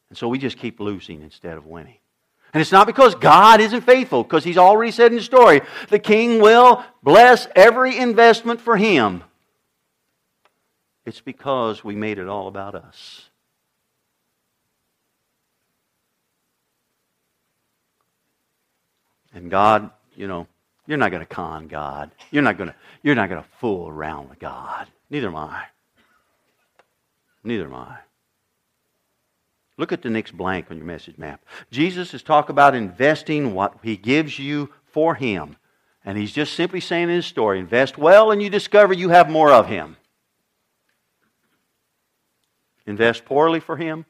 And 0.08 0.18
so 0.18 0.30
we 0.30 0.38
just 0.38 0.58
keep 0.58 0.80
losing 0.80 1.22
instead 1.22 1.58
of 1.58 1.66
winning. 1.66 1.98
And 2.54 2.62
it's 2.62 2.72
not 2.72 2.86
because 2.86 3.16
God 3.16 3.60
isn't 3.62 3.82
faithful, 3.82 4.24
because 4.24 4.44
He's 4.44 4.60
already 4.60 4.92
said 4.92 5.12
in 5.12 5.18
the 5.18 5.24
story, 5.24 5.62
the 5.90 5.98
king 5.98 6.40
will 6.40 6.84
bless 7.02 7.48
every 7.56 7.98
investment 7.98 8.62
for 8.62 8.78
him. 8.78 9.24
It's 11.06 11.20
because 11.20 11.84
we 11.84 11.96
made 11.96 12.20
it 12.20 12.28
all 12.28 12.48
about 12.48 12.76
us. 12.76 13.30
And 19.34 19.50
God, 19.50 19.90
you 20.16 20.28
know, 20.28 20.48
you're 20.86 21.00
not 21.00 21.10
going 21.10 21.26
to 21.26 21.26
con 21.26 21.68
God. 21.68 22.12
You're 22.30 22.44
not 22.44 22.58
going 22.58 22.70
to 22.70 22.76
you're 23.02 23.16
not 23.16 23.30
going 23.30 23.42
to 23.42 23.50
fool 23.60 23.90
around 23.90 24.30
with 24.30 24.38
God. 24.38 24.88
Neither 25.10 25.28
am 25.28 25.36
I. 25.36 25.64
Neither 27.44 27.66
am 27.66 27.74
I. 27.74 27.98
Look 29.78 29.92
at 29.92 30.02
the 30.02 30.10
next 30.10 30.38
blank 30.38 30.70
on 30.70 30.78
your 30.78 30.86
message 30.86 31.18
map. 31.18 31.44
Jesus 31.72 32.14
is 32.14 32.22
talking 32.22 32.52
about 32.52 32.76
investing 32.76 33.54
what 33.54 33.78
he 33.82 33.98
gives 33.98 34.38
you 34.38 34.70
for 34.86 35.16
him. 35.16 35.56
And 36.06 36.18
he's 36.18 36.32
just 36.32 36.54
simply 36.54 36.80
saying 36.80 37.04
in 37.04 37.16
his 37.16 37.26
story 37.26 37.60
invest 37.60 37.98
well 37.98 38.32
and 38.32 38.42
you 38.42 38.50
discover 38.50 38.94
you 38.94 39.10
have 39.10 39.30
more 39.30 39.52
of 39.52 39.68
him. 39.68 39.98
Invest 42.86 43.26
poorly 43.26 43.60
for 43.60 43.78
him 43.78 44.06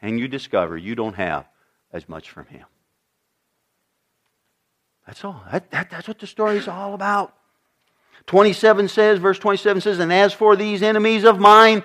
and 0.00 0.18
you 0.18 0.28
discover 0.28 0.76
you 0.76 0.94
don't 0.94 1.14
have 1.14 1.46
as 1.92 2.08
much 2.08 2.30
from 2.30 2.46
him. 2.46 2.64
That's 5.06 5.24
all. 5.24 5.42
That, 5.50 5.70
that, 5.70 5.90
that's 5.90 6.08
what 6.08 6.18
the 6.18 6.26
story 6.26 6.56
is 6.56 6.68
all 6.68 6.94
about. 6.94 7.34
27 8.26 8.88
says, 8.88 9.18
verse 9.18 9.38
27 9.38 9.80
says, 9.80 9.98
And 9.98 10.12
as 10.12 10.34
for 10.34 10.54
these 10.54 10.82
enemies 10.82 11.24
of 11.24 11.38
mine, 11.38 11.82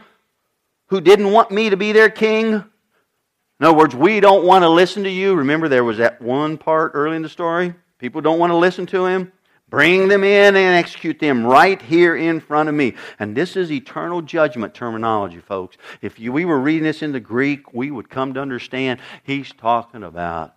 who 0.93 1.01
didn't 1.01 1.31
want 1.31 1.49
me 1.49 1.71
to 1.71 1.75
be 1.75 1.91
their 1.91 2.07
king. 2.07 2.53
In 2.53 3.65
other 3.65 3.75
words, 3.75 3.95
we 3.95 4.19
don't 4.19 4.45
want 4.45 4.61
to 4.61 4.69
listen 4.69 5.01
to 5.05 5.09
you. 5.09 5.33
Remember, 5.33 5.67
there 5.67 5.83
was 5.83 5.97
that 5.97 6.21
one 6.21 6.55
part 6.55 6.91
early 6.93 7.15
in 7.15 7.23
the 7.23 7.29
story? 7.29 7.73
People 7.97 8.21
don't 8.21 8.37
want 8.37 8.51
to 8.51 8.57
listen 8.57 8.85
to 8.85 9.07
him. 9.07 9.31
Bring 9.69 10.07
them 10.07 10.23
in 10.23 10.55
and 10.55 10.75
execute 10.75 11.17
them 11.17 11.43
right 11.43 11.81
here 11.81 12.15
in 12.15 12.39
front 12.39 12.69
of 12.69 12.75
me. 12.75 12.93
And 13.17 13.35
this 13.35 13.55
is 13.55 13.71
eternal 13.71 14.21
judgment 14.21 14.75
terminology, 14.75 15.39
folks. 15.39 15.77
If 16.03 16.19
you, 16.19 16.31
we 16.31 16.45
were 16.45 16.59
reading 16.59 16.83
this 16.83 17.01
in 17.01 17.11
the 17.11 17.19
Greek, 17.19 17.73
we 17.73 17.89
would 17.89 18.07
come 18.07 18.35
to 18.35 18.39
understand 18.39 18.99
he's 19.23 19.51
talking 19.51 20.03
about 20.03 20.53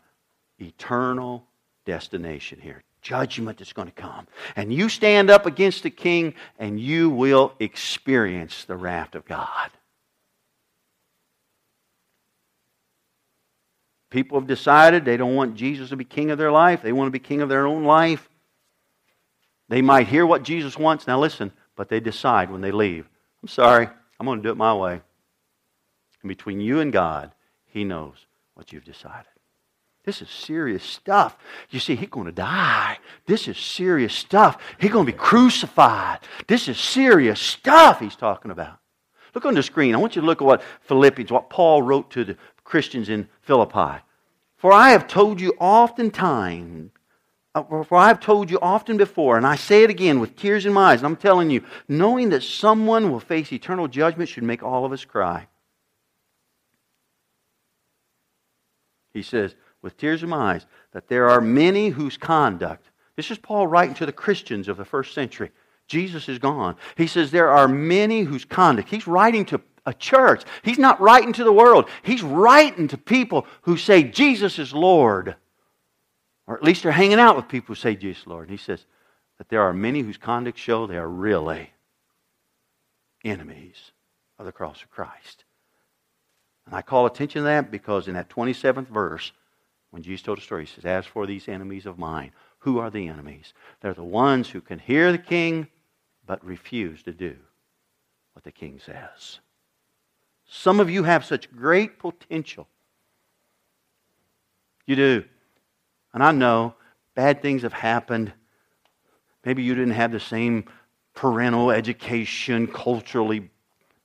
eternal 0.58 1.46
destination 1.86 2.60
here. 2.60 2.82
Judgment 3.00 3.62
is 3.62 3.72
going 3.72 3.88
to 3.88 3.94
come. 3.94 4.26
And 4.54 4.70
you 4.70 4.90
stand 4.90 5.30
up 5.30 5.46
against 5.46 5.82
the 5.82 5.88
king, 5.88 6.34
and 6.58 6.78
you 6.78 7.08
will 7.08 7.54
experience 7.58 8.64
the 8.64 8.76
wrath 8.76 9.14
of 9.14 9.24
God. 9.24 9.70
People 14.16 14.40
have 14.40 14.48
decided 14.48 15.04
they 15.04 15.18
don't 15.18 15.34
want 15.34 15.56
Jesus 15.56 15.90
to 15.90 15.96
be 15.96 16.02
king 16.02 16.30
of 16.30 16.38
their 16.38 16.50
life. 16.50 16.80
They 16.80 16.90
want 16.90 17.08
to 17.08 17.10
be 17.10 17.18
king 17.18 17.42
of 17.42 17.50
their 17.50 17.66
own 17.66 17.84
life. 17.84 18.30
They 19.68 19.82
might 19.82 20.06
hear 20.06 20.24
what 20.24 20.42
Jesus 20.42 20.78
wants. 20.78 21.06
Now 21.06 21.20
listen, 21.20 21.52
but 21.76 21.90
they 21.90 22.00
decide 22.00 22.50
when 22.50 22.62
they 22.62 22.70
leave. 22.70 23.06
I'm 23.42 23.48
sorry, 23.50 23.86
I'm 24.18 24.24
going 24.24 24.38
to 24.38 24.42
do 24.42 24.52
it 24.52 24.56
my 24.56 24.72
way. 24.72 25.02
And 26.22 26.28
between 26.30 26.62
you 26.62 26.80
and 26.80 26.94
God, 26.94 27.32
He 27.66 27.84
knows 27.84 28.14
what 28.54 28.72
you've 28.72 28.86
decided. 28.86 29.26
This 30.06 30.22
is 30.22 30.30
serious 30.30 30.82
stuff. 30.82 31.36
You 31.68 31.78
see, 31.78 31.94
he's 31.94 32.08
going 32.08 32.24
to 32.24 32.32
die. 32.32 32.98
This 33.26 33.48
is 33.48 33.58
serious 33.58 34.14
stuff. 34.14 34.56
He's 34.80 34.92
going 34.92 35.04
to 35.04 35.12
be 35.12 35.18
crucified. 35.18 36.20
This 36.46 36.68
is 36.68 36.78
serious 36.78 37.38
stuff 37.38 38.00
he's 38.00 38.16
talking 38.16 38.50
about. 38.50 38.78
Look 39.34 39.44
on 39.44 39.52
the 39.52 39.62
screen. 39.62 39.94
I 39.94 39.98
want 39.98 40.16
you 40.16 40.22
to 40.22 40.26
look 40.26 40.40
at 40.40 40.46
what 40.46 40.62
Philippians, 40.80 41.30
what 41.30 41.50
Paul 41.50 41.82
wrote 41.82 42.10
to 42.12 42.24
the 42.24 42.38
Christians 42.64 43.10
in 43.10 43.28
Philippi. 43.42 44.02
For 44.66 44.72
I 44.72 44.90
have 44.90 45.06
told 45.06 45.40
you 45.40 45.54
oftentimes, 45.60 46.90
uh, 47.54 47.62
for 47.84 47.98
I 47.98 48.08
have 48.08 48.18
told 48.18 48.50
you 48.50 48.58
often 48.60 48.96
before, 48.96 49.36
and 49.36 49.46
I 49.46 49.54
say 49.54 49.84
it 49.84 49.90
again 49.90 50.18
with 50.18 50.34
tears 50.34 50.66
in 50.66 50.72
my 50.72 50.90
eyes, 50.90 51.04
I'm 51.04 51.14
telling 51.14 51.50
you, 51.50 51.64
knowing 51.86 52.30
that 52.30 52.42
someone 52.42 53.12
will 53.12 53.20
face 53.20 53.52
eternal 53.52 53.86
judgment 53.86 54.28
should 54.28 54.42
make 54.42 54.64
all 54.64 54.84
of 54.84 54.90
us 54.90 55.04
cry. 55.04 55.46
He 59.14 59.22
says, 59.22 59.54
with 59.82 59.96
tears 59.96 60.24
in 60.24 60.30
my 60.30 60.54
eyes, 60.54 60.66
that 60.90 61.06
there 61.06 61.30
are 61.30 61.40
many 61.40 61.90
whose 61.90 62.16
conduct, 62.16 62.90
this 63.14 63.30
is 63.30 63.38
Paul 63.38 63.68
writing 63.68 63.94
to 63.94 64.06
the 64.06 64.10
Christians 64.10 64.66
of 64.66 64.78
the 64.78 64.84
first 64.84 65.14
century. 65.14 65.52
Jesus 65.86 66.28
is 66.28 66.40
gone. 66.40 66.74
He 66.96 67.06
says, 67.06 67.30
there 67.30 67.50
are 67.50 67.68
many 67.68 68.22
whose 68.22 68.44
conduct, 68.44 68.88
he's 68.88 69.06
writing 69.06 69.44
to 69.44 69.60
a 69.86 69.94
church. 69.94 70.42
He's 70.62 70.78
not 70.78 71.00
writing 71.00 71.32
to 71.34 71.44
the 71.44 71.52
world. 71.52 71.88
He's 72.02 72.22
writing 72.22 72.88
to 72.88 72.98
people 72.98 73.46
who 73.62 73.76
say 73.76 74.02
Jesus 74.02 74.58
is 74.58 74.74
Lord. 74.74 75.36
Or 76.46 76.56
at 76.56 76.62
least 76.62 76.82
they're 76.82 76.92
hanging 76.92 77.18
out 77.18 77.36
with 77.36 77.48
people 77.48 77.68
who 77.68 77.80
say 77.80 77.96
Jesus 77.96 78.22
is 78.22 78.26
Lord. 78.26 78.48
And 78.48 78.58
he 78.58 78.62
says 78.62 78.84
that 79.38 79.48
there 79.48 79.62
are 79.62 79.72
many 79.72 80.00
whose 80.00 80.18
conduct 80.18 80.58
show 80.58 80.86
they 80.86 80.96
are 80.96 81.08
really 81.08 81.70
enemies 83.24 83.92
of 84.38 84.46
the 84.46 84.52
cross 84.52 84.82
of 84.82 84.90
Christ. 84.90 85.44
And 86.66 86.74
I 86.74 86.82
call 86.82 87.06
attention 87.06 87.42
to 87.42 87.44
that 87.44 87.70
because 87.70 88.08
in 88.08 88.14
that 88.14 88.28
27th 88.28 88.88
verse, 88.88 89.32
when 89.90 90.02
Jesus 90.02 90.22
told 90.22 90.38
the 90.38 90.42
story, 90.42 90.64
he 90.64 90.74
says, 90.74 90.84
As 90.84 91.06
for 91.06 91.26
these 91.26 91.48
enemies 91.48 91.86
of 91.86 91.98
mine, 91.98 92.32
who 92.58 92.78
are 92.78 92.90
the 92.90 93.06
enemies? 93.06 93.54
They're 93.80 93.94
the 93.94 94.04
ones 94.04 94.50
who 94.50 94.60
can 94.60 94.80
hear 94.80 95.12
the 95.12 95.18
king 95.18 95.68
but 96.26 96.44
refuse 96.44 97.02
to 97.04 97.12
do 97.12 97.36
what 98.32 98.44
the 98.44 98.52
king 98.52 98.80
says. 98.84 99.38
Some 100.48 100.80
of 100.80 100.88
you 100.88 101.02
have 101.02 101.24
such 101.24 101.50
great 101.50 101.98
potential. 101.98 102.68
You 104.86 104.96
do. 104.96 105.24
And 106.14 106.22
I 106.22 106.32
know 106.32 106.74
bad 107.14 107.42
things 107.42 107.62
have 107.62 107.72
happened. 107.72 108.32
Maybe 109.44 109.62
you 109.62 109.74
didn't 109.74 109.94
have 109.94 110.12
the 110.12 110.20
same 110.20 110.64
parental 111.14 111.70
education, 111.70 112.66
culturally 112.66 113.50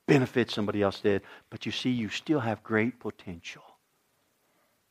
benefit 0.06 0.50
somebody 0.50 0.82
else 0.82 1.00
did. 1.00 1.22
But 1.50 1.64
you 1.64 1.72
see, 1.72 1.90
you 1.90 2.08
still 2.08 2.40
have 2.40 2.62
great 2.62 2.98
potential 2.98 3.62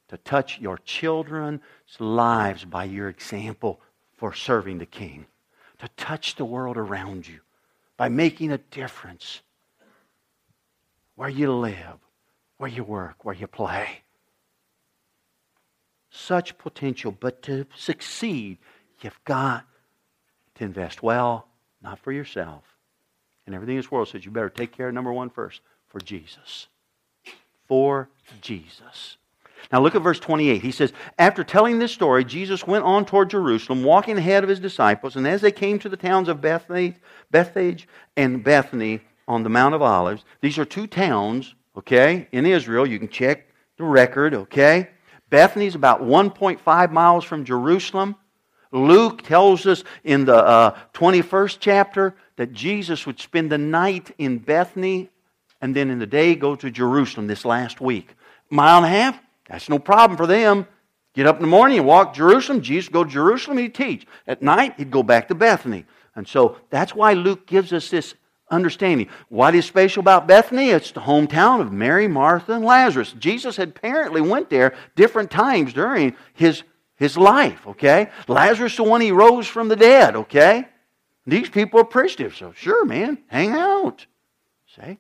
to 0.08 0.18
touch 0.18 0.60
your 0.60 0.78
children's 0.80 1.62
lives 2.00 2.66
by 2.66 2.84
your 2.84 3.08
example 3.08 3.80
for 4.18 4.34
serving 4.34 4.78
the 4.78 4.86
King, 4.86 5.26
to 5.80 5.88
touch 5.96 6.36
the 6.36 6.46
world 6.46 6.78
around 6.78 7.28
you 7.28 7.40
by 7.98 8.10
making 8.10 8.52
a 8.52 8.58
difference 8.58 9.42
where 11.22 11.30
you 11.30 11.54
live, 11.54 12.00
where 12.58 12.68
you 12.68 12.84
work, 12.84 13.24
where 13.24 13.36
you 13.36 13.46
play. 13.46 14.02
Such 16.10 16.58
potential, 16.58 17.12
but 17.12 17.44
to 17.44 17.68
succeed, 17.76 18.58
you've 19.02 19.24
got 19.24 19.64
to 20.56 20.64
invest 20.64 21.04
well, 21.04 21.46
not 21.80 22.00
for 22.00 22.12
yourself. 22.12 22.64
And 23.46 23.54
everything 23.54 23.76
in 23.76 23.82
this 23.82 23.92
world 23.92 24.08
says 24.08 24.26
you 24.26 24.32
better 24.32 24.50
take 24.50 24.72
care 24.72 24.88
of 24.88 24.96
number 24.96 25.14
one 25.14 25.30
first 25.30 25.62
for 25.90 26.00
Jesus. 26.00 26.66
For 27.68 28.10
Jesus. 28.42 29.18
Now 29.72 29.80
look 29.80 29.94
at 29.94 30.02
verse 30.02 30.20
28. 30.20 30.64
He 30.64 30.72
says, 30.72 30.92
After 31.20 31.44
telling 31.44 31.78
this 31.78 31.92
story, 31.92 32.26
Jesus 32.26 32.66
went 32.66 32.84
on 32.84 33.06
toward 33.06 33.30
Jerusalem, 33.30 33.84
walking 33.84 34.18
ahead 34.18 34.42
of 34.42 34.50
his 34.50 34.60
disciples. 34.60 35.16
And 35.16 35.28
as 35.28 35.42
they 35.42 35.52
came 35.52 35.78
to 35.78 35.90
the 35.90 35.98
towns 35.98 36.30
of 36.30 36.42
Bethany, 36.42 36.96
Bethphage 37.30 37.88
and 38.18 38.44
Bethany 38.44 39.02
on 39.28 39.44
the 39.44 39.50
Mount 39.50 39.76
of 39.76 39.82
Olives, 39.82 40.24
these 40.42 40.58
are 40.58 40.66
two 40.66 40.88
towns, 40.88 41.56
okay, 41.78 42.28
in 42.32 42.46
Israel. 42.46 42.86
You 42.86 43.00
can 43.00 43.10
check 43.10 43.48
the 43.78 43.84
record, 43.84 44.34
okay? 44.34 44.90
Bethany 45.30 45.66
is 45.66 45.76
about 45.76 46.02
1.5 46.02 46.92
miles 46.92 47.24
from 47.24 47.46
Jerusalem. 47.46 48.16
Luke 48.72 49.22
tells 49.24 49.66
us 49.66 49.84
in 50.04 50.26
the 50.26 50.36
uh, 50.36 50.78
21st 50.94 51.58
chapter 51.60 52.16
that 52.38 52.54
Jesus 52.54 53.06
would 53.06 53.20
spend 53.20 53.52
the 53.52 53.58
night 53.58 54.14
in 54.18 54.38
Bethany 54.38 55.10
and 55.62 55.76
then 55.76 55.90
in 55.90 56.00
the 56.00 56.08
day 56.08 56.36
go 56.36 56.56
to 56.56 56.72
Jerusalem 56.72 57.28
this 57.28 57.46
last 57.46 57.80
week. 57.80 58.16
Mile 58.50 58.78
and 58.78 58.86
a 58.86 58.90
half, 58.90 59.20
that's 59.48 59.70
no 59.70 59.80
problem 59.80 60.18
for 60.18 60.28
them. 60.28 60.68
Get 61.14 61.28
up 61.28 61.36
in 61.36 61.42
the 61.42 61.48
morning 61.48 61.78
and 61.78 61.88
walk 61.88 62.14
Jerusalem. 62.14 62.62
Jesus 62.62 62.90
go 62.90 63.04
to 63.04 63.10
Jerusalem 63.10 63.58
he'd 63.58 63.76
teach. 63.76 64.08
At 64.26 64.42
night, 64.42 64.76
he'd 64.78 64.92
go 64.92 65.04
back 65.04 65.28
to 65.28 65.36
Bethany. 65.36 65.86
And 66.16 66.28
so 66.28 66.58
that's 66.70 66.96
why 66.96 67.14
Luke 67.14 67.46
gives 67.46 67.74
us 67.74 67.90
this 67.90 68.16
understanding. 68.52 69.08
What 69.30 69.56
is 69.56 69.66
special 69.66 70.02
about 70.02 70.28
Bethany? 70.28 70.70
It's 70.70 70.92
the 70.92 71.00
hometown 71.00 71.62
of 71.62 71.72
Mary, 71.72 72.08
Martha, 72.08 72.54
and 72.54 72.66
Lazarus. 72.66 73.14
Jesus 73.18 73.56
had 73.58 73.70
apparently 73.70 74.22
went 74.22 74.50
there 74.50 74.76
different 74.96 75.32
times 75.32 75.74
during 75.74 76.16
his, 76.34 76.64
his 76.96 77.18
life, 77.18 77.66
okay? 77.66 78.10
Lazarus, 78.28 78.76
the 78.76 78.84
one 78.84 79.02
he 79.02 79.12
rose 79.12 79.48
from 79.48 79.68
the 79.68 79.76
dead, 79.76 80.16
okay? 80.16 80.68
These 81.26 81.50
people 81.50 81.80
are 81.80 81.84
appreciative, 81.84 82.36
so 82.36 82.54
sure, 82.56 82.86
man, 82.86 83.20
hang 83.28 83.52
out. 83.52 84.06
See? 84.76 85.00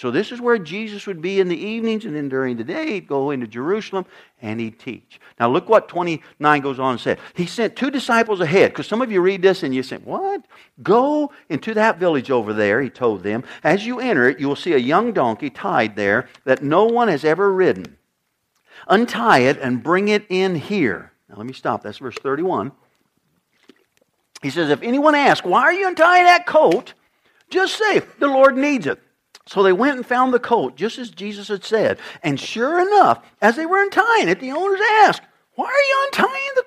So 0.00 0.10
this 0.10 0.32
is 0.32 0.40
where 0.40 0.56
Jesus 0.56 1.06
would 1.06 1.20
be 1.20 1.40
in 1.40 1.48
the 1.48 1.62
evenings, 1.62 2.06
and 2.06 2.16
then 2.16 2.30
during 2.30 2.56
the 2.56 2.64
day, 2.64 2.94
he'd 2.94 3.06
go 3.06 3.32
into 3.32 3.46
Jerusalem 3.46 4.06
and 4.40 4.58
he'd 4.58 4.78
teach. 4.78 5.20
Now, 5.38 5.50
look 5.50 5.68
what 5.68 5.88
29 5.88 6.62
goes 6.62 6.78
on 6.78 6.92
and 6.92 7.00
said. 7.00 7.18
He 7.34 7.44
sent 7.44 7.76
two 7.76 7.90
disciples 7.90 8.40
ahead, 8.40 8.70
because 8.70 8.86
some 8.86 9.02
of 9.02 9.12
you 9.12 9.20
read 9.20 9.42
this 9.42 9.62
and 9.62 9.74
you 9.74 9.82
say, 9.82 9.98
What? 9.98 10.46
Go 10.82 11.32
into 11.50 11.74
that 11.74 11.98
village 11.98 12.30
over 12.30 12.54
there, 12.54 12.80
he 12.80 12.88
told 12.88 13.22
them. 13.22 13.44
As 13.62 13.84
you 13.84 14.00
enter 14.00 14.26
it, 14.26 14.40
you 14.40 14.48
will 14.48 14.56
see 14.56 14.72
a 14.72 14.78
young 14.78 15.12
donkey 15.12 15.50
tied 15.50 15.96
there 15.96 16.30
that 16.46 16.62
no 16.62 16.86
one 16.86 17.08
has 17.08 17.22
ever 17.22 17.52
ridden. 17.52 17.98
Untie 18.88 19.40
it 19.40 19.58
and 19.58 19.82
bring 19.82 20.08
it 20.08 20.24
in 20.30 20.54
here. 20.54 21.12
Now, 21.28 21.36
let 21.36 21.44
me 21.44 21.52
stop. 21.52 21.82
That's 21.82 21.98
verse 21.98 22.16
31. 22.16 22.72
He 24.40 24.48
says, 24.48 24.70
If 24.70 24.80
anyone 24.80 25.14
asks, 25.14 25.44
Why 25.44 25.60
are 25.60 25.74
you 25.74 25.88
untying 25.88 26.24
that 26.24 26.46
coat? 26.46 26.94
Just 27.50 27.76
say, 27.76 28.00
The 28.18 28.28
Lord 28.28 28.56
needs 28.56 28.86
it. 28.86 28.98
So 29.46 29.62
they 29.62 29.72
went 29.72 29.96
and 29.96 30.06
found 30.06 30.32
the 30.32 30.38
coat, 30.38 30.76
just 30.76 30.98
as 30.98 31.10
Jesus 31.10 31.48
had 31.48 31.64
said. 31.64 31.98
And 32.22 32.38
sure 32.38 32.80
enough, 32.80 33.24
as 33.40 33.56
they 33.56 33.66
were 33.66 33.82
untying 33.82 34.28
it, 34.28 34.38
the 34.38 34.52
owners 34.52 34.80
asked, 35.02 35.22
Why 35.54 35.66
are 35.66 35.70
you 35.70 36.06
untying 36.06 36.50
the? 36.56 36.60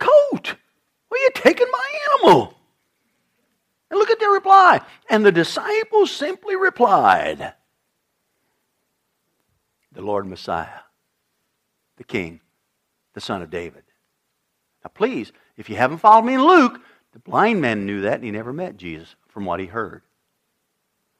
Why 1.13 1.19
are 1.19 1.23
you 1.25 1.29
taking 1.35 1.67
my 1.71 1.99
animal? 2.11 2.57
And 3.91 3.99
look 3.99 4.09
at 4.09 4.19
their 4.19 4.31
reply. 4.31 4.81
And 5.11 5.23
the 5.23 5.31
disciples 5.31 6.09
simply 6.09 6.55
replied, 6.55 7.53
The 9.91 10.01
Lord 10.01 10.25
Messiah, 10.25 10.79
the 11.97 12.03
King, 12.03 12.39
the 13.13 13.21
Son 13.21 13.43
of 13.43 13.51
David. 13.51 13.83
Now, 14.83 14.89
please, 14.91 15.31
if 15.55 15.69
you 15.69 15.75
haven't 15.75 15.99
followed 15.99 16.25
me 16.25 16.33
in 16.33 16.43
Luke, 16.43 16.81
the 17.11 17.19
blind 17.19 17.61
man 17.61 17.85
knew 17.85 18.01
that 18.01 18.15
and 18.15 18.23
he 18.23 18.31
never 18.31 18.51
met 18.51 18.77
Jesus 18.77 19.15
from 19.27 19.45
what 19.45 19.59
he 19.59 19.67
heard. 19.67 20.01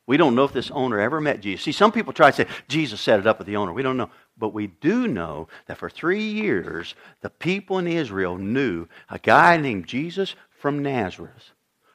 We 0.06 0.18
don't 0.18 0.36
know 0.36 0.44
if 0.44 0.52
this 0.52 0.72
owner 0.72 1.00
ever 1.00 1.22
met 1.22 1.40
Jesus. 1.40 1.64
See, 1.64 1.72
some 1.72 1.92
people 1.92 2.12
try 2.12 2.32
to 2.32 2.36
say 2.36 2.48
Jesus 2.68 3.00
set 3.00 3.20
it 3.20 3.28
up 3.28 3.38
with 3.38 3.48
the 3.48 3.56
owner. 3.56 3.72
We 3.72 3.84
don't 3.84 3.98
know. 3.98 4.10
But 4.38 4.54
we 4.54 4.68
do 4.68 5.08
know 5.08 5.48
that 5.68 5.78
for 5.78 5.90
three 5.90 6.24
years, 6.24 6.96
the 7.22 7.30
people 7.30 7.78
in 7.78 7.88
Israel 7.88 8.38
knew 8.38 8.88
a 9.10 9.20
guy 9.20 9.58
named 9.58 9.88
Jesus 9.88 10.36
from 10.60 10.82
Nazareth 10.82 11.52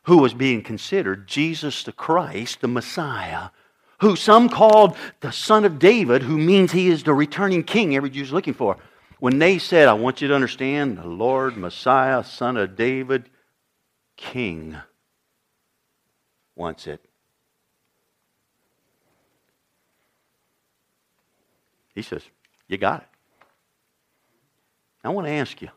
who 0.09 0.17
was 0.19 0.33
being 0.33 0.63
considered 0.63 1.27
Jesus 1.27 1.83
the 1.83 1.93
Christ, 1.93 2.63
the 2.63 2.69
Messiah, 2.69 3.51
who 4.01 4.17
some 4.17 4.49
called 4.49 4.97
the 5.21 5.33
Son 5.33 5.67
of 5.67 5.79
David, 5.79 6.23
who 6.23 6.39
means 6.39 6.73
he 6.73 6.89
is 6.89 7.03
the 7.03 7.13
returning 7.13 7.63
king 7.63 7.95
every 7.95 8.09
Jew's 8.09 8.33
looking 8.33 8.55
for. 8.55 8.79
When 9.21 9.39
they 9.39 9.59
said, 9.59 9.87
I 9.87 9.93
want 9.93 10.23
you 10.23 10.29
to 10.29 10.35
understand, 10.35 10.97
the 10.97 11.07
Lord, 11.07 11.59
Messiah, 11.59 12.25
Son 12.25 12.57
of 12.57 12.75
David, 12.75 13.29
King, 14.17 14.79
wants 16.57 16.87
it. 16.87 17.05
He 21.99 22.03
says, 22.03 22.23
You 22.69 22.79
got 22.79 23.01
it. 23.01 23.09
I 25.03 25.09
want 25.09 25.27
to 25.27 25.33
ask 25.33 25.61
you 25.61 25.69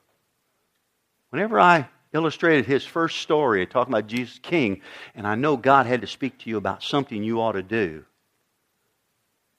whenever 1.31 1.59
I 1.59 1.87
illustrated 2.13 2.67
his 2.67 2.85
first 2.85 3.21
story 3.21 3.65
talking 3.65 3.91
about 3.91 4.05
Jesus 4.05 4.37
King, 4.37 4.81
and 5.15 5.25
I 5.25 5.33
know 5.33 5.57
God 5.57 5.87
had 5.87 6.01
to 6.01 6.07
speak 6.07 6.37
to 6.39 6.49
you 6.51 6.57
about 6.57 6.83
something 6.83 7.23
you 7.23 7.41
ought 7.41 7.53
to 7.53 7.63
do, 7.63 8.05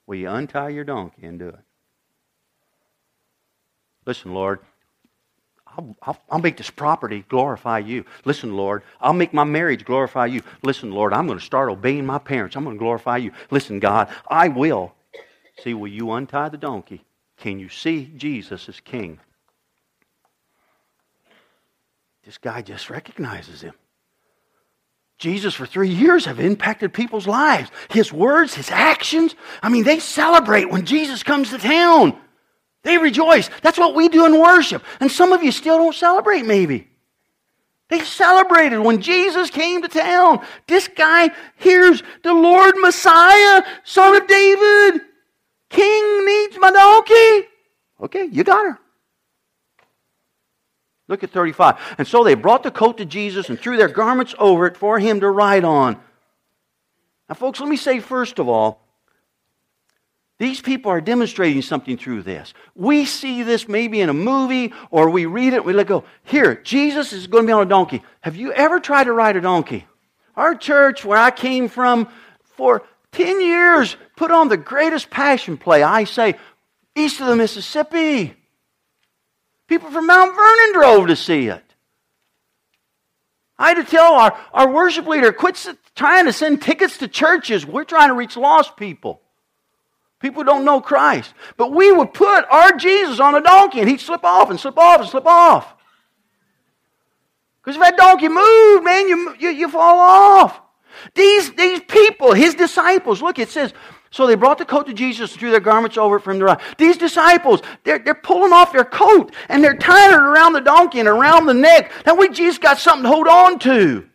will 0.07 0.15
you 0.15 0.29
untie 0.29 0.69
your 0.69 0.85
donkey 0.85 1.25
and 1.25 1.37
do 1.37 1.49
it? 1.49 1.59
Listen, 4.05 4.33
Lord, 4.33 4.59
I'll, 5.67 5.97
I'll, 6.01 6.21
I'll, 6.31 6.39
make 6.39 6.55
this 6.55 6.69
property 6.69 7.25
glorify 7.27 7.79
you. 7.79 8.05
Listen, 8.23 8.55
Lord, 8.55 8.83
I'll 9.01 9.11
make 9.11 9.33
my 9.33 9.43
marriage 9.43 9.83
glorify 9.83 10.27
you. 10.27 10.43
Listen, 10.61 10.91
Lord, 10.91 11.11
I'm 11.11 11.27
going 11.27 11.39
to 11.39 11.43
start 11.43 11.69
obeying 11.69 12.05
my 12.05 12.19
parents. 12.19 12.55
I'm 12.55 12.63
going 12.63 12.77
to 12.77 12.79
glorify 12.79 13.17
you. 13.17 13.33
Listen, 13.51 13.79
God, 13.79 14.07
I 14.29 14.47
will. 14.47 14.93
See, 15.61 15.73
will 15.73 15.87
you 15.87 16.11
untie 16.11 16.49
the 16.49 16.57
donkey? 16.57 17.03
Can 17.37 17.59
you 17.59 17.69
see 17.69 18.11
Jesus 18.15 18.67
as 18.69 18.79
king? 18.79 19.19
This 22.25 22.37
guy 22.37 22.61
just 22.61 22.89
recognizes 22.89 23.61
him. 23.61 23.73
Jesus, 25.17 25.53
for 25.53 25.65
three 25.65 25.89
years, 25.89 26.25
have 26.25 26.39
impacted 26.39 26.93
people's 26.93 27.27
lives. 27.27 27.69
His 27.89 28.11
words, 28.11 28.55
his 28.55 28.71
actions. 28.71 29.35
I 29.61 29.69
mean, 29.69 29.83
they 29.83 29.99
celebrate 29.99 30.69
when 30.69 30.85
Jesus 30.85 31.23
comes 31.23 31.49
to 31.51 31.57
town. 31.57 32.17
They 32.83 32.97
rejoice. 32.97 33.49
That's 33.61 33.77
what 33.77 33.95
we 33.95 34.09
do 34.09 34.25
in 34.25 34.39
worship. 34.39 34.83
And 34.99 35.11
some 35.11 35.31
of 35.31 35.43
you 35.43 35.51
still 35.51 35.77
don't 35.77 35.95
celebrate, 35.95 36.45
maybe. 36.45 36.89
They 37.89 37.99
celebrated 37.99 38.79
when 38.79 39.01
Jesus 39.01 39.49
came 39.49 39.81
to 39.81 39.87
town. 39.87 40.45
This 40.67 40.87
guy 40.87 41.29
hears 41.57 42.01
the 42.23 42.33
Lord 42.33 42.75
Messiah, 42.77 43.63
son 43.83 44.15
of 44.15 44.27
David. 44.27 45.01
King 45.73 46.25
needs 46.25 46.57
my 46.59 46.71
donkey. 46.71 47.49
Okay, 48.01 48.25
you 48.31 48.43
got 48.43 48.65
her. 48.65 48.79
Look 51.07 51.23
at 51.23 51.31
35. 51.31 51.75
And 51.97 52.07
so 52.07 52.23
they 52.23 52.35
brought 52.35 52.63
the 52.63 52.71
coat 52.71 52.97
to 52.99 53.05
Jesus 53.05 53.49
and 53.49 53.59
threw 53.59 53.75
their 53.75 53.89
garments 53.89 54.33
over 54.39 54.67
it 54.67 54.77
for 54.77 54.99
him 54.99 55.19
to 55.19 55.29
ride 55.29 55.65
on. 55.65 55.99
Now, 57.27 57.35
folks, 57.35 57.59
let 57.59 57.67
me 57.67 57.75
say 57.75 57.99
first 57.99 58.39
of 58.39 58.47
all, 58.47 58.81
these 60.39 60.61
people 60.61 60.91
are 60.91 61.01
demonstrating 61.01 61.61
something 61.61 61.97
through 61.97 62.23
this. 62.23 62.53
We 62.75 63.05
see 63.05 63.43
this 63.43 63.67
maybe 63.67 64.01
in 64.01 64.09
a 64.09 64.13
movie 64.13 64.73
or 64.91 65.09
we 65.09 65.25
read 65.25 65.53
it, 65.53 65.65
we 65.65 65.73
let 65.73 65.87
go, 65.87 66.03
here, 66.23 66.55
Jesus 66.55 67.13
is 67.13 67.27
going 67.27 67.45
to 67.45 67.47
be 67.47 67.53
on 67.53 67.63
a 67.63 67.69
donkey. 67.69 68.03
Have 68.21 68.35
you 68.35 68.51
ever 68.53 68.79
tried 68.79 69.05
to 69.05 69.13
ride 69.13 69.37
a 69.37 69.41
donkey? 69.41 69.87
Our 70.35 70.55
church, 70.55 71.05
where 71.05 71.17
I 71.17 71.31
came 71.31 71.67
from, 71.67 72.07
for 72.43 72.83
10 73.13 73.41
years 73.41 73.95
put 74.15 74.31
on 74.31 74.49
the 74.49 74.57
greatest 74.57 75.09
passion 75.09 75.57
play, 75.57 75.81
I 75.81 76.03
say, 76.03 76.35
east 76.95 77.21
of 77.21 77.27
the 77.27 77.35
Mississippi. 77.35 78.33
People 79.67 79.89
from 79.89 80.07
Mount 80.07 80.35
Vernon 80.35 80.73
drove 80.73 81.07
to 81.07 81.15
see 81.15 81.47
it. 81.47 81.63
I 83.57 83.69
had 83.69 83.77
to 83.77 83.83
tell 83.83 84.13
our, 84.13 84.37
our 84.53 84.71
worship 84.71 85.07
leader, 85.07 85.31
quit 85.31 85.65
trying 85.95 86.25
to 86.25 86.33
send 86.33 86.61
tickets 86.61 86.97
to 86.97 87.07
churches. 87.07 87.65
We're 87.65 87.83
trying 87.83 88.09
to 88.09 88.15
reach 88.15 88.35
lost 88.35 88.75
people. 88.75 89.21
People 90.19 90.43
don't 90.43 90.65
know 90.65 90.81
Christ. 90.81 91.33
But 91.57 91.71
we 91.71 91.91
would 91.91 92.13
put 92.13 92.45
our 92.49 92.73
Jesus 92.73 93.19
on 93.19 93.35
a 93.35 93.41
donkey 93.41 93.79
and 93.79 93.89
he'd 93.89 93.99
slip 93.99 94.23
off 94.23 94.49
and 94.49 94.59
slip 94.59 94.77
off 94.77 95.01
and 95.01 95.09
slip 95.09 95.25
off. 95.25 95.73
Because 97.61 97.75
if 97.75 97.81
that 97.81 97.97
donkey 97.97 98.27
moved, 98.27 98.83
man, 98.83 99.07
you, 99.07 99.35
you, 99.39 99.49
you 99.49 99.69
fall 99.69 99.99
off. 99.99 100.59
These, 101.15 101.53
these 101.53 101.81
people, 101.81 102.33
his 102.33 102.55
disciples, 102.55 103.21
look, 103.21 103.39
it 103.39 103.49
says, 103.49 103.73
so 104.09 104.27
they 104.27 104.35
brought 104.35 104.59
the 104.59 104.65
coat 104.65 104.85
to 104.87 104.93
Jesus 104.93 105.31
and 105.31 105.39
threw 105.39 105.49
their 105.49 105.59
garments 105.59 105.97
over 105.97 106.17
it 106.17 106.21
from 106.21 106.37
the 106.37 106.45
right. 106.45 106.59
These 106.77 106.97
disciples, 106.97 107.61
they're, 107.83 107.97
they're 107.97 108.13
pulling 108.13 108.53
off 108.53 108.71
their 108.71 108.85
coat 108.85 109.33
and 109.49 109.63
they're 109.63 109.75
tying 109.75 110.13
it 110.13 110.19
around 110.19 110.53
the 110.53 110.61
donkey 110.61 110.99
and 110.99 111.07
around 111.07 111.47
the 111.47 111.53
neck. 111.53 111.91
That 112.05 112.17
way 112.17 112.29
Jesus 112.29 112.59
got 112.59 112.77
something 112.77 113.03
to 113.03 113.09
hold 113.09 113.27
on 113.27 113.57
to. 113.59 114.07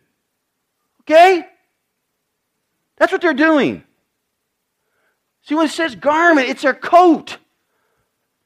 Okay? 1.01 1.45
That's 2.97 3.11
what 3.11 3.21
they're 3.21 3.33
doing. 3.33 3.83
See, 5.41 5.55
when 5.55 5.65
it 5.65 5.71
says 5.71 5.95
garment, 5.95 6.47
it's 6.47 6.61
their 6.61 6.73
coat. 6.73 7.37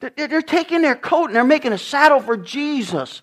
They're, 0.00 0.28
they're 0.28 0.42
taking 0.42 0.82
their 0.82 0.96
coat 0.96 1.26
and 1.26 1.36
they're 1.36 1.44
making 1.44 1.72
a 1.72 1.78
saddle 1.78 2.20
for 2.20 2.36
Jesus. 2.36 3.22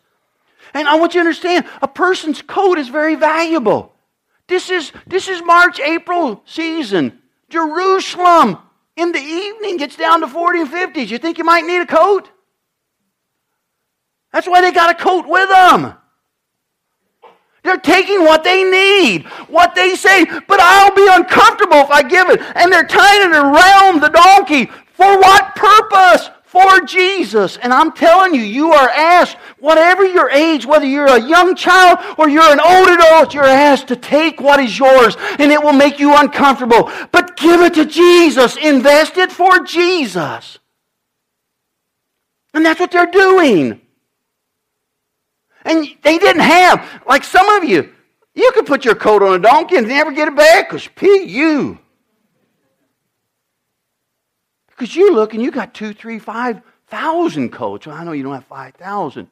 And 0.74 0.88
I 0.88 0.96
want 0.96 1.14
you 1.14 1.20
to 1.20 1.28
understand 1.28 1.66
a 1.82 1.88
person's 1.88 2.42
coat 2.42 2.78
is 2.78 2.88
very 2.88 3.16
valuable. 3.16 3.91
This 4.52 4.70
is, 4.70 4.92
this 5.08 5.30
is 5.30 5.42
March, 5.42 5.80
April 5.80 6.44
season. 6.46 7.22
Jerusalem 7.48 8.58
in 8.98 9.14
the 9.14 9.20
evening 9.20 9.78
gets 9.78 9.96
down 9.96 10.20
to 10.20 10.28
40 10.28 10.60
and 10.60 10.70
50s. 10.70 11.08
You 11.08 11.18
think 11.20 11.38
you 11.38 11.46
might 11.46 11.64
need 11.64 11.80
a 11.80 11.86
coat? 11.86 12.30
That's 14.34 14.50
why 14.50 14.60
they 14.60 14.74
got 14.74 14.90
a 14.90 15.02
coat 15.02 15.26
with 15.26 15.48
them. 15.48 15.94
They're 17.64 17.78
taking 17.78 18.26
what 18.26 18.44
they 18.44 18.66
need, 18.66 19.26
what 19.48 19.74
they 19.74 19.96
say, 19.96 20.26
but 20.26 20.60
I'll 20.60 20.96
be 20.96 21.08
uncomfortable 21.10 21.78
if 21.78 21.90
I 21.90 22.04
give 22.04 22.30
it. 22.30 22.42
And 22.56 22.74
they're 22.74 22.84
tying 22.84 23.22
it 23.22 23.34
around 23.34 24.02
the 24.02 24.10
donkey. 24.10 24.66
For 24.96 25.18
what 25.18 25.56
purpose? 25.56 26.30
For 26.52 26.82
Jesus. 26.82 27.56
And 27.56 27.72
I'm 27.72 27.94
telling 27.94 28.36
you, 28.36 28.42
you 28.42 28.74
are 28.74 28.90
asked, 28.90 29.38
whatever 29.60 30.06
your 30.06 30.30
age, 30.30 30.66
whether 30.66 30.86
you're 30.86 31.06
a 31.06 31.22
young 31.22 31.56
child 31.56 32.00
or 32.18 32.28
you're 32.28 32.44
an 32.44 32.60
old 32.60 32.90
adult, 32.90 33.34
you're 33.34 33.46
asked 33.46 33.88
to 33.88 33.96
take 33.96 34.42
what 34.42 34.60
is 34.60 34.78
yours 34.78 35.16
and 35.40 35.50
it 35.50 35.64
will 35.64 35.72
make 35.72 35.98
you 35.98 36.14
uncomfortable. 36.14 36.92
But 37.14 37.38
give 37.38 37.62
it 37.62 37.76
to 37.76 37.86
Jesus. 37.86 38.58
Invest 38.58 39.18
it 39.18 39.32
for 39.32 39.64
Jesus. 39.64 40.60
And 42.54 42.66
that's 42.66 42.82
what 42.82 42.92
they're 42.92 43.06
doing. 43.06 43.80
And 45.64 45.88
they 46.02 46.18
didn't 46.18 46.42
have, 46.42 46.86
like 47.08 47.24
some 47.24 47.48
of 47.48 47.64
you, 47.64 47.94
you 48.34 48.52
could 48.54 48.66
put 48.66 48.84
your 48.84 48.96
coat 48.96 49.24
on 49.24 49.36
a 49.36 49.40
donkey 49.40 49.78
and 49.78 49.88
never 49.88 50.12
get 50.12 50.28
it 50.28 50.36
back 50.36 50.68
because 50.68 50.86
P, 50.86 51.24
you. 51.24 51.80
Because 54.82 54.96
you 54.96 55.14
look 55.14 55.36
and 55.36 55.44
you 55.44 55.52
got 55.52 55.76
two, 55.76 55.94
three, 55.94 56.18
five 56.18 56.60
thousand 56.88 57.52
coats. 57.52 57.86
Well, 57.86 57.96
I 57.96 58.04
know 58.04 58.14
you 58.14 58.24
don't 58.24 58.34
have 58.34 58.46
five 58.46 58.74
thousand, 58.74 59.28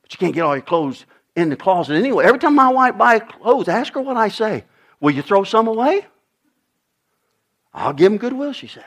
but 0.00 0.10
you 0.14 0.16
can't 0.16 0.32
get 0.32 0.40
all 0.40 0.56
your 0.56 0.62
clothes 0.62 1.04
in 1.36 1.50
the 1.50 1.56
closet 1.56 1.92
anyway. 1.92 2.24
Every 2.24 2.38
time 2.38 2.54
my 2.54 2.70
wife 2.72 2.96
buys 2.96 3.20
clothes, 3.28 3.68
ask 3.68 3.92
her 3.92 4.00
what 4.00 4.16
I 4.16 4.28
say. 4.28 4.64
Will 4.98 5.10
you 5.10 5.20
throw 5.20 5.44
some 5.44 5.68
away? 5.68 6.06
I'll 7.74 7.92
give 7.92 8.12
them 8.12 8.16
goodwill, 8.16 8.54
she 8.54 8.66
says. 8.66 8.82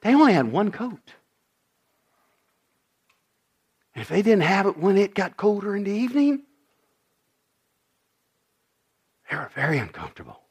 They 0.00 0.12
only 0.12 0.32
had 0.32 0.50
one 0.50 0.72
coat. 0.72 1.12
If 3.94 4.08
they 4.08 4.22
didn't 4.22 4.42
have 4.42 4.66
it 4.66 4.76
when 4.76 4.98
it 4.98 5.14
got 5.14 5.36
colder 5.36 5.76
in 5.76 5.84
the 5.84 5.92
evening, 5.92 6.42
they 9.30 9.36
were 9.36 9.52
very 9.54 9.78
uncomfortable. 9.78 10.41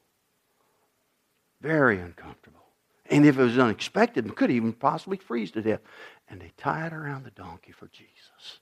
Very 1.62 2.00
uncomfortable. 2.00 2.60
And 3.08 3.24
if 3.24 3.38
it 3.38 3.42
was 3.42 3.58
unexpected, 3.58 4.34
could 4.34 4.50
even 4.50 4.72
possibly 4.72 5.16
freeze 5.16 5.52
to 5.52 5.62
death. 5.62 5.80
And 6.28 6.40
they 6.40 6.50
tie 6.56 6.86
it 6.86 6.92
around 6.92 7.24
the 7.24 7.30
donkey 7.30 7.72
for 7.72 7.86
Jesus. 7.88 8.58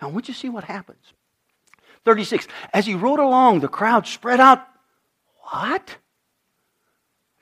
Now, 0.00 0.08
I 0.08 0.10
want 0.12 0.28
you 0.28 0.34
to 0.34 0.40
see 0.40 0.48
what 0.48 0.64
happens. 0.64 1.12
36. 2.04 2.46
As 2.72 2.86
he 2.86 2.94
rode 2.94 3.18
along, 3.18 3.60
the 3.60 3.68
crowd 3.68 4.06
spread 4.06 4.38
out. 4.38 4.66
What? 5.50 5.96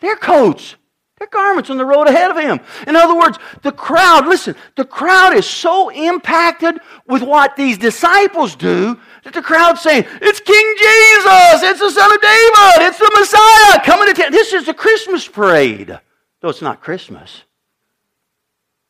Their 0.01 0.17
coats, 0.17 0.77
their 1.19 1.29
garments 1.29 1.71
on 1.71 1.77
the 1.77 1.85
road 1.85 2.07
ahead 2.07 2.31
of 2.31 2.39
him. 2.39 2.61
In 2.87 2.95
other 2.95 3.19
words, 3.19 3.39
the 3.63 3.73
crowd, 3.73 4.27
listen, 4.27 4.55
the 4.77 4.85
crowd 4.85 5.35
is 5.35 5.47
so 5.47 5.91
impacted 5.91 6.79
with 7.07 7.23
what 7.23 7.57
these 7.57 7.77
disciples 7.77 8.55
do 8.55 8.99
that 9.25 9.35
the 9.35 9.43
crowd's 9.43 9.81
saying, 9.81 10.05
It's 10.23 10.41
King 10.41 10.75
Jesus! 10.79 11.63
It's 11.63 11.81
the 11.81 11.91
Son 11.91 12.13
of 12.13 12.21
David! 12.21 12.89
It's 12.89 12.99
the 12.99 13.11
Messiah 13.19 13.85
coming 13.85 14.15
to 14.15 14.15
town. 14.15 14.33
This 14.33 14.53
is 14.53 14.67
the 14.67 14.75
Christmas 14.75 15.27
parade. 15.27 15.99
Though 16.41 16.49
it's 16.49 16.63
not 16.63 16.81
Christmas. 16.81 17.43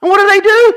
And 0.03 0.11
what 0.11 0.20
do 0.20 0.29
they 0.29 0.41
do? 0.41 0.74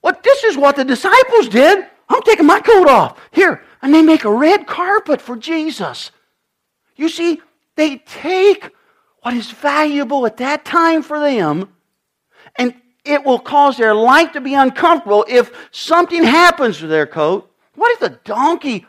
What 0.00 0.22
this 0.22 0.44
is 0.44 0.56
what 0.56 0.76
the 0.76 0.84
disciples 0.84 1.48
did. 1.48 1.86
I'm 2.08 2.22
taking 2.22 2.46
my 2.46 2.60
coat 2.60 2.88
off. 2.88 3.20
Here. 3.30 3.62
And 3.82 3.94
they 3.94 4.02
make 4.02 4.24
a 4.24 4.32
red 4.32 4.66
carpet 4.66 5.20
for 5.20 5.36
Jesus. 5.36 6.10
You 6.96 7.08
see, 7.08 7.40
they 7.76 7.98
take 7.98 8.70
what 9.22 9.34
is 9.34 9.50
valuable 9.50 10.26
at 10.26 10.38
that 10.38 10.64
time 10.64 11.02
for 11.02 11.20
them 11.20 11.68
and 12.56 12.74
it 13.04 13.24
will 13.24 13.38
cause 13.38 13.76
their 13.76 13.94
life 13.94 14.32
to 14.32 14.40
be 14.40 14.54
uncomfortable 14.54 15.24
if 15.28 15.68
something 15.70 16.22
happens 16.22 16.78
to 16.78 16.86
their 16.86 17.06
coat 17.06 17.50
what 17.80 17.92
if 17.92 18.00
the 18.00 18.18
donkey 18.24 18.86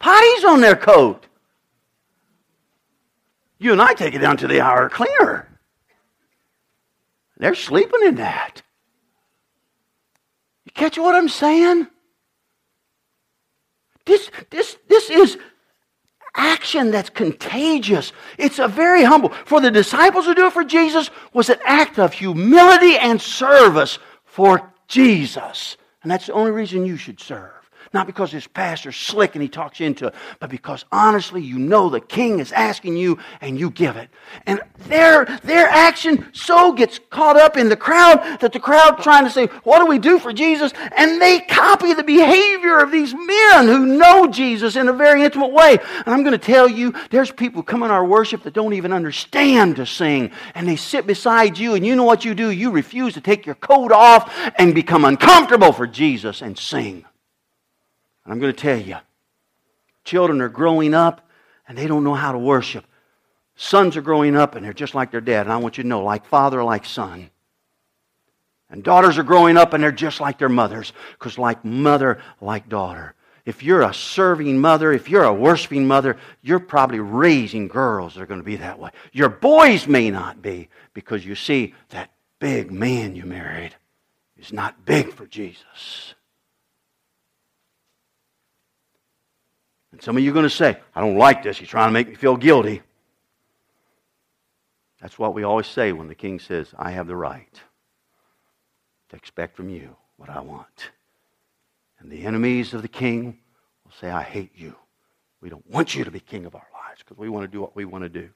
potties 0.00 0.44
on 0.44 0.60
their 0.60 0.76
coat? 0.76 1.26
You 3.58 3.72
and 3.72 3.80
I 3.80 3.94
take 3.94 4.14
it 4.14 4.18
down 4.18 4.36
to 4.38 4.48
the 4.48 4.60
hour 4.60 4.88
cleaner. 4.88 5.48
They're 7.36 7.54
sleeping 7.54 8.00
in 8.04 8.16
that. 8.16 8.62
You 10.64 10.72
catch 10.72 10.98
what 10.98 11.14
I'm 11.14 11.28
saying? 11.28 11.86
This, 14.04 14.30
this, 14.50 14.76
this 14.88 15.10
is 15.10 15.38
action 16.34 16.90
that's 16.90 17.10
contagious. 17.10 18.12
It's 18.38 18.58
a 18.58 18.68
very 18.68 19.04
humble. 19.04 19.30
For 19.44 19.60
the 19.60 19.70
disciples 19.70 20.26
to 20.26 20.34
do 20.34 20.46
it 20.46 20.52
for 20.52 20.64
Jesus 20.64 21.10
was 21.32 21.48
an 21.48 21.58
act 21.64 21.98
of 21.98 22.12
humility 22.12 22.96
and 22.96 23.20
service 23.20 23.98
for 24.24 24.72
Jesus. 24.88 25.76
And 26.02 26.10
that's 26.10 26.26
the 26.26 26.32
only 26.32 26.50
reason 26.50 26.86
you 26.86 26.96
should 26.96 27.20
serve. 27.20 27.61
Not 27.92 28.06
because 28.06 28.32
his 28.32 28.46
pastor's 28.46 28.96
slick 28.96 29.34
and 29.34 29.42
he 29.42 29.48
talks 29.48 29.80
into 29.80 30.06
it, 30.06 30.14
but 30.40 30.48
because 30.48 30.84
honestly 30.90 31.42
you 31.42 31.58
know 31.58 31.90
the 31.90 32.00
king 32.00 32.38
is 32.38 32.50
asking 32.52 32.96
you 32.96 33.18
and 33.42 33.58
you 33.58 33.70
give 33.70 33.96
it. 33.96 34.08
And 34.46 34.60
their, 34.86 35.26
their 35.44 35.68
action 35.68 36.26
so 36.32 36.72
gets 36.72 36.98
caught 37.10 37.36
up 37.36 37.58
in 37.58 37.68
the 37.68 37.76
crowd 37.76 38.40
that 38.40 38.52
the 38.52 38.60
crowd 38.60 39.02
trying 39.02 39.24
to 39.24 39.30
say, 39.30 39.46
what 39.64 39.80
do 39.80 39.86
we 39.86 39.98
do 39.98 40.18
for 40.18 40.32
Jesus? 40.32 40.72
And 40.96 41.20
they 41.20 41.40
copy 41.40 41.92
the 41.92 42.02
behavior 42.02 42.78
of 42.78 42.90
these 42.90 43.12
men 43.12 43.66
who 43.66 43.84
know 43.84 44.26
Jesus 44.26 44.76
in 44.76 44.88
a 44.88 44.92
very 44.92 45.22
intimate 45.22 45.52
way. 45.52 45.78
And 46.06 46.14
I'm 46.14 46.22
going 46.22 46.32
to 46.32 46.38
tell 46.38 46.68
you, 46.68 46.94
there's 47.10 47.30
people 47.30 47.62
come 47.62 47.82
in 47.82 47.90
our 47.90 48.04
worship 48.04 48.42
that 48.44 48.54
don't 48.54 48.72
even 48.72 48.92
understand 48.92 49.76
to 49.76 49.84
sing. 49.84 50.30
And 50.54 50.66
they 50.66 50.76
sit 50.76 51.06
beside 51.06 51.58
you 51.58 51.74
and 51.74 51.86
you 51.86 51.94
know 51.94 52.04
what 52.04 52.24
you 52.24 52.34
do? 52.34 52.50
You 52.50 52.70
refuse 52.70 53.14
to 53.14 53.20
take 53.20 53.44
your 53.44 53.54
coat 53.56 53.92
off 53.92 54.32
and 54.56 54.74
become 54.74 55.04
uncomfortable 55.04 55.72
for 55.72 55.86
Jesus 55.86 56.40
and 56.40 56.58
sing. 56.58 57.04
I'm 58.26 58.38
going 58.38 58.52
to 58.52 58.58
tell 58.58 58.78
you 58.78 58.96
children 60.04 60.40
are 60.40 60.48
growing 60.48 60.94
up 60.94 61.28
and 61.68 61.76
they 61.76 61.86
don't 61.86 62.04
know 62.04 62.14
how 62.14 62.32
to 62.32 62.38
worship. 62.38 62.84
Sons 63.54 63.96
are 63.96 64.02
growing 64.02 64.36
up 64.36 64.54
and 64.54 64.64
they're 64.64 64.72
just 64.72 64.94
like 64.94 65.10
their 65.10 65.20
dad. 65.20 65.46
And 65.46 65.52
I 65.52 65.58
want 65.58 65.78
you 65.78 65.82
to 65.82 65.88
know, 65.88 66.02
like 66.02 66.26
father, 66.26 66.62
like 66.64 66.84
son. 66.84 67.30
And 68.70 68.82
daughters 68.82 69.18
are 69.18 69.22
growing 69.22 69.56
up 69.56 69.74
and 69.74 69.82
they're 69.82 69.92
just 69.92 70.20
like 70.20 70.38
their 70.38 70.48
mothers, 70.48 70.92
because 71.12 71.38
like 71.38 71.64
mother, 71.64 72.22
like 72.40 72.68
daughter. 72.68 73.14
If 73.44 73.62
you're 73.62 73.82
a 73.82 73.92
serving 73.92 74.58
mother, 74.58 74.92
if 74.92 75.10
you're 75.10 75.24
a 75.24 75.32
worshiping 75.32 75.86
mother, 75.86 76.16
you're 76.40 76.60
probably 76.60 77.00
raising 77.00 77.68
girls 77.68 78.14
that 78.14 78.22
are 78.22 78.26
going 78.26 78.40
to 78.40 78.44
be 78.44 78.56
that 78.56 78.78
way. 78.78 78.90
Your 79.12 79.28
boys 79.28 79.86
may 79.86 80.10
not 80.10 80.40
be, 80.40 80.68
because 80.94 81.26
you 81.26 81.34
see, 81.34 81.74
that 81.90 82.12
big 82.38 82.70
man 82.70 83.14
you 83.14 83.24
married 83.24 83.74
is 84.38 84.52
not 84.52 84.84
big 84.84 85.12
for 85.12 85.26
Jesus. 85.26 86.14
Some 90.02 90.16
of 90.16 90.24
you 90.24 90.32
are 90.32 90.34
going 90.34 90.42
to 90.42 90.50
say, 90.50 90.76
I 90.96 91.00
don't 91.00 91.16
like 91.16 91.44
this. 91.44 91.58
He's 91.58 91.68
trying 91.68 91.86
to 91.86 91.92
make 91.92 92.08
me 92.08 92.16
feel 92.16 92.36
guilty. 92.36 92.82
That's 95.00 95.16
what 95.16 95.32
we 95.32 95.44
always 95.44 95.68
say 95.68 95.92
when 95.92 96.08
the 96.08 96.14
king 96.16 96.40
says, 96.40 96.74
I 96.76 96.90
have 96.90 97.06
the 97.06 97.14
right 97.14 97.60
to 99.10 99.16
expect 99.16 99.54
from 99.54 99.68
you 99.68 99.94
what 100.16 100.28
I 100.28 100.40
want. 100.40 100.90
And 102.00 102.10
the 102.10 102.24
enemies 102.24 102.74
of 102.74 102.82
the 102.82 102.88
king 102.88 103.38
will 103.84 103.92
say, 103.92 104.10
I 104.10 104.22
hate 104.22 104.50
you. 104.56 104.74
We 105.40 105.48
don't 105.48 105.70
want 105.70 105.94
you 105.94 106.02
to 106.02 106.10
be 106.10 106.18
king 106.18 106.46
of 106.46 106.56
our 106.56 106.66
lives 106.74 106.98
because 106.98 107.16
we 107.16 107.28
want 107.28 107.44
to 107.44 107.48
do 107.48 107.60
what 107.60 107.76
we 107.76 107.84
want 107.84 108.02
to 108.02 108.08
do. 108.08 108.28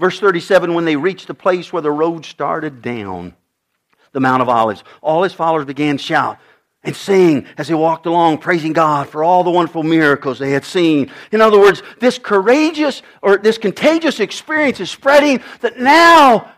Verse 0.00 0.18
37 0.18 0.74
when 0.74 0.84
they 0.84 0.96
reached 0.96 1.28
the 1.28 1.34
place 1.34 1.72
where 1.72 1.82
the 1.82 1.92
road 1.92 2.24
started 2.24 2.82
down, 2.82 3.36
the 4.10 4.18
Mount 4.18 4.42
of 4.42 4.48
Olives, 4.48 4.82
all 5.00 5.22
his 5.22 5.32
followers 5.32 5.64
began 5.64 5.96
to 5.96 6.02
shout, 6.02 6.38
and 6.84 6.94
sing 6.94 7.46
as 7.56 7.68
they 7.68 7.74
walked 7.74 8.06
along, 8.06 8.38
praising 8.38 8.72
God 8.72 9.08
for 9.08 9.24
all 9.24 9.44
the 9.44 9.50
wonderful 9.50 9.82
miracles 9.82 10.38
they 10.38 10.52
had 10.52 10.64
seen. 10.64 11.10
In 11.32 11.40
other 11.40 11.58
words, 11.58 11.82
this 11.98 12.18
courageous 12.18 13.02
or 13.20 13.38
this 13.38 13.58
contagious 13.58 14.20
experience 14.20 14.80
is 14.80 14.90
spreading 14.90 15.42
that 15.60 15.78
now 15.78 16.52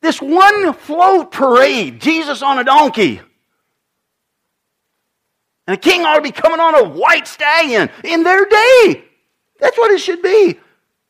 this 0.00 0.20
one 0.20 0.72
float 0.74 1.32
parade, 1.32 2.00
Jesus 2.00 2.42
on 2.42 2.58
a 2.58 2.64
donkey, 2.64 3.20
and 5.66 5.74
a 5.74 5.78
king 5.78 6.04
ought 6.04 6.16
to 6.16 6.22
be 6.22 6.30
coming 6.30 6.60
on 6.60 6.74
a 6.74 6.88
white 6.88 7.26
stallion 7.26 7.88
in 8.02 8.22
their 8.22 8.44
day. 8.44 9.04
That's 9.60 9.78
what 9.78 9.90
it 9.92 9.98
should 9.98 10.20
be. 10.20 10.58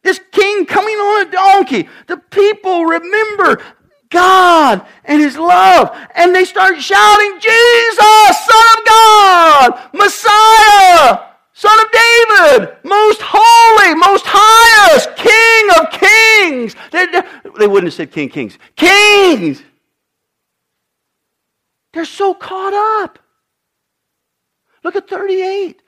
This 0.04 0.20
king 0.30 0.66
coming 0.66 0.94
on 0.94 1.26
a 1.26 1.30
donkey. 1.30 1.88
The 2.06 2.18
people 2.18 2.84
remember 2.84 3.62
God 4.10 4.86
and 5.04 5.20
His 5.20 5.36
love. 5.36 5.96
And 6.14 6.34
they 6.34 6.44
start 6.44 6.80
shouting, 6.80 7.40
Jesus, 7.40 8.44
Son 8.46 8.64
of 8.78 8.84
God, 8.86 9.90
Messiah, 9.92 11.30
Son 11.52 11.78
of 11.80 11.86
David, 11.92 12.76
most 12.84 13.20
holy, 13.22 13.94
most 13.94 14.24
highest, 14.26 15.14
King 15.16 15.70
of 15.78 15.90
kings. 15.90 16.74
They, 16.90 17.06
they 17.58 17.66
wouldn't 17.66 17.84
have 17.86 17.94
said 17.94 18.12
King 18.12 18.28
Kings. 18.28 18.58
Kings! 18.76 19.62
They're 21.92 22.04
so 22.04 22.34
caught 22.34 22.74
up. 23.04 23.20
Look 24.82 24.96
at 24.96 25.08
38. 25.08 25.80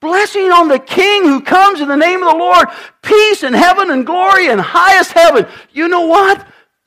Blessing 0.00 0.50
on 0.50 0.66
the 0.66 0.80
King 0.80 1.24
who 1.24 1.40
comes 1.40 1.80
in 1.80 1.88
the 1.88 1.96
name 1.96 2.22
of 2.22 2.32
the 2.32 2.38
Lord. 2.38 2.68
Peace 3.02 3.44
in 3.44 3.52
heaven 3.52 3.90
and 3.90 4.04
glory 4.04 4.48
in 4.48 4.58
highest 4.58 5.12
heaven. 5.12 5.46
You 5.72 5.88
know 5.88 6.06
what? 6.06 6.44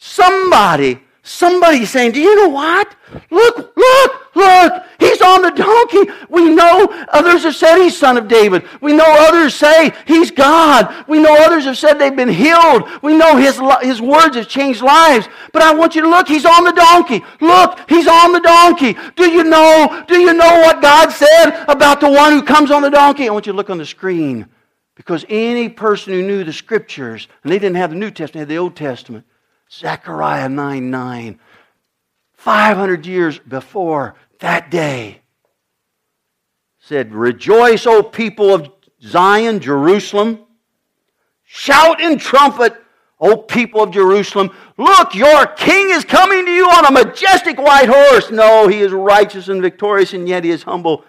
Somebody, 0.08 1.00
somebody 1.24 1.84
saying, 1.84 2.12
Do 2.12 2.22
you 2.22 2.36
know 2.36 2.50
what? 2.50 2.96
Look, 3.32 3.76
look, 3.76 4.36
look. 4.36 4.84
He's 5.00 5.20
on 5.20 5.42
the 5.42 5.50
donkey. 5.50 6.12
We 6.30 6.54
know 6.54 6.86
others 7.10 7.42
have 7.42 7.56
said 7.56 7.82
he's 7.82 7.98
son 7.98 8.16
of 8.16 8.28
David. 8.28 8.68
We 8.82 8.94
know 8.94 9.04
others 9.08 9.56
say 9.56 9.94
he's 10.06 10.30
God. 10.30 11.06
We 11.08 11.18
know 11.18 11.36
others 11.36 11.66
have 11.66 11.80
said 11.80 11.96
they've 11.96 12.16
been 12.16 12.30
healed. 12.30 12.88
We 13.02 13.18
know 13.18 13.36
his, 13.36 13.60
his 13.82 14.00
words 14.00 14.36
have 14.36 14.48
changed 14.48 14.84
lives. 14.84 15.28
But 15.52 15.64
I 15.64 15.74
want 15.74 15.96
you 15.96 16.04
to 16.04 16.08
look. 16.08 16.28
He's 16.28 16.46
on 16.46 16.64
the 16.64 16.72
donkey. 16.72 17.26
Look, 17.42 17.80
he's 17.90 18.08
on 18.08 18.32
the 18.32 18.42
donkey. 18.42 18.96
Do 19.16 19.28
you 19.32 19.44
know, 19.44 20.04
do 20.08 20.20
you 20.20 20.36
know 20.36 20.60
what 20.60 20.84
God 20.84 21.10
said 21.12 21.66
about 21.68 22.00
the 22.00 22.12
one 22.12 22.32
who 22.32 22.44
comes 22.44 22.70
on 22.70 22.84
the 22.84 22.92
donkey? 22.92 23.28
I 23.28 23.32
want 23.34 23.48
you 23.48 23.54
to 23.54 23.58
look 23.58 23.72
on 23.72 23.80
the 23.80 23.88
screen. 23.88 24.48
Because 24.94 25.26
any 25.30 25.68
person 25.68 26.14
who 26.14 26.22
knew 26.22 26.44
the 26.44 26.54
scriptures, 26.54 27.28
and 27.44 27.52
they 27.52 27.58
didn't 27.58 27.78
have 27.78 27.90
the 27.90 27.96
New 27.96 28.12
Testament, 28.12 28.34
they 28.48 28.54
had 28.54 28.60
the 28.60 28.64
Old 28.64 28.76
Testament. 28.76 29.26
Zechariah 29.80 30.50
9 30.50 30.90
9. 30.90 31.40
500 32.34 33.06
years 33.06 33.40
before 33.40 34.16
that 34.40 34.70
day 34.70 35.22
said, 36.80 37.14
Rejoice, 37.14 37.88
O 37.88 38.04
people 38.04 38.54
of 38.54 38.72
Zion, 39.02 39.60
Jerusalem. 39.60 40.40
Shout 41.44 42.00
in 42.00 42.20
trumpet, 42.20 42.76
O 43.20 43.38
people 43.38 43.84
of 43.84 43.92
Jerusalem. 43.92 44.52
Look, 44.78 45.16
your 45.16 45.48
king 45.48 45.90
is 45.90 46.06
coming 46.06 46.46
to 46.46 46.52
you 46.52 46.66
on 46.66 46.86
a 46.86 46.92
majestic 46.92 47.58
white 47.58 47.90
horse. 47.90 48.30
No, 48.30 48.68
he 48.68 48.82
is 48.82 48.92
righteous 48.92 49.48
and 49.48 49.62
victorious, 49.62 50.14
and 50.14 50.28
yet 50.28 50.44
he 50.44 50.52
is 50.52 50.64
humble. 50.64 51.04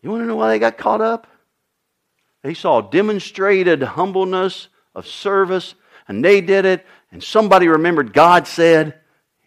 You 0.00 0.10
want 0.10 0.22
to 0.22 0.26
know 0.26 0.36
why 0.36 0.48
they 0.48 0.58
got 0.58 0.78
caught 0.78 1.00
up? 1.00 1.26
They 2.42 2.54
saw 2.54 2.80
demonstrated 2.80 3.82
humbleness 3.82 4.68
of 4.94 5.06
service, 5.06 5.74
and 6.08 6.24
they 6.24 6.40
did 6.40 6.64
it, 6.64 6.86
and 7.10 7.22
somebody 7.22 7.68
remembered 7.68 8.12
God 8.12 8.46
said, 8.46 8.98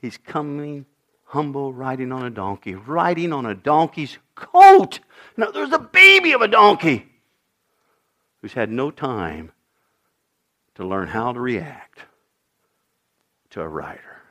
He's 0.02 0.18
coming 0.18 0.86
humble, 1.24 1.74
riding 1.74 2.12
on 2.12 2.24
a 2.26 2.30
donkey, 2.30 2.76
riding 2.76 3.34
on 3.34 3.46
a 3.46 3.56
donkey's 3.56 4.18
coat. 4.36 5.00
Now, 5.36 5.52
there's 5.52 5.74
a 5.74 5.80
baby 5.80 6.32
of 6.34 6.42
a 6.42 6.48
donkey 6.48 7.08
who's 8.42 8.54
had 8.54 8.72
no 8.72 8.92
time 8.92 9.52
to 10.76 10.86
learn 10.86 11.08
how 11.08 11.34
to 11.34 11.40
react 11.40 12.00
to 13.50 13.62
a 13.62 13.68
rider. 13.68 14.22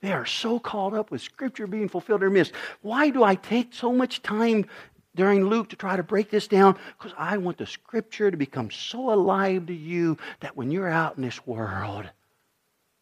They 0.00 0.12
are 0.12 0.26
so 0.26 0.58
caught 0.58 0.94
up 0.94 1.12
with 1.12 1.20
Scripture 1.20 1.68
being 1.68 1.88
fulfilled 1.88 2.22
their 2.22 2.30
midst. 2.30 2.52
Why 2.80 3.10
do 3.10 3.22
I 3.22 3.36
take 3.36 3.72
so 3.72 3.92
much 3.92 4.20
time 4.22 4.66
during 5.14 5.46
Luke 5.46 5.68
to 5.70 5.76
try 5.76 5.96
to 5.96 6.02
break 6.02 6.30
this 6.30 6.48
down? 6.48 6.78
Because 6.98 7.14
I 7.18 7.36
want 7.38 7.58
the 7.58 7.66
Scripture 7.66 8.30
to 8.30 8.36
become 8.36 8.70
so 8.70 9.12
alive 9.12 9.66
to 9.66 9.74
you 9.74 10.16
that 10.40 10.56
when 10.56 10.70
you're 10.70 10.88
out 10.88 11.16
in 11.16 11.22
this 11.22 11.46
world, 11.46 12.08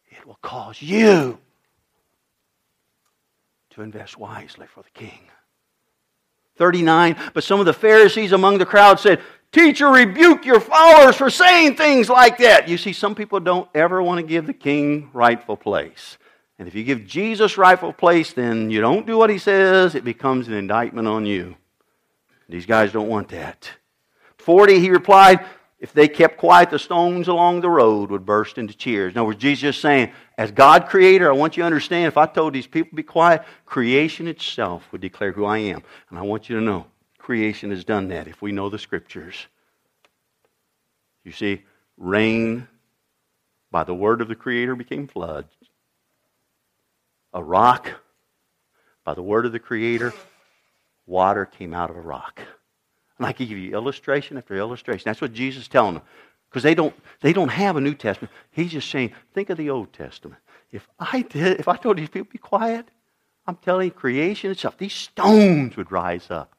it 0.09 0.25
will 0.25 0.39
cause 0.41 0.81
you 0.81 1.39
to 3.71 3.81
invest 3.81 4.17
wisely 4.17 4.67
for 4.67 4.83
the 4.83 4.89
king. 4.89 5.19
39. 6.57 7.15
But 7.33 7.43
some 7.43 7.59
of 7.59 7.65
the 7.65 7.73
Pharisees 7.73 8.33
among 8.33 8.57
the 8.57 8.65
crowd 8.65 8.99
said, 8.99 9.21
Teacher, 9.51 9.89
rebuke 9.89 10.45
your 10.45 10.61
followers 10.61 11.17
for 11.17 11.29
saying 11.29 11.75
things 11.75 12.07
like 12.07 12.37
that. 12.37 12.69
You 12.69 12.77
see, 12.77 12.93
some 12.93 13.15
people 13.15 13.39
don't 13.41 13.67
ever 13.75 14.01
want 14.01 14.19
to 14.19 14.25
give 14.25 14.47
the 14.47 14.53
king 14.53 15.09
rightful 15.11 15.57
place. 15.57 16.17
And 16.57 16.67
if 16.67 16.75
you 16.75 16.83
give 16.83 17.05
Jesus 17.05 17.57
rightful 17.57 17.91
place, 17.91 18.31
then 18.31 18.69
you 18.69 18.79
don't 18.79 19.07
do 19.07 19.17
what 19.17 19.29
he 19.29 19.39
says, 19.39 19.95
it 19.95 20.05
becomes 20.05 20.47
an 20.47 20.53
indictment 20.53 21.07
on 21.07 21.25
you. 21.25 21.57
These 22.51 22.65
guys 22.65 22.91
don't 22.91 23.07
want 23.07 23.29
that. 23.29 23.69
40, 24.37 24.79
he 24.79 24.89
replied, 24.89 25.45
if 25.79 25.93
they 25.93 26.07
kept 26.07 26.37
quiet, 26.37 26.69
the 26.69 26.77
stones 26.77 27.27
along 27.27 27.61
the 27.61 27.69
road 27.69 28.11
would 28.11 28.25
burst 28.25 28.59
into 28.59 28.75
cheers. 28.75 29.13
In 29.13 29.17
other 29.17 29.27
words, 29.27 29.41
Jesus 29.41 29.75
is 29.75 29.81
saying, 29.81 30.11
as 30.37 30.51
God 30.51 30.87
creator, 30.87 31.27
I 31.27 31.35
want 31.35 31.57
you 31.57 31.61
to 31.61 31.65
understand 31.65 32.07
if 32.07 32.17
I 32.17 32.27
told 32.27 32.53
these 32.53 32.67
people 32.67 32.91
to 32.91 32.95
be 32.95 33.03
quiet, 33.03 33.43
creation 33.65 34.27
itself 34.27 34.87
would 34.91 35.01
declare 35.01 35.31
who 35.31 35.45
I 35.45 35.57
am. 35.57 35.81
And 36.09 36.19
I 36.19 36.21
want 36.21 36.49
you 36.49 36.59
to 36.59 36.61
know, 36.61 36.85
creation 37.17 37.71
has 37.71 37.83
done 37.83 38.09
that 38.09 38.27
if 38.27 38.43
we 38.43 38.51
know 38.51 38.69
the 38.69 38.77
scriptures. 38.77 39.47
You 41.23 41.31
see, 41.31 41.63
rain 41.97 42.67
by 43.71 43.83
the 43.83 43.95
word 43.95 44.21
of 44.21 44.27
the 44.27 44.35
creator 44.35 44.75
became 44.75 45.07
floods. 45.07 45.53
A 47.33 47.43
rock 47.43 47.89
by 49.03 49.15
the 49.15 49.23
word 49.23 49.47
of 49.47 49.51
the 49.51 49.59
creator, 49.59 50.13
water 51.05 51.45
came 51.45 51.73
out 51.73 51.89
of 51.89 51.97
a 51.97 52.01
rock. 52.01 52.41
And 53.17 53.27
I 53.27 53.33
can 53.33 53.47
give 53.47 53.57
you 53.57 53.73
illustration 53.73 54.37
after 54.37 54.55
illustration. 54.55 55.03
That's 55.05 55.21
what 55.21 55.33
Jesus 55.33 55.63
is 55.63 55.67
telling 55.67 55.95
them. 55.95 56.03
Because 56.49 56.63
they 56.63 56.75
don't, 56.75 56.93
they 57.21 57.33
don't 57.33 57.49
have 57.49 57.77
a 57.77 57.81
New 57.81 57.93
Testament. 57.93 58.33
He's 58.51 58.71
just 58.71 58.89
saying, 58.89 59.13
think 59.33 59.49
of 59.49 59.57
the 59.57 59.69
Old 59.69 59.93
Testament. 59.93 60.41
If 60.71 60.87
I 60.99 61.21
did, 61.21 61.59
if 61.59 61.67
I 61.67 61.77
told 61.77 61.97
these 61.97 62.09
people 62.09 62.29
be 62.31 62.37
quiet, 62.39 62.89
I'm 63.45 63.55
telling 63.57 63.85
you, 63.85 63.91
creation 63.91 64.51
itself, 64.51 64.77
these 64.77 64.93
stones 64.93 65.77
would 65.77 65.91
rise 65.91 66.29
up 66.29 66.53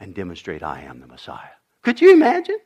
and 0.00 0.14
demonstrate 0.14 0.62
I 0.62 0.82
am 0.82 1.00
the 1.00 1.06
Messiah. 1.06 1.56
Could 1.82 2.00
you 2.00 2.12
imagine? 2.12 2.58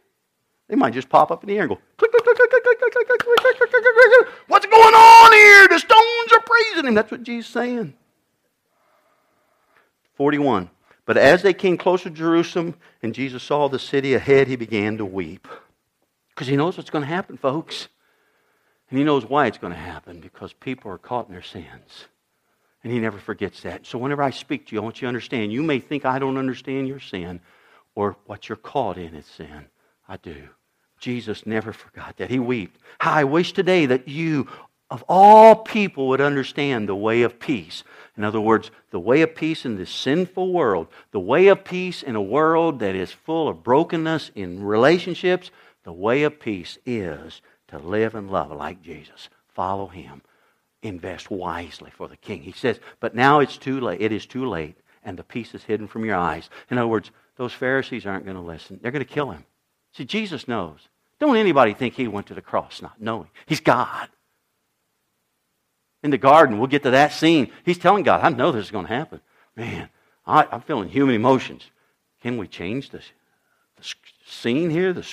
They 0.68 0.76
might 0.76 0.94
just 0.94 1.08
pop 1.08 1.30
up 1.30 1.42
in 1.42 1.48
the 1.48 1.56
air 1.56 1.62
and 1.62 1.70
go, 1.70 1.78
click, 1.96 2.10
click, 2.10 2.24
click, 2.24 2.36
click, 2.36 2.50
click, 2.50 2.62
click, 2.62 2.78
click, 2.78 2.92
click, 2.92 3.06
click, 3.06 3.18
click, 3.18 3.40
click, 3.40 3.70
click, 3.70 3.70
click, 3.70 3.94
click. 3.94 4.28
What's 4.48 4.66
going 4.66 4.94
on 4.94 5.32
here? 5.32 5.68
The 5.68 5.78
stones 5.78 6.32
are 6.32 6.40
praising 6.40 6.88
him. 6.88 6.94
That's 6.94 7.10
what 7.10 7.22
Jesus 7.22 7.48
is 7.48 7.52
saying. 7.52 7.94
41. 10.22 10.70
But 11.04 11.16
as 11.16 11.42
they 11.42 11.52
came 11.52 11.76
closer 11.76 12.08
to 12.08 12.14
Jerusalem 12.14 12.76
and 13.02 13.12
Jesus 13.12 13.42
saw 13.42 13.66
the 13.66 13.80
city 13.80 14.14
ahead, 14.14 14.46
he 14.46 14.54
began 14.54 14.98
to 14.98 15.04
weep. 15.04 15.48
Because 16.28 16.46
he 16.46 16.54
knows 16.54 16.76
what's 16.76 16.90
going 16.90 17.02
to 17.02 17.08
happen, 17.08 17.36
folks. 17.36 17.88
And 18.88 19.00
he 19.00 19.04
knows 19.04 19.24
why 19.24 19.48
it's 19.48 19.58
going 19.58 19.72
to 19.72 19.78
happen 19.78 20.20
because 20.20 20.52
people 20.52 20.92
are 20.92 20.98
caught 20.98 21.26
in 21.26 21.32
their 21.32 21.42
sins. 21.42 22.06
And 22.84 22.92
he 22.92 23.00
never 23.00 23.18
forgets 23.18 23.62
that. 23.62 23.84
So 23.84 23.98
whenever 23.98 24.22
I 24.22 24.30
speak 24.30 24.66
to 24.66 24.76
you, 24.76 24.80
I 24.80 24.84
want 24.84 25.02
you 25.02 25.06
to 25.06 25.08
understand 25.08 25.52
you 25.52 25.64
may 25.64 25.80
think 25.80 26.04
I 26.04 26.20
don't 26.20 26.38
understand 26.38 26.86
your 26.86 27.00
sin 27.00 27.40
or 27.96 28.14
what 28.26 28.48
you're 28.48 28.54
caught 28.54 28.98
in 28.98 29.16
is 29.16 29.26
sin. 29.26 29.66
I 30.06 30.18
do. 30.18 30.50
Jesus 31.00 31.46
never 31.46 31.72
forgot 31.72 32.18
that. 32.18 32.30
He 32.30 32.38
wept. 32.38 32.78
How 33.00 33.10
I 33.10 33.24
wish 33.24 33.54
today 33.54 33.86
that 33.86 34.06
you, 34.06 34.46
of 34.93 35.03
all 35.09 35.57
people, 35.57 36.09
would 36.09 36.20
understand 36.20 36.86
the 36.86 36.95
way 36.95 37.22
of 37.22 37.40
peace. 37.40 37.82
In 38.14 38.24
other 38.24 38.43
words, 38.43 38.70
the 38.90 39.01
way 39.01 39.22
of 39.22 39.34
peace 39.34 39.64
in 39.64 39.76
this 39.76 39.90
sinful 39.90 40.53
world, 40.53 40.86
the 41.12 41.18
way 41.18 41.49
of 41.49 41.64
peace 41.64 42.03
in 42.03 42.14
a 42.14 42.20
world 42.20 42.80
that 42.80 42.95
is 42.95 43.11
full 43.11 43.49
of 43.49 43.62
brokenness 43.62 44.30
in 44.34 44.62
relationships, 44.62 45.51
the 45.84 45.95
way 45.95 46.24
of 46.24 46.38
peace 46.38 46.76
is 46.84 47.40
to 47.68 47.78
live 47.78 48.14
and 48.14 48.30
love 48.30 48.53
like 48.53 48.82
Jesus. 48.82 49.30
Follow 49.49 49.86
him. 49.86 50.20
Invest 50.82 51.30
wisely 51.30 51.90
for 51.90 52.07
the 52.07 52.18
king. 52.18 52.43
He 52.43 52.53
says, 52.53 52.78
but 53.01 53.14
now 53.14 53.40
it's 53.40 53.57
too 53.57 53.80
late. 53.80 54.03
It 54.03 54.12
is 54.12 54.26
too 54.26 54.45
late, 54.45 54.76
and 55.03 55.18
the 55.18 55.24
peace 55.24 55.55
is 55.55 55.64
hidden 55.64 55.88
from 55.88 56.05
your 56.05 56.16
eyes. 56.16 56.51
In 56.70 56.76
other 56.76 56.86
words, 56.86 57.11
those 57.36 57.55
Pharisees 57.55 58.05
aren't 58.05 58.26
going 58.26 58.36
to 58.36 58.43
listen. 58.43 58.78
They're 58.82 58.93
going 58.93 59.03
to 59.03 59.11
kill 59.11 59.30
him. 59.30 59.47
See, 59.95 60.05
Jesus 60.05 60.47
knows. 60.47 60.88
Don't 61.18 61.38
anybody 61.38 61.72
think 61.72 61.95
he 61.95 62.09
went 62.09 62.26
to 62.26 62.34
the 62.34 62.43
cross 62.43 62.82
not 62.82 63.01
knowing. 63.01 63.30
He's 63.47 63.61
God 63.61 64.11
in 66.03 66.11
the 66.11 66.18
garden. 66.18 66.59
We'll 66.59 66.66
get 66.68 66.82
to 66.84 66.90
that 66.90 67.12
scene. 67.12 67.50
He's 67.64 67.78
telling 67.78 68.05
God, 68.05 68.20
I 68.22 68.28
know 68.30 68.53
this 68.53 68.66
is 68.66 68.70
going 68.70 68.86
to 68.86 68.94
happen. 68.94 69.20
Man, 69.57 69.88
I, 70.26 70.46
am 70.50 70.61
feeling 70.62 70.88
human 70.88 71.14
emotions. 71.14 71.64
Can 72.22 72.38
we 72.38 72.46
change 72.46 72.90
the 72.90 73.00
scene 74.26 74.70
here, 74.70 74.92
the 74.92 75.05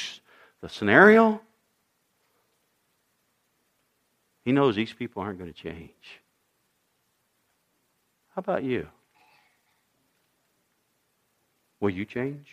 scenario? 0.67 1.41
He 4.45 4.51
knows 4.51 4.75
these 4.75 4.93
people 4.93 5.21
aren't 5.21 5.39
going 5.39 5.51
to 5.51 5.59
change. 5.59 6.21
How 8.35 8.39
about 8.39 8.63
you? 8.63 8.87
Will 11.79 11.89
you 11.89 12.05
change? 12.05 12.47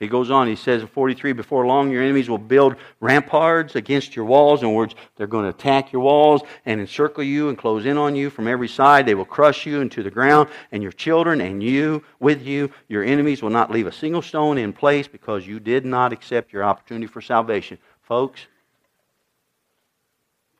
He 0.00 0.06
goes 0.06 0.30
on, 0.30 0.46
he 0.46 0.54
says 0.54 0.82
in 0.82 0.86
43, 0.86 1.32
before 1.32 1.66
long 1.66 1.90
your 1.90 2.04
enemies 2.04 2.30
will 2.30 2.38
build 2.38 2.76
ramparts 3.00 3.74
against 3.74 4.14
your 4.14 4.26
walls. 4.26 4.60
In 4.60 4.66
other 4.66 4.76
words, 4.76 4.94
they're 5.16 5.26
going 5.26 5.42
to 5.42 5.50
attack 5.50 5.92
your 5.92 6.02
walls 6.02 6.42
and 6.66 6.80
encircle 6.80 7.24
you 7.24 7.48
and 7.48 7.58
close 7.58 7.84
in 7.84 7.96
on 7.96 8.14
you 8.14 8.30
from 8.30 8.46
every 8.46 8.68
side. 8.68 9.06
They 9.06 9.16
will 9.16 9.24
crush 9.24 9.66
you 9.66 9.80
into 9.80 10.04
the 10.04 10.10
ground, 10.10 10.50
and 10.70 10.84
your 10.84 10.92
children 10.92 11.40
and 11.40 11.60
you 11.60 12.04
with 12.20 12.46
you. 12.46 12.70
Your 12.86 13.02
enemies 13.02 13.42
will 13.42 13.50
not 13.50 13.72
leave 13.72 13.88
a 13.88 13.92
single 13.92 14.22
stone 14.22 14.56
in 14.56 14.72
place 14.72 15.08
because 15.08 15.48
you 15.48 15.58
did 15.58 15.84
not 15.84 16.12
accept 16.12 16.52
your 16.52 16.62
opportunity 16.62 17.08
for 17.08 17.20
salvation. 17.20 17.78
Folks, 18.02 18.46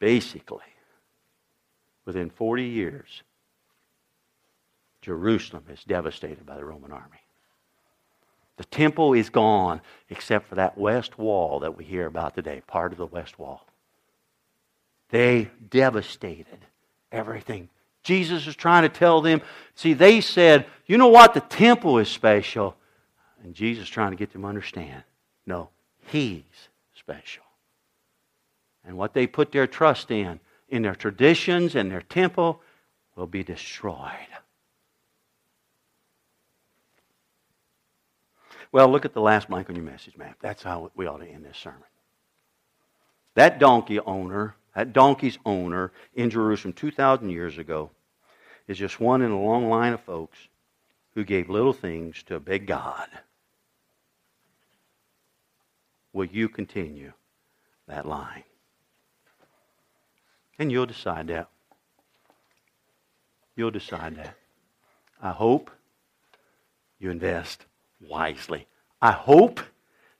basically, 0.00 0.64
within 2.04 2.28
40 2.28 2.64
years, 2.64 3.22
Jerusalem 5.00 5.62
is 5.72 5.84
devastated 5.84 6.44
by 6.44 6.56
the 6.56 6.64
Roman 6.64 6.90
army. 6.90 7.20
The 8.58 8.64
temple 8.64 9.14
is 9.14 9.30
gone 9.30 9.80
except 10.10 10.48
for 10.48 10.56
that 10.56 10.76
west 10.76 11.16
wall 11.16 11.60
that 11.60 11.78
we 11.78 11.84
hear 11.84 12.06
about 12.06 12.34
today, 12.34 12.60
part 12.66 12.92
of 12.92 12.98
the 12.98 13.06
west 13.06 13.38
wall. 13.38 13.64
They 15.10 15.48
devastated 15.70 16.58
everything. 17.10 17.68
Jesus 18.02 18.46
is 18.46 18.56
trying 18.56 18.82
to 18.82 18.88
tell 18.88 19.20
them. 19.20 19.42
See, 19.74 19.94
they 19.94 20.20
said, 20.20 20.66
you 20.86 20.98
know 20.98 21.08
what? 21.08 21.34
The 21.34 21.40
temple 21.40 21.98
is 21.98 22.08
special. 22.08 22.76
And 23.42 23.54
Jesus 23.54 23.84
is 23.84 23.90
trying 23.90 24.10
to 24.10 24.16
get 24.16 24.32
them 24.32 24.42
to 24.42 24.48
understand. 24.48 25.04
No, 25.46 25.70
He's 26.08 26.42
special. 26.94 27.44
And 28.84 28.96
what 28.96 29.14
they 29.14 29.26
put 29.26 29.52
their 29.52 29.66
trust 29.66 30.10
in, 30.10 30.40
in 30.68 30.82
their 30.82 30.94
traditions 30.94 31.74
and 31.74 31.90
their 31.90 32.02
temple, 32.02 32.60
will 33.14 33.26
be 33.26 33.44
destroyed. 33.44 34.10
Well, 38.70 38.88
look 38.88 39.04
at 39.04 39.14
the 39.14 39.20
last 39.20 39.48
blank 39.48 39.70
on 39.70 39.76
your 39.76 39.84
message 39.84 40.16
map. 40.16 40.36
That's 40.40 40.62
how 40.62 40.90
we 40.94 41.06
ought 41.06 41.18
to 41.18 41.26
end 41.26 41.44
this 41.44 41.56
sermon. 41.56 41.82
That 43.34 43.58
donkey 43.58 44.00
owner, 44.00 44.56
that 44.74 44.92
donkey's 44.92 45.38
owner 45.44 45.92
in 46.14 46.30
Jerusalem 46.30 46.74
2,000 46.74 47.30
years 47.30 47.56
ago, 47.56 47.90
is 48.66 48.76
just 48.76 49.00
one 49.00 49.22
in 49.22 49.30
a 49.30 49.40
long 49.40 49.68
line 49.70 49.92
of 49.92 50.00
folks 50.00 50.38
who 51.14 51.24
gave 51.24 51.48
little 51.48 51.72
things 51.72 52.22
to 52.24 52.34
a 52.34 52.40
big 52.40 52.66
God. 52.66 53.08
Will 56.12 56.26
you 56.26 56.48
continue 56.48 57.12
that 57.86 58.06
line? 58.06 58.44
And 60.58 60.72
you'll 60.72 60.86
decide 60.86 61.28
that. 61.28 61.48
You'll 63.56 63.70
decide 63.70 64.16
that. 64.16 64.36
I 65.22 65.30
hope 65.30 65.70
you 66.98 67.10
invest 67.10 67.64
wisely. 68.00 68.66
I 69.00 69.12
hope 69.12 69.60